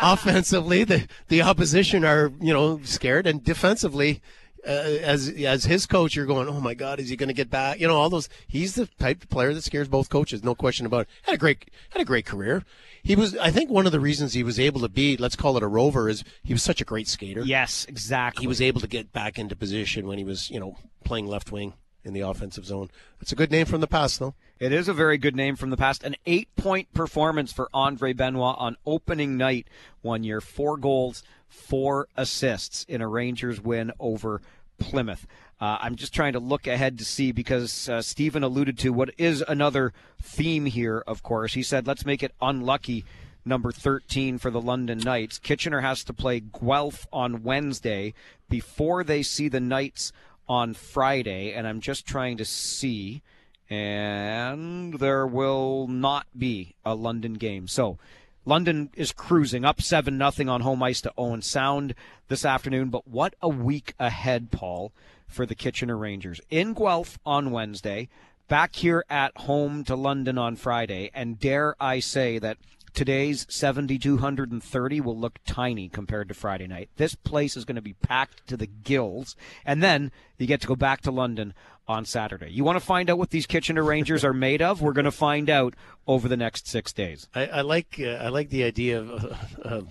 offensively, 0.02 0.84
the 0.84 1.08
the 1.28 1.42
opposition 1.42 2.04
are 2.06 2.32
you 2.42 2.54
know 2.54 2.80
scared, 2.84 3.28
and 3.28 3.44
defensively, 3.44 4.22
uh, 4.66 4.70
as 4.70 5.30
as 5.30 5.66
his 5.66 5.86
coach, 5.86 6.16
you're 6.16 6.26
going, 6.26 6.47
oh 6.47 6.59
my 6.59 6.74
God, 6.74 6.99
is 6.99 7.09
he 7.09 7.16
going 7.16 7.30
to 7.30 7.34
get 7.34 7.49
back? 7.49 7.80
You 7.80 7.88
know, 7.88 7.95
all 7.95 8.09
those. 8.09 8.30
He's 8.47 8.76
the 8.76 8.88
type 8.99 9.24
of 9.24 9.30
player 9.30 9.53
that 9.53 9.63
scares 9.63 9.88
both 9.88 10.09
coaches, 10.09 10.43
no 10.43 10.55
question 10.55 10.86
about 10.86 11.01
it. 11.01 11.07
Had 11.24 11.36
a 11.36 11.38
great 11.38 11.70
had 11.91 12.01
a 12.01 12.05
great 12.05 12.26
career. 12.26 12.63
He 13.03 13.16
was, 13.16 13.38
I 13.38 13.51
think, 13.51 13.70
one 13.70 13.86
of 13.86 13.91
the 13.91 13.99
reasons 13.99 14.34
he 14.34 14.41
was 14.41 14.59
able 14.59 14.82
to 14.82 14.89
be, 14.89 15.16
let's 15.16 15.36
call 15.36 15.57
it 15.57 15.63
a 15.63 15.68
rover, 15.68 16.09
is 16.09 16.24
he 16.43 16.53
was 16.53 16.63
such 16.63 16.82
a 16.82 16.86
great 16.86 17.07
skater. 17.07 17.41
Yes, 17.41 17.86
exactly. 17.88 18.41
He 18.41 18.47
was 18.47 18.61
able 18.61 18.82
to 18.82 18.88
get 18.88 19.13
back 19.13 19.38
into 19.38 19.55
position 19.55 20.07
when 20.07 20.18
he 20.18 20.24
was, 20.24 20.49
you 20.49 20.59
know, 20.59 20.78
playing 21.03 21.28
left 21.28 21.51
wing 21.51 21.74
in 22.03 22.13
the 22.13 22.22
offensive 22.22 22.66
zone. 22.66 22.89
It's 23.22 23.32
a 23.32 23.36
good 23.36 23.51
name 23.51 23.68
from 23.68 23.82
the 23.82 23.88
past, 23.88 24.20
though. 24.20 24.34
It 24.57 24.72
is 24.72 24.88
a 24.88 24.93
very 24.93 25.18
good 25.18 25.36
name 25.36 25.55
from 25.55 25.70
the 25.70 25.78
past. 25.78 26.03
An 26.03 26.16
eight 26.26 26.55
point 26.55 26.93
performance 26.93 27.51
for 27.51 27.70
Andre 27.74 28.13
Benoit 28.13 28.55
on 28.57 28.78
opening 28.86 29.38
night 29.38 29.68
one 30.01 30.24
year. 30.24 30.41
Four 30.41 30.78
goals, 30.78 31.24
four 31.47 32.07
assists 32.16 32.86
in 32.86 33.01
a 33.01 33.07
Rangers 33.07 33.61
win 33.61 33.91
over 33.99 34.41
Plymouth. 34.78 35.28
Uh, 35.60 35.78
I'm 35.80 35.96
just 35.96 36.14
trying 36.14 36.34
to 36.34 36.40
look 36.40 36.68
ahead 36.68 36.98
to 36.98 37.06
see 37.06 37.32
because 37.32 37.88
uh, 37.88 38.02
Stephen 38.02 38.44
alluded 38.44 38.78
to 38.80 38.92
what 38.92 39.12
is 39.18 39.44
another 39.48 39.94
theme 40.22 40.66
here, 40.66 41.04
of 41.08 41.24
course. 41.24 41.54
He 41.54 41.64
said, 41.64 41.88
let's 41.88 42.06
make 42.06 42.22
it 42.22 42.34
unlucky, 42.42 43.06
number 43.46 43.72
13 43.72 44.38
for 44.38 44.52
the 44.52 44.60
London 44.60 44.98
Knights. 44.98 45.40
Kitchener 45.40 45.82
has 45.82 46.04
to 46.06 46.14
play 46.14 46.42
Guelph 46.42 47.08
on 47.14 47.44
Wednesday 47.44 48.14
before 48.50 49.04
they 49.04 49.24
see 49.24 49.48
the 49.48 49.62
Knights 49.62 50.12
on 50.48 50.74
Friday. 50.74 51.54
And 51.54 51.68
I'm 51.68 51.80
just 51.80 52.06
trying 52.06 52.38
to 52.38 52.46
see. 52.46 53.22
And 53.70 55.00
there 55.00 55.26
will 55.26 55.88
not 55.88 56.28
be 56.38 56.76
a 56.86 56.96
London 56.96 57.34
game. 57.34 57.68
So. 57.68 57.98
London 58.46 58.91
is 58.96 59.12
cruising 59.12 59.66
up 59.66 59.82
7 59.82 60.16
nothing 60.18 60.48
on 60.48 60.62
home 60.62 60.84
ice 60.84 61.02
to 61.02 61.14
Owen 61.18 61.41
Sound 61.41 61.96
this 62.28 62.46
afternoon. 62.46 62.89
But 62.89 63.08
what 63.08 63.34
a 63.41 63.50
week 63.50 63.96
ahead, 64.00 64.52
Paul, 64.52 64.93
for 65.28 65.48
the 65.48 65.56
Kitchener 65.56 65.98
Rangers. 65.98 66.39
In 66.52 66.74
Guelph 66.74 67.18
on 67.26 67.50
Wednesday, 67.50 68.08
back 68.48 68.76
here 68.76 69.04
at 69.10 69.36
home 69.36 69.84
to 69.86 69.96
London 69.96 70.38
on 70.38 70.56
Friday. 70.56 71.10
And 71.14 71.39
dare 71.39 71.76
I 71.80 72.00
say 72.00 72.38
that 72.38 72.58
today's 72.93 73.48
7,230 73.50 75.02
will 75.02 75.18
look 75.18 75.39
tiny 75.46 75.89
compared 75.89 76.28
to 76.28 76.36
Friday 76.36 76.68
night. 76.68 76.89
This 76.98 77.16
place 77.16 77.58
is 77.58 77.66
going 77.66 77.76
to 77.76 77.82
be 77.82 77.93
packed 77.93 78.48
to 78.48 78.56
the 78.56 78.68
gills. 78.68 79.36
And 79.66 79.82
then 79.82 80.12
you 80.38 80.46
get 80.46 80.62
to 80.62 80.68
go 80.68 80.76
back 80.76 81.02
to 81.02 81.12
London 81.12 81.56
on 81.88 82.06
Saturday. 82.06 82.52
You 82.52 82.64
want 82.64 82.78
to 82.78 82.86
find 82.86 83.10
out 83.10 83.18
what 83.18 83.30
these 83.30 83.46
Kitchener 83.46 83.84
Rangers 83.84 84.24
are 84.24 84.34
made 84.34 84.62
of? 84.62 84.82
We're 84.82 84.94
going 84.94 85.06
to 85.06 85.12
find 85.12 85.50
out 85.50 85.76
over 86.08 86.28
the 86.28 86.38
next 86.38 86.68
six 86.68 86.92
days. 86.92 87.28
I, 87.36 87.48
I 87.48 87.62
like 87.62 88.00
uh, 88.00 88.10
I 88.22 88.30
like 88.30 88.50
the 88.50 88.64
idea 88.64 89.00
of 89.00 89.26
uh, 89.64 89.68
uh, 89.68 89.82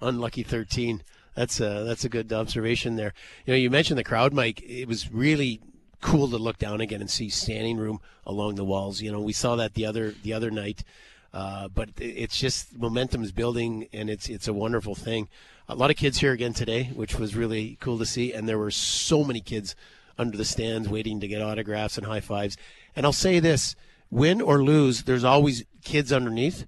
unlucky 0.00 0.42
thirteen. 0.42 1.02
That's 1.34 1.60
a 1.60 1.84
that's 1.84 2.04
a 2.04 2.08
good 2.08 2.32
observation 2.32 2.96
there. 2.96 3.12
You 3.46 3.54
know, 3.54 3.58
you 3.58 3.70
mentioned 3.70 3.98
the 3.98 4.04
crowd, 4.04 4.32
Mike. 4.32 4.62
It 4.62 4.86
was 4.86 5.12
really 5.12 5.60
cool 6.00 6.28
to 6.28 6.36
look 6.36 6.58
down 6.58 6.80
again 6.80 7.00
and 7.00 7.10
see 7.10 7.30
standing 7.30 7.78
room 7.78 7.98
along 8.26 8.54
the 8.54 8.64
walls. 8.64 9.00
You 9.00 9.10
know, 9.10 9.20
we 9.20 9.32
saw 9.32 9.56
that 9.56 9.74
the 9.74 9.86
other 9.86 10.14
the 10.22 10.32
other 10.32 10.50
night, 10.50 10.84
uh, 11.32 11.68
but 11.68 11.88
it's 11.98 12.38
just 12.38 12.78
momentum 12.78 13.24
is 13.24 13.32
building, 13.32 13.88
and 13.92 14.08
it's 14.08 14.28
it's 14.28 14.46
a 14.46 14.52
wonderful 14.52 14.94
thing. 14.94 15.28
A 15.68 15.74
lot 15.74 15.90
of 15.90 15.96
kids 15.96 16.18
here 16.18 16.32
again 16.32 16.52
today, 16.52 16.90
which 16.94 17.18
was 17.18 17.34
really 17.34 17.78
cool 17.80 17.98
to 17.98 18.06
see, 18.06 18.32
and 18.32 18.48
there 18.48 18.58
were 18.58 18.70
so 18.70 19.24
many 19.24 19.40
kids 19.40 19.74
under 20.18 20.36
the 20.36 20.44
stands 20.44 20.88
waiting 20.88 21.20
to 21.20 21.28
get 21.28 21.42
autographs 21.42 21.98
and 21.98 22.06
high 22.06 22.20
fives. 22.20 22.56
And 22.94 23.06
I'll 23.06 23.12
say 23.12 23.40
this: 23.40 23.76
win 24.10 24.40
or 24.40 24.62
lose, 24.62 25.02
there's 25.02 25.24
always 25.24 25.64
kids 25.82 26.12
underneath, 26.12 26.66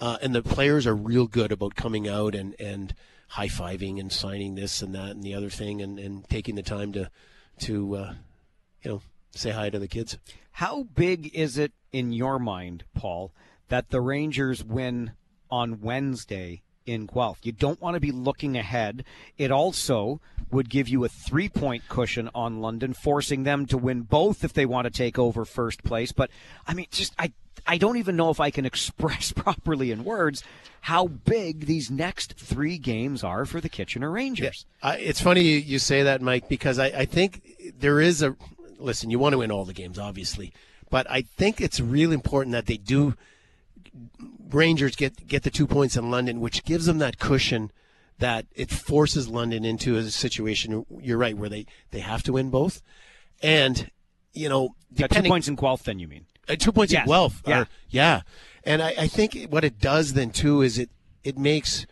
uh, 0.00 0.18
and 0.22 0.34
the 0.34 0.42
players 0.42 0.86
are 0.86 0.94
real 0.94 1.26
good 1.26 1.52
about 1.52 1.74
coming 1.74 2.08
out 2.08 2.34
and 2.34 2.54
and 2.60 2.94
high 3.28 3.48
fiving 3.48 3.98
and 3.98 4.12
signing 4.12 4.54
this 4.54 4.82
and 4.82 4.94
that 4.94 5.10
and 5.10 5.22
the 5.22 5.34
other 5.34 5.50
thing, 5.50 5.80
and, 5.80 5.98
and 5.98 6.28
taking 6.28 6.54
the 6.54 6.62
time 6.62 6.92
to 6.92 7.10
to 7.60 7.96
uh, 7.96 8.14
you 8.82 8.90
know 8.90 9.02
say 9.30 9.50
hi 9.50 9.70
to 9.70 9.78
the 9.78 9.88
kids. 9.88 10.18
How 10.52 10.82
big 10.82 11.34
is 11.34 11.56
it 11.56 11.72
in 11.92 12.12
your 12.12 12.38
mind, 12.38 12.84
Paul, 12.94 13.32
that 13.68 13.90
the 13.90 14.00
Rangers 14.00 14.62
win 14.62 15.12
on 15.50 15.80
Wednesday 15.80 16.61
in 16.86 17.06
Guelph? 17.06 17.38
You 17.42 17.52
don't 17.52 17.80
want 17.80 17.94
to 17.94 18.00
be 18.00 18.10
looking 18.10 18.56
ahead. 18.56 19.04
It 19.38 19.50
also 19.50 20.20
would 20.50 20.68
give 20.68 20.88
you 20.88 21.04
a 21.04 21.08
three 21.08 21.48
point 21.48 21.88
cushion 21.88 22.30
on 22.34 22.60
London, 22.60 22.92
forcing 22.94 23.44
them 23.44 23.66
to 23.66 23.78
win 23.78 24.02
both 24.02 24.44
if 24.44 24.52
they 24.52 24.66
want 24.66 24.86
to 24.86 24.90
take 24.90 25.18
over 25.18 25.44
first 25.44 25.82
place. 25.84 26.12
But 26.12 26.30
I 26.66 26.74
mean, 26.74 26.86
just 26.90 27.14
I 27.18 27.32
I 27.66 27.78
don't 27.78 27.96
even 27.96 28.16
know 28.16 28.30
if 28.30 28.40
I 28.40 28.50
can 28.50 28.66
express 28.72 29.32
properly 29.32 29.90
in 29.90 30.04
words 30.04 30.42
how 30.82 31.06
big 31.06 31.66
these 31.66 31.90
next 31.90 32.34
three 32.34 32.76
games 32.76 33.22
are 33.22 33.44
for 33.44 33.60
the 33.60 33.68
Kitchener 33.68 34.10
Rangers. 34.10 34.66
Uh, 34.82 34.96
it's 34.98 35.20
funny 35.20 35.42
you, 35.42 35.58
you 35.58 35.78
say 35.78 36.02
that, 36.02 36.20
Mike, 36.20 36.48
because 36.48 36.80
I, 36.80 36.86
I 36.86 37.04
think 37.04 37.40
there 37.78 38.00
is 38.00 38.20
a 38.20 38.36
listen. 38.78 39.10
You 39.10 39.18
want 39.18 39.32
to 39.32 39.38
win 39.38 39.52
all 39.52 39.64
the 39.64 39.72
games, 39.72 39.98
obviously, 39.98 40.52
but 40.90 41.08
I 41.08 41.22
think 41.22 41.60
it's 41.60 41.80
really 41.80 42.14
important 42.14 42.52
that 42.52 42.66
they 42.66 42.76
do. 42.76 43.14
Rangers 44.54 44.96
get 44.96 45.26
get 45.26 45.42
the 45.42 45.50
two 45.50 45.66
points 45.66 45.96
in 45.96 46.10
London, 46.10 46.40
which 46.40 46.64
gives 46.64 46.86
them 46.86 46.98
that 46.98 47.18
cushion 47.18 47.70
that 48.18 48.46
it 48.54 48.70
forces 48.70 49.28
London 49.28 49.64
into 49.64 49.96
a 49.96 50.04
situation. 50.10 50.84
You're 51.00 51.18
right, 51.18 51.36
where 51.36 51.48
they 51.48 51.66
they 51.90 52.00
have 52.00 52.22
to 52.24 52.32
win 52.34 52.50
both, 52.50 52.82
and 53.42 53.90
you 54.32 54.48
know, 54.48 54.74
Got 54.96 55.10
two 55.10 55.22
points 55.22 55.48
in 55.48 55.56
Guelph, 55.56 55.82
then 55.84 55.98
you 55.98 56.08
mean? 56.08 56.26
uh, 56.48 56.56
two 56.56 56.72
points 56.72 56.92
Yes. 56.92 57.02
in 57.06 57.08
Guelph. 57.12 57.42
Yeah. 57.46 57.60
are- 57.60 57.68
yeah. 57.90 58.20
And 58.64 58.80
I, 58.82 58.94
I 59.00 59.06
think 59.08 59.46
what 59.50 59.64
it 59.64 59.78
does 59.78 60.12
then 60.14 60.30
too 60.30 60.62
is 60.62 60.78
it 60.78 60.90
it 61.24 61.36
makes 61.38 61.86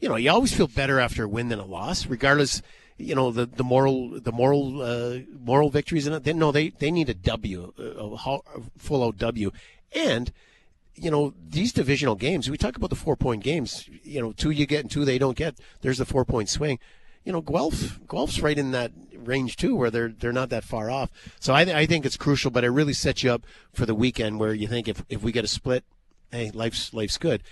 you 0.00 0.08
know 0.08 0.16
you 0.16 0.30
always 0.30 0.52
feel 0.52 0.66
better 0.68 0.98
after 1.00 1.24
a 1.24 1.28
win 1.28 1.48
than 1.48 1.58
a 1.58 1.64
loss, 1.64 2.06
regardless. 2.06 2.62
You 3.00 3.14
know 3.14 3.30
the 3.30 3.46
the 3.46 3.62
moral 3.62 4.18
the 4.20 4.32
moral 4.32 4.82
uh, 4.82 5.18
moral 5.38 5.70
victories 5.70 6.08
in 6.08 6.12
it. 6.12 6.24
They, 6.24 6.32
no, 6.32 6.50
they 6.50 6.70
they 6.70 6.90
need 6.90 7.08
a 7.08 7.14
W, 7.14 7.72
a, 7.78 7.82
a 7.82 8.42
full 8.76 9.04
out 9.04 9.16
W, 9.18 9.52
and 9.94 10.32
you 11.00 11.10
know 11.10 11.34
these 11.48 11.72
divisional 11.72 12.14
games. 12.14 12.50
We 12.50 12.56
talk 12.56 12.76
about 12.76 12.90
the 12.90 12.96
four 12.96 13.16
point 13.16 13.42
games. 13.42 13.88
You 14.02 14.20
know, 14.20 14.32
two 14.32 14.50
you 14.50 14.66
get 14.66 14.80
and 14.80 14.90
two 14.90 15.04
they 15.04 15.18
don't 15.18 15.36
get. 15.36 15.58
There's 15.80 15.98
the 15.98 16.04
four 16.04 16.24
point 16.24 16.48
swing. 16.48 16.78
You 17.24 17.32
know, 17.32 17.40
Guelph 17.40 18.00
Guelph's 18.06 18.40
right 18.40 18.58
in 18.58 18.70
that 18.72 18.92
range 19.14 19.56
too, 19.56 19.74
where 19.74 19.90
they're 19.90 20.08
they're 20.08 20.32
not 20.32 20.50
that 20.50 20.64
far 20.64 20.90
off. 20.90 21.10
So 21.40 21.52
I, 21.52 21.60
I 21.62 21.86
think 21.86 22.06
it's 22.06 22.16
crucial, 22.16 22.50
but 22.50 22.64
it 22.64 22.70
really 22.70 22.92
sets 22.92 23.22
you 23.22 23.32
up 23.32 23.44
for 23.72 23.86
the 23.86 23.94
weekend 23.94 24.40
where 24.40 24.54
you 24.54 24.66
think 24.66 24.88
if 24.88 25.04
if 25.08 25.22
we 25.22 25.32
get 25.32 25.44
a 25.44 25.48
split, 25.48 25.84
hey, 26.30 26.50
life's 26.52 26.92
life's 26.94 27.18
good, 27.18 27.42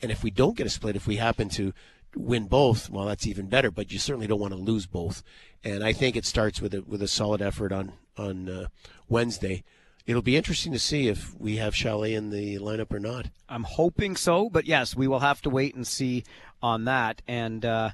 and 0.00 0.10
if 0.10 0.22
we 0.22 0.30
don't 0.30 0.56
get 0.56 0.66
a 0.66 0.70
split, 0.70 0.96
if 0.96 1.06
we 1.06 1.16
happen 1.16 1.48
to 1.50 1.72
win 2.14 2.46
both, 2.46 2.88
well, 2.88 3.04
that's 3.04 3.26
even 3.26 3.46
better. 3.46 3.70
But 3.70 3.92
you 3.92 3.98
certainly 3.98 4.26
don't 4.26 4.40
want 4.40 4.54
to 4.54 4.58
lose 4.58 4.86
both. 4.86 5.22
And 5.62 5.84
I 5.84 5.92
think 5.92 6.16
it 6.16 6.24
starts 6.24 6.60
with 6.60 6.74
a 6.74 6.82
with 6.82 7.02
a 7.02 7.08
solid 7.08 7.42
effort 7.42 7.72
on 7.72 7.92
on 8.16 8.48
uh, 8.48 8.66
Wednesday. 9.08 9.64
It'll 10.06 10.22
be 10.22 10.36
interesting 10.36 10.72
to 10.72 10.78
see 10.78 11.08
if 11.08 11.34
we 11.38 11.56
have 11.56 11.74
Chalet 11.74 12.14
in 12.14 12.30
the 12.30 12.58
lineup 12.60 12.92
or 12.92 13.00
not. 13.00 13.26
I'm 13.48 13.64
hoping 13.64 14.14
so, 14.14 14.48
but 14.48 14.64
yes, 14.64 14.94
we 14.94 15.08
will 15.08 15.18
have 15.18 15.42
to 15.42 15.50
wait 15.50 15.74
and 15.74 15.84
see 15.86 16.22
on 16.62 16.84
that. 16.84 17.22
And 17.26 17.64
uh, 17.64 17.90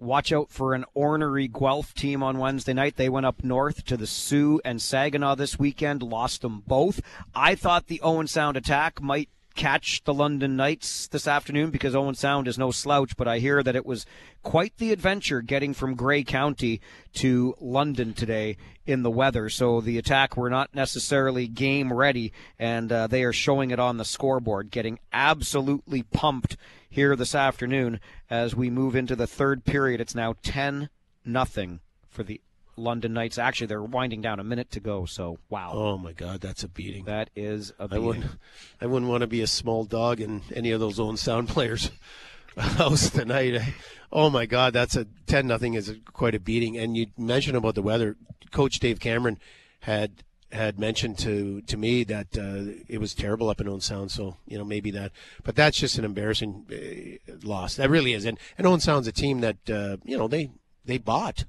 watch 0.00 0.32
out 0.32 0.50
for 0.50 0.74
an 0.74 0.84
ornery 0.92 1.46
Guelph 1.46 1.94
team 1.94 2.20
on 2.20 2.38
Wednesday 2.38 2.72
night. 2.72 2.96
They 2.96 3.08
went 3.08 3.26
up 3.26 3.44
north 3.44 3.84
to 3.84 3.96
the 3.96 4.08
Soo 4.08 4.60
and 4.64 4.82
Saginaw 4.82 5.36
this 5.36 5.56
weekend, 5.56 6.02
lost 6.02 6.42
them 6.42 6.64
both. 6.66 7.00
I 7.32 7.54
thought 7.54 7.86
the 7.86 8.00
Owen 8.00 8.26
Sound 8.26 8.56
attack 8.56 9.00
might 9.00 9.28
catch 9.62 10.02
the 10.02 10.12
London 10.12 10.56
Knights 10.56 11.06
this 11.06 11.28
afternoon 11.28 11.70
because 11.70 11.94
Owen 11.94 12.16
Sound 12.16 12.48
is 12.48 12.58
no 12.58 12.72
slouch, 12.72 13.16
but 13.16 13.28
I 13.28 13.38
hear 13.38 13.62
that 13.62 13.76
it 13.76 13.86
was 13.86 14.04
quite 14.42 14.76
the 14.78 14.90
adventure 14.90 15.40
getting 15.40 15.72
from 15.72 15.94
Grey 15.94 16.24
County 16.24 16.80
to 17.12 17.54
London 17.60 18.12
today 18.12 18.56
in 18.86 19.04
the 19.04 19.10
weather. 19.10 19.48
So 19.48 19.80
the 19.80 19.98
attack 19.98 20.36
were 20.36 20.50
not 20.50 20.74
necessarily 20.74 21.46
game 21.46 21.92
ready, 21.92 22.32
and 22.58 22.90
uh, 22.90 23.06
they 23.06 23.22
are 23.22 23.32
showing 23.32 23.70
it 23.70 23.78
on 23.78 23.98
the 23.98 24.04
scoreboard, 24.04 24.72
getting 24.72 24.98
absolutely 25.12 26.02
pumped 26.02 26.56
here 26.90 27.14
this 27.14 27.32
afternoon 27.32 28.00
as 28.28 28.56
we 28.56 28.68
move 28.68 28.96
into 28.96 29.14
the 29.14 29.28
third 29.28 29.64
period. 29.64 30.00
It's 30.00 30.16
now 30.16 30.34
10 30.42 30.90
nothing 31.24 31.78
for 32.08 32.24
the 32.24 32.40
London 32.76 33.12
Knights. 33.12 33.38
Actually, 33.38 33.68
they're 33.68 33.82
winding 33.82 34.22
down 34.22 34.40
a 34.40 34.44
minute 34.44 34.70
to 34.72 34.80
go. 34.80 35.04
So 35.06 35.38
wow. 35.48 35.72
Oh 35.74 35.98
my 35.98 36.12
God, 36.12 36.40
that's 36.40 36.62
a 36.64 36.68
beating. 36.68 37.04
That 37.04 37.30
is 37.36 37.72
a 37.78 37.84
I 37.84 37.86
beating. 37.86 38.04
wouldn't. 38.04 38.26
I 38.80 38.86
wouldn't 38.86 39.10
want 39.10 39.20
to 39.22 39.26
be 39.26 39.40
a 39.42 39.46
small 39.46 39.84
dog 39.84 40.20
in 40.20 40.42
any 40.54 40.70
of 40.70 40.80
those 40.80 40.98
Owen 40.98 41.16
Sound 41.16 41.48
players' 41.48 41.90
house 42.56 43.10
tonight. 43.10 43.60
Oh 44.14 44.28
my 44.28 44.44
God, 44.44 44.74
that's 44.74 44.94
a 44.94 45.06
ten 45.26 45.46
nothing 45.46 45.72
is 45.72 45.96
quite 46.12 46.34
a 46.34 46.38
beating. 46.38 46.76
And 46.76 46.94
you 46.94 47.06
mentioned 47.16 47.56
about 47.56 47.74
the 47.74 47.80
weather. 47.80 48.14
Coach 48.50 48.78
Dave 48.78 49.00
Cameron 49.00 49.38
had 49.80 50.22
had 50.50 50.78
mentioned 50.78 51.16
to 51.20 51.62
to 51.62 51.78
me 51.78 52.04
that 52.04 52.26
uh, 52.36 52.78
it 52.88 53.00
was 53.00 53.14
terrible 53.14 53.48
up 53.48 53.58
in 53.62 53.68
Owen 53.68 53.80
Sound. 53.80 54.10
So 54.10 54.36
you 54.46 54.58
know 54.58 54.66
maybe 54.66 54.90
that, 54.90 55.12
but 55.44 55.56
that's 55.56 55.78
just 55.78 55.96
an 55.96 56.04
embarrassing 56.04 56.66
uh, 56.70 57.32
loss. 57.42 57.76
That 57.76 57.88
really 57.88 58.12
is. 58.12 58.26
And 58.26 58.38
and 58.58 58.66
Owen 58.66 58.80
Sound's 58.80 59.08
a 59.08 59.12
team 59.12 59.40
that 59.40 59.70
uh, 59.70 59.96
you 60.04 60.18
know 60.18 60.28
they 60.28 60.50
they 60.84 60.98
bought. 60.98 61.46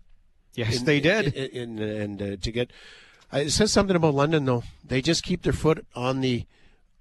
Yes, 0.55 0.79
in- 0.79 0.85
they 0.85 0.99
did. 0.99 1.33
in- 1.33 1.79
in- 1.79 2.01
and 2.01 2.21
uh, 2.21 2.35
to 2.41 2.51
get 2.51 2.71
uh, 3.33 3.37
it 3.37 3.49
says 3.51 3.71
something 3.71 3.95
about 3.95 4.13
London 4.13 4.45
though. 4.45 4.63
They 4.85 5.01
just 5.01 5.23
keep 5.23 5.41
their 5.43 5.53
foot 5.53 5.85
on 5.95 6.21
the 6.21 6.45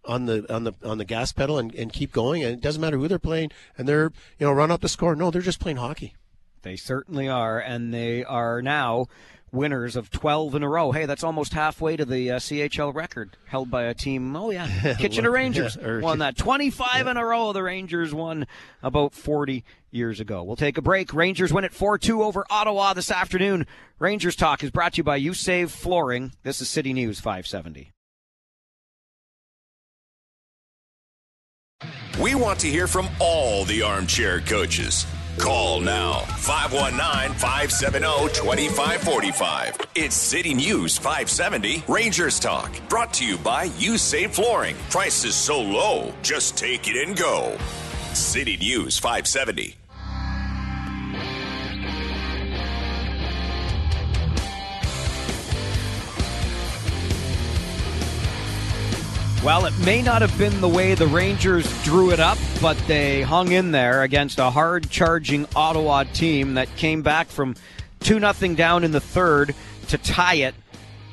on 0.05 0.26
the 0.26 0.53
on 0.53 0.64
the 0.64 0.72
on 0.84 0.98
the 0.98 1.05
gas 1.05 1.32
pedal 1.32 1.59
and, 1.59 1.74
and 1.74 1.92
keep 1.92 2.12
going. 2.12 2.42
And 2.42 2.55
it 2.55 2.61
doesn't 2.61 2.80
matter 2.80 2.96
who 2.98 3.09
they're 3.09 3.18
playing. 3.18 3.50
And 3.76 3.86
they're 3.88 4.12
you 4.38 4.46
know 4.46 4.53
run 4.53 4.70
up 4.70 4.80
the 4.80 4.88
score. 4.88 5.14
No, 5.14 5.30
they're 5.30 5.42
just 5.42 5.61
playing 5.61 5.76
hockey. 5.76 6.14
They 6.62 6.76
certainly 6.76 7.28
are, 7.28 7.59
and 7.59 7.92
they 7.92 8.22
are 8.24 8.62
now 8.62 9.07
winners 9.53 9.96
of 9.96 10.11
12 10.11 10.55
in 10.55 10.62
a 10.62 10.68
row. 10.68 10.92
Hey, 10.92 11.05
that's 11.07 11.22
almost 11.22 11.53
halfway 11.53 11.96
to 11.96 12.05
the 12.05 12.30
uh, 12.32 12.38
CHL 12.38 12.94
record 12.94 13.36
held 13.46 13.70
by 13.70 13.84
a 13.84 13.94
team. 13.94 14.34
Oh 14.34 14.50
yeah, 14.50 14.94
Kitchener 14.98 15.30
Rangers 15.30 15.76
Yeah, 15.80 16.00
won 16.00 16.18
that 16.20 16.36
25 16.36 17.07
in 17.07 17.16
a 17.16 17.24
row. 17.24 17.53
The 17.53 17.62
Rangers 17.62 18.14
won 18.14 18.46
about 18.82 19.14
40 19.14 19.62
years 19.90 20.20
ago. 20.20 20.42
We'll 20.42 20.57
take 20.57 20.78
a 20.78 20.82
break. 20.82 21.12
Rangers 21.12 21.53
win 21.53 21.64
at 21.64 21.72
4-2 21.72 22.22
over 22.22 22.46
Ottawa 22.50 22.94
this 22.94 23.11
afternoon. 23.11 23.66
Rangers 23.98 24.34
Talk 24.34 24.64
is 24.64 24.70
brought 24.70 24.94
to 24.94 24.98
you 24.98 25.05
by 25.05 25.16
You 25.16 25.34
Save 25.34 25.70
Flooring. 25.70 26.32
This 26.42 26.61
is 26.61 26.68
City 26.68 26.92
News 26.92 27.20
570. 27.20 27.92
We 32.20 32.34
want 32.34 32.61
to 32.61 32.68
hear 32.68 32.86
from 32.86 33.09
all 33.18 33.64
the 33.64 33.82
armchair 33.82 34.40
coaches. 34.40 35.07
Call 35.39 35.80
now 35.80 36.20
519 36.39 37.37
570 37.39 38.28
2545. 38.35 39.78
It's 39.95 40.14
City 40.14 40.55
News 40.55 40.99
570 40.99 41.85
Rangers 41.89 42.39
Talk. 42.39 42.70
Brought 42.89 43.12
to 43.14 43.24
you 43.24 43.39
by 43.39 43.64
You 43.78 43.99
Save 43.99 44.33
Flooring. 44.33 44.76
Prices 44.91 45.35
so 45.35 45.61
low, 45.61 46.12
just 46.22 46.57
take 46.57 46.89
it 46.89 46.97
and 47.07 47.16
go. 47.16 47.57
City 48.12 48.57
News 48.57 48.99
570. 48.99 49.82
Well, 59.45 59.66
it 59.66 59.76
may 59.84 60.03
not 60.03 60.22
have 60.22 60.38
been 60.38 60.61
the 60.61 60.68
way 60.68 60.95
the 60.95 61.09
Rangers 61.09 61.66
drew 61.82 62.12
it 62.12 62.20
up, 62.20 62.38
but 62.61 62.76
they 62.86 63.22
hung 63.22 63.51
in 63.51 63.72
there 63.72 64.03
against 64.03 64.38
a 64.38 64.51
hard 64.51 64.88
charging 64.88 65.49
Ottawa 65.57 66.05
team 66.05 66.55
that 66.55 66.68
came 66.76 67.03
back 67.03 67.26
from 67.26 67.57
2 68.01 68.20
0 68.20 68.55
down 68.55 68.84
in 68.84 68.93
the 68.93 69.01
third 69.01 69.53
to 69.88 69.99
tie 69.99 70.36
it. 70.36 70.55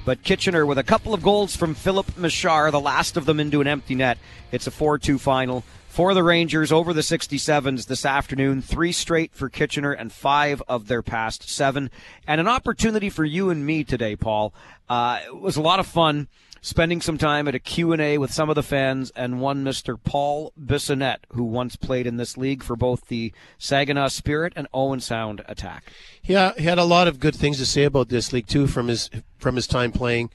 But 0.05 0.21
Kitchener, 0.21 0.63
with 0.63 0.77
a 0.77 0.84
couple 0.84 1.15
of 1.15 1.23
goals 1.23 1.55
from 1.55 1.73
Filip 1.73 2.05
Mesar, 2.11 2.71
the 2.71 2.80
last 2.80 3.17
of 3.17 3.25
them 3.25 3.39
into 3.39 3.61
an 3.61 3.67
empty 3.67 3.95
net, 3.95 4.19
it's 4.51 4.67
a 4.67 4.71
4 4.71 4.99
2 4.99 5.17
final 5.17 5.63
for 5.88 6.13
the 6.13 6.23
Rangers 6.23 6.71
over 6.71 6.93
the 6.93 7.01
67s 7.01 7.88
this 7.88 8.05
afternoon. 8.05 8.61
Three 8.61 8.91
straight 8.91 9.34
for 9.34 9.49
Kitchener 9.49 9.91
and 9.91 10.11
five 10.13 10.61
of 10.67 10.88
their 10.88 11.01
past 11.01 11.49
seven. 11.49 11.89
And 12.27 12.39
an 12.39 12.47
opportunity 12.47 13.09
for 13.09 13.25
you 13.25 13.49
and 13.49 13.65
me 13.65 13.84
today, 13.84 14.15
Paul. 14.15 14.53
Uh, 14.88 15.19
it 15.25 15.36
was 15.36 15.57
a 15.57 15.63
lot 15.63 15.80
of 15.80 15.88
fun 15.88 16.27
spending 16.62 17.01
some 17.01 17.18
time 17.18 17.47
at 17.47 17.55
a 17.55 17.60
Q&A 17.60 18.18
with 18.18 18.34
some 18.34 18.49
of 18.49 18.55
the 18.55 18.64
fans 18.64 19.12
and 19.16 19.41
one 19.41 19.64
Mr. 19.64 19.97
Paul 20.01 20.53
Bissonnette, 20.60 21.20
who 21.34 21.43
once 21.43 21.76
played 21.76 22.07
in 22.07 22.18
this 22.18 22.38
league 22.38 22.64
for 22.64 22.76
both 22.76 23.07
the 23.07 23.34
Saginaw 23.57 24.10
Spirit 24.10 24.53
and 24.55 24.68
Owen 24.74 24.99
Sound 24.99 25.41
Attack. 25.47 25.91
Yeah, 26.24 26.53
he 26.57 26.64
had 26.64 26.78
a 26.78 26.84
lot 26.84 27.07
of 27.07 27.20
good 27.20 27.36
things 27.36 27.57
to 27.57 27.66
say 27.66 27.84
about 27.84 28.10
this 28.10 28.34
league 28.34 28.47
too 28.47 28.68
from 28.68 28.88
his 28.88 29.10
from 29.38 29.55
his 29.55 29.68
time 29.68 29.91
playing, 29.91 30.30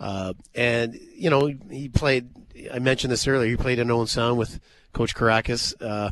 uh, 0.00 0.34
and 0.54 0.98
you 1.14 1.30
know 1.30 1.52
he 1.70 1.88
played. 1.88 2.28
I 2.72 2.78
mentioned 2.78 3.12
this 3.12 3.26
earlier. 3.26 3.50
He 3.50 3.56
played 3.56 3.78
in 3.78 3.90
Owen 3.90 4.06
Sound 4.06 4.38
with 4.38 4.60
Coach 4.92 5.14
Kyrzakos. 5.14 5.74
Uh, 5.80 6.10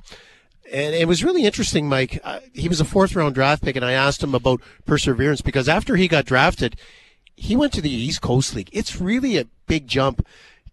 and 0.73 0.95
it 0.95 1.07
was 1.07 1.25
really 1.25 1.45
interesting, 1.45 1.89
Mike. 1.89 2.21
Uh, 2.25 2.41
he 2.53 2.69
was 2.69 2.81
a 2.81 2.85
fourth 2.85 3.15
round 3.15 3.35
draft 3.35 3.63
pick, 3.63 3.77
and 3.77 3.85
I 3.85 3.93
asked 3.93 4.23
him 4.23 4.35
about 4.35 4.61
perseverance 4.87 5.41
because 5.41 5.69
after 5.69 5.97
he 5.97 6.09
got 6.09 6.25
drafted, 6.25 6.77
he 7.43 7.57
went 7.57 7.73
to 7.73 7.81
the 7.81 7.91
East 7.91 8.21
Coast 8.21 8.55
League. 8.55 8.71
It's 8.73 9.01
really 9.01 9.37
a 9.37 9.49
big 9.67 9.89
jump 9.89 10.25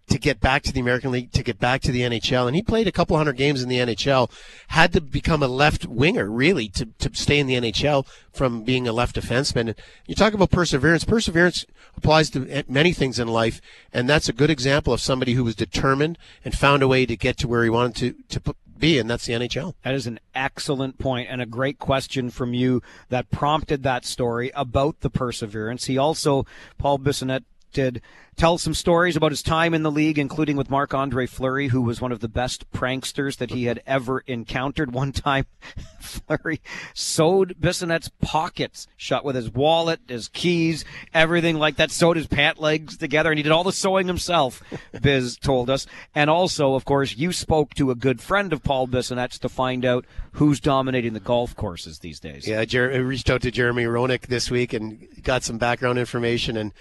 to 0.08 0.18
get 0.20 0.40
back 0.40 0.62
to 0.62 0.72
the 0.72 0.78
American 0.78 1.10
League, 1.10 1.32
to 1.32 1.42
get 1.42 1.58
back 1.58 1.80
to 1.82 1.90
the 1.90 2.02
NHL. 2.02 2.46
And 2.46 2.54
he 2.54 2.62
played 2.62 2.86
a 2.86 2.92
couple 2.92 3.16
hundred 3.16 3.36
games 3.36 3.60
in 3.60 3.68
the 3.68 3.78
NHL, 3.78 4.30
had 4.68 4.92
to 4.92 5.00
become 5.00 5.42
a 5.42 5.48
left 5.48 5.86
winger, 5.86 6.30
really, 6.30 6.68
to, 6.68 6.86
to 7.00 7.10
stay 7.12 7.40
in 7.40 7.48
the 7.48 7.54
NHL 7.54 8.06
from 8.32 8.62
being 8.62 8.86
a 8.86 8.92
left 8.92 9.16
defenseman. 9.16 9.60
And 9.60 9.74
you 10.06 10.14
talk 10.14 10.32
about 10.32 10.52
perseverance. 10.52 11.02
Perseverance 11.02 11.66
applies 11.96 12.30
to 12.30 12.64
many 12.68 12.92
things 12.92 13.18
in 13.18 13.26
life. 13.26 13.60
And 13.92 14.08
that's 14.08 14.28
a 14.28 14.32
good 14.32 14.50
example 14.50 14.92
of 14.92 15.00
somebody 15.00 15.32
who 15.32 15.42
was 15.42 15.56
determined 15.56 16.18
and 16.44 16.56
found 16.56 16.84
a 16.84 16.88
way 16.88 17.04
to 17.04 17.16
get 17.16 17.36
to 17.38 17.48
where 17.48 17.64
he 17.64 17.70
wanted 17.70 17.96
to, 17.96 18.22
to 18.28 18.40
put, 18.40 18.56
be, 18.80 18.98
and 18.98 19.08
that's 19.08 19.26
the 19.26 19.34
NHL. 19.34 19.74
That 19.82 19.94
is 19.94 20.06
an 20.06 20.18
excellent 20.34 20.98
point 20.98 21.28
and 21.30 21.40
a 21.40 21.46
great 21.46 21.78
question 21.78 22.30
from 22.30 22.54
you 22.54 22.82
that 23.10 23.30
prompted 23.30 23.82
that 23.82 24.04
story 24.04 24.50
about 24.54 25.00
the 25.00 25.10
perseverance. 25.10 25.84
He 25.84 25.98
also, 25.98 26.46
Paul 26.78 26.98
Bissonnette, 26.98 27.44
did 27.72 28.02
tell 28.36 28.56
some 28.56 28.72
stories 28.72 29.16
about 29.16 29.32
his 29.32 29.42
time 29.42 29.74
in 29.74 29.82
the 29.82 29.90
league, 29.90 30.18
including 30.18 30.56
with 30.56 30.70
Marc 30.70 30.94
Andre 30.94 31.26
Fleury, 31.26 31.68
who 31.68 31.82
was 31.82 32.00
one 32.00 32.10
of 32.10 32.20
the 32.20 32.28
best 32.28 32.70
pranksters 32.72 33.36
that 33.36 33.50
he 33.50 33.64
had 33.64 33.82
ever 33.86 34.20
encountered. 34.20 34.92
One 35.00 35.12
time, 35.12 35.44
Fleury 36.00 36.60
sewed 36.94 37.56
Bissonnette's 37.60 38.10
pockets 38.22 38.86
shut 38.96 39.24
with 39.24 39.36
his 39.36 39.50
wallet, 39.50 40.00
his 40.08 40.28
keys, 40.28 40.84
everything 41.12 41.58
like 41.58 41.76
that, 41.76 41.90
sewed 41.90 42.16
his 42.16 42.26
pant 42.26 42.58
legs 42.58 42.96
together, 42.96 43.30
and 43.30 43.38
he 43.38 43.42
did 43.42 43.52
all 43.52 43.64
the 43.64 43.72
sewing 43.72 44.06
himself, 44.06 44.62
Biz 45.02 45.36
told 45.36 45.68
us. 45.68 45.86
And 46.14 46.30
also, 46.30 46.74
of 46.74 46.84
course, 46.84 47.16
you 47.16 47.32
spoke 47.32 47.74
to 47.74 47.90
a 47.90 47.94
good 47.94 48.20
friend 48.20 48.52
of 48.52 48.62
Paul 48.62 48.88
Bissonnette's 48.88 49.38
to 49.40 49.48
find 49.48 49.84
out 49.84 50.06
who's 50.32 50.60
dominating 50.60 51.12
the 51.12 51.20
golf 51.20 51.54
courses 51.56 51.98
these 51.98 52.20
days. 52.20 52.48
Yeah, 52.48 52.64
Jer- 52.64 52.92
I 52.92 52.96
reached 52.96 53.28
out 53.28 53.42
to 53.42 53.50
Jeremy 53.50 53.84
Roenick 53.84 54.28
this 54.28 54.50
week 54.50 54.72
and 54.72 55.06
got 55.22 55.42
some 55.42 55.58
background 55.58 55.98
information 55.98 56.56
and 56.56 56.72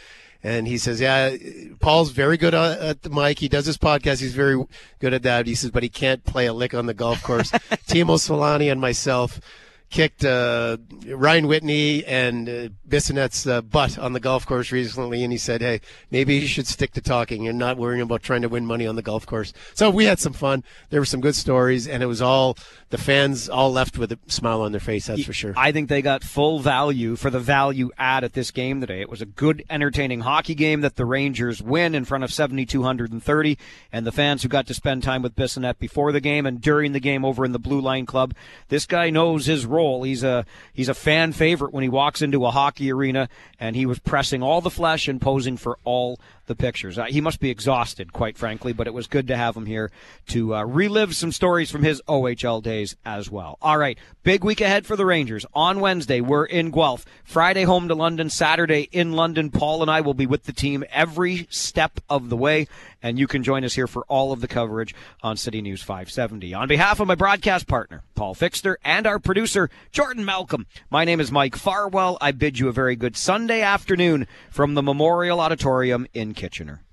and 0.43 0.67
he 0.67 0.77
says, 0.77 1.01
yeah, 1.01 1.35
Paul's 1.79 2.11
very 2.11 2.37
good 2.37 2.53
at 2.53 3.01
the 3.01 3.09
mic. 3.09 3.39
He 3.39 3.49
does 3.49 3.65
his 3.65 3.77
podcast. 3.77 4.21
He's 4.21 4.33
very 4.33 4.63
good 4.99 5.13
at 5.13 5.23
that. 5.23 5.47
He 5.47 5.55
says, 5.55 5.71
but 5.71 5.83
he 5.83 5.89
can't 5.89 6.23
play 6.23 6.45
a 6.45 6.53
lick 6.53 6.73
on 6.73 6.85
the 6.85 6.93
golf 6.93 7.21
course. 7.21 7.51
Teemu 7.51 8.17
Selanne 8.17 8.71
and 8.71 8.79
myself 8.79 9.41
kicked 9.89 10.23
uh, 10.23 10.77
Ryan 11.07 11.47
Whitney 11.47 12.05
and 12.05 12.47
uh, 12.47 12.69
Bissonnette's 12.87 13.47
uh, 13.47 13.61
butt 13.61 13.97
on 13.97 14.13
the 14.13 14.19
golf 14.19 14.45
course 14.45 14.71
recently, 14.71 15.23
and 15.23 15.31
he 15.31 15.37
said, 15.37 15.61
"Hey, 15.61 15.81
maybe 16.11 16.35
you 16.35 16.47
should 16.47 16.67
stick 16.67 16.93
to 16.93 17.01
talking 17.01 17.47
and 17.47 17.57
not 17.57 17.77
worrying 17.77 18.01
about 18.01 18.23
trying 18.23 18.41
to 18.41 18.49
win 18.49 18.65
money 18.65 18.85
on 18.85 18.95
the 18.95 19.01
golf 19.01 19.25
course." 19.25 19.53
So 19.73 19.89
we 19.89 20.05
had 20.05 20.19
some 20.19 20.33
fun. 20.33 20.63
There 20.89 21.01
were 21.01 21.05
some 21.05 21.21
good 21.21 21.35
stories, 21.35 21.87
and 21.87 22.03
it 22.03 22.07
was 22.07 22.21
all 22.21 22.57
the 22.89 22.97
fans 22.97 23.49
all 23.49 23.71
left 23.71 23.97
with 23.97 24.11
a 24.11 24.19
smile 24.27 24.61
on 24.61 24.71
their 24.71 24.79
face. 24.79 25.07
That's 25.07 25.23
for 25.23 25.33
sure. 25.33 25.53
I 25.55 25.71
think 25.71 25.89
they 25.89 26.01
got 26.01 26.23
full 26.23 26.59
value 26.59 27.15
for 27.15 27.29
the 27.29 27.39
value 27.39 27.91
add 27.97 28.23
at 28.23 28.33
this 28.33 28.51
game 28.51 28.81
today. 28.81 29.01
It 29.01 29.09
was 29.09 29.21
a 29.21 29.25
good, 29.25 29.63
entertaining 29.69 30.21
hockey 30.21 30.55
game 30.55 30.81
that 30.81 30.95
the 30.95 31.05
Rangers 31.05 31.61
win 31.61 31.93
in 31.95 32.05
front 32.05 32.23
of 32.23 32.33
7,230, 32.33 33.57
and 33.91 34.05
the 34.05 34.11
fans 34.11 34.43
who 34.43 34.49
got 34.49 34.67
to 34.67 34.73
spend 34.73 35.03
time 35.03 35.21
with 35.21 35.35
Bissonnette 35.35 35.79
before 35.79 36.11
the 36.11 36.21
game 36.21 36.45
and 36.45 36.61
during 36.61 36.91
the 36.91 36.99
game 36.99 37.23
over 37.23 37.45
in 37.45 37.51
the 37.51 37.59
Blue 37.59 37.81
Line 37.81 38.05
Club. 38.05 38.33
This 38.69 38.85
guy 38.85 39.09
knows 39.09 39.45
his 39.45 39.65
role. 39.79 40.03
He's 40.03 40.23
a 40.23 40.45
he's 40.73 40.89
a 40.89 40.93
fan 40.93 41.31
favorite 41.31 41.73
when 41.73 41.83
he 41.83 41.89
walks 41.89 42.21
into 42.21 42.45
a 42.45 42.51
hockey 42.51 42.91
arena, 42.91 43.29
and 43.59 43.75
he 43.75 43.85
was 43.85 43.99
pressing 43.99 44.43
all 44.43 44.59
the 44.59 44.69
flesh 44.69 45.07
and 45.07 45.21
posing 45.21 45.55
for 45.55 45.79
all 45.85 46.19
the 46.49 46.55
pictures. 46.55 46.97
Uh, 46.97 47.05
he 47.05 47.21
must 47.21 47.39
be 47.39 47.49
exhausted, 47.49 48.11
quite 48.11 48.37
frankly, 48.37 48.73
but 48.73 48.87
it 48.87 48.93
was 48.93 49.07
good 49.07 49.27
to 49.27 49.37
have 49.37 49.55
him 49.55 49.65
here 49.65 49.89
to 50.27 50.53
uh, 50.53 50.65
relive 50.65 51.15
some 51.15 51.31
stories 51.31 51.71
from 51.71 51.83
his 51.83 52.01
OHL 52.09 52.61
days 52.61 52.97
as 53.05 53.31
well. 53.31 53.57
All 53.61 53.77
right, 53.77 53.97
big 54.23 54.43
week 54.43 54.59
ahead 54.59 54.85
for 54.85 54.97
the 54.97 55.05
Rangers. 55.05 55.45
On 55.53 55.79
Wednesday, 55.79 56.19
we're 56.19 56.45
in 56.45 56.71
Guelph. 56.71 57.05
Friday, 57.23 57.63
home 57.63 57.87
to 57.87 57.95
London. 57.95 58.29
Saturday, 58.29 58.89
in 58.91 59.13
London. 59.13 59.51
Paul 59.51 59.81
and 59.81 59.89
I 59.89 60.01
will 60.01 60.13
be 60.13 60.25
with 60.25 60.43
the 60.43 60.51
team 60.51 60.83
every 60.91 61.47
step 61.49 62.01
of 62.09 62.29
the 62.29 62.37
way, 62.37 62.67
and 63.01 63.17
you 63.17 63.27
can 63.27 63.43
join 63.43 63.63
us 63.63 63.75
here 63.75 63.87
for 63.87 64.03
all 64.07 64.31
of 64.31 64.41
the 64.41 64.47
coverage 64.47 64.93
on 65.21 65.37
City 65.37 65.61
News 65.61 65.81
570. 65.81 66.53
On 66.53 66.67
behalf 66.67 66.99
of 66.99 67.07
my 67.07 67.15
broadcast 67.15 67.67
partner, 67.67 68.03
Paul 68.15 68.33
Fixter, 68.33 68.77
and 68.83 69.05
our 69.05 69.19
producer, 69.19 69.69
Jordan 69.91 70.25
Malcolm, 70.25 70.65
my 70.89 71.05
name 71.05 71.19
is 71.21 71.31
Mike 71.31 71.55
Farwell. 71.55 72.17
I 72.19 72.31
bid 72.31 72.57
you 72.57 72.67
a 72.67 72.73
very 72.73 72.95
good 72.95 73.15
Sunday 73.15 73.61
afternoon 73.61 74.27
from 74.49 74.73
the 74.73 74.81
Memorial 74.81 75.39
Auditorium 75.39 76.07
in 76.13 76.33
Kitchener. 76.39 76.85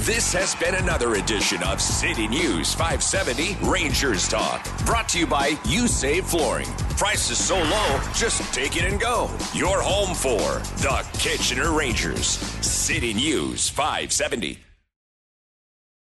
This 0.00 0.34
has 0.34 0.54
been 0.56 0.74
another 0.74 1.14
edition 1.14 1.62
of 1.62 1.80
City 1.80 2.28
News 2.28 2.74
570 2.74 3.56
Rangers 3.66 4.28
Talk. 4.28 4.68
Brought 4.84 5.08
to 5.10 5.18
you 5.18 5.26
by 5.26 5.56
You 5.64 5.88
Save 5.88 6.26
Flooring. 6.26 6.68
Prices 6.98 7.38
so 7.38 7.56
low, 7.56 8.00
just 8.14 8.42
take 8.52 8.76
it 8.76 8.84
and 8.84 9.00
go. 9.00 9.30
Your 9.54 9.80
home 9.80 10.14
for 10.14 10.58
the 10.82 11.06
Kitchener 11.18 11.72
Rangers. 11.72 12.26
City 12.26 13.14
News 13.14 13.70
570. 13.70 14.58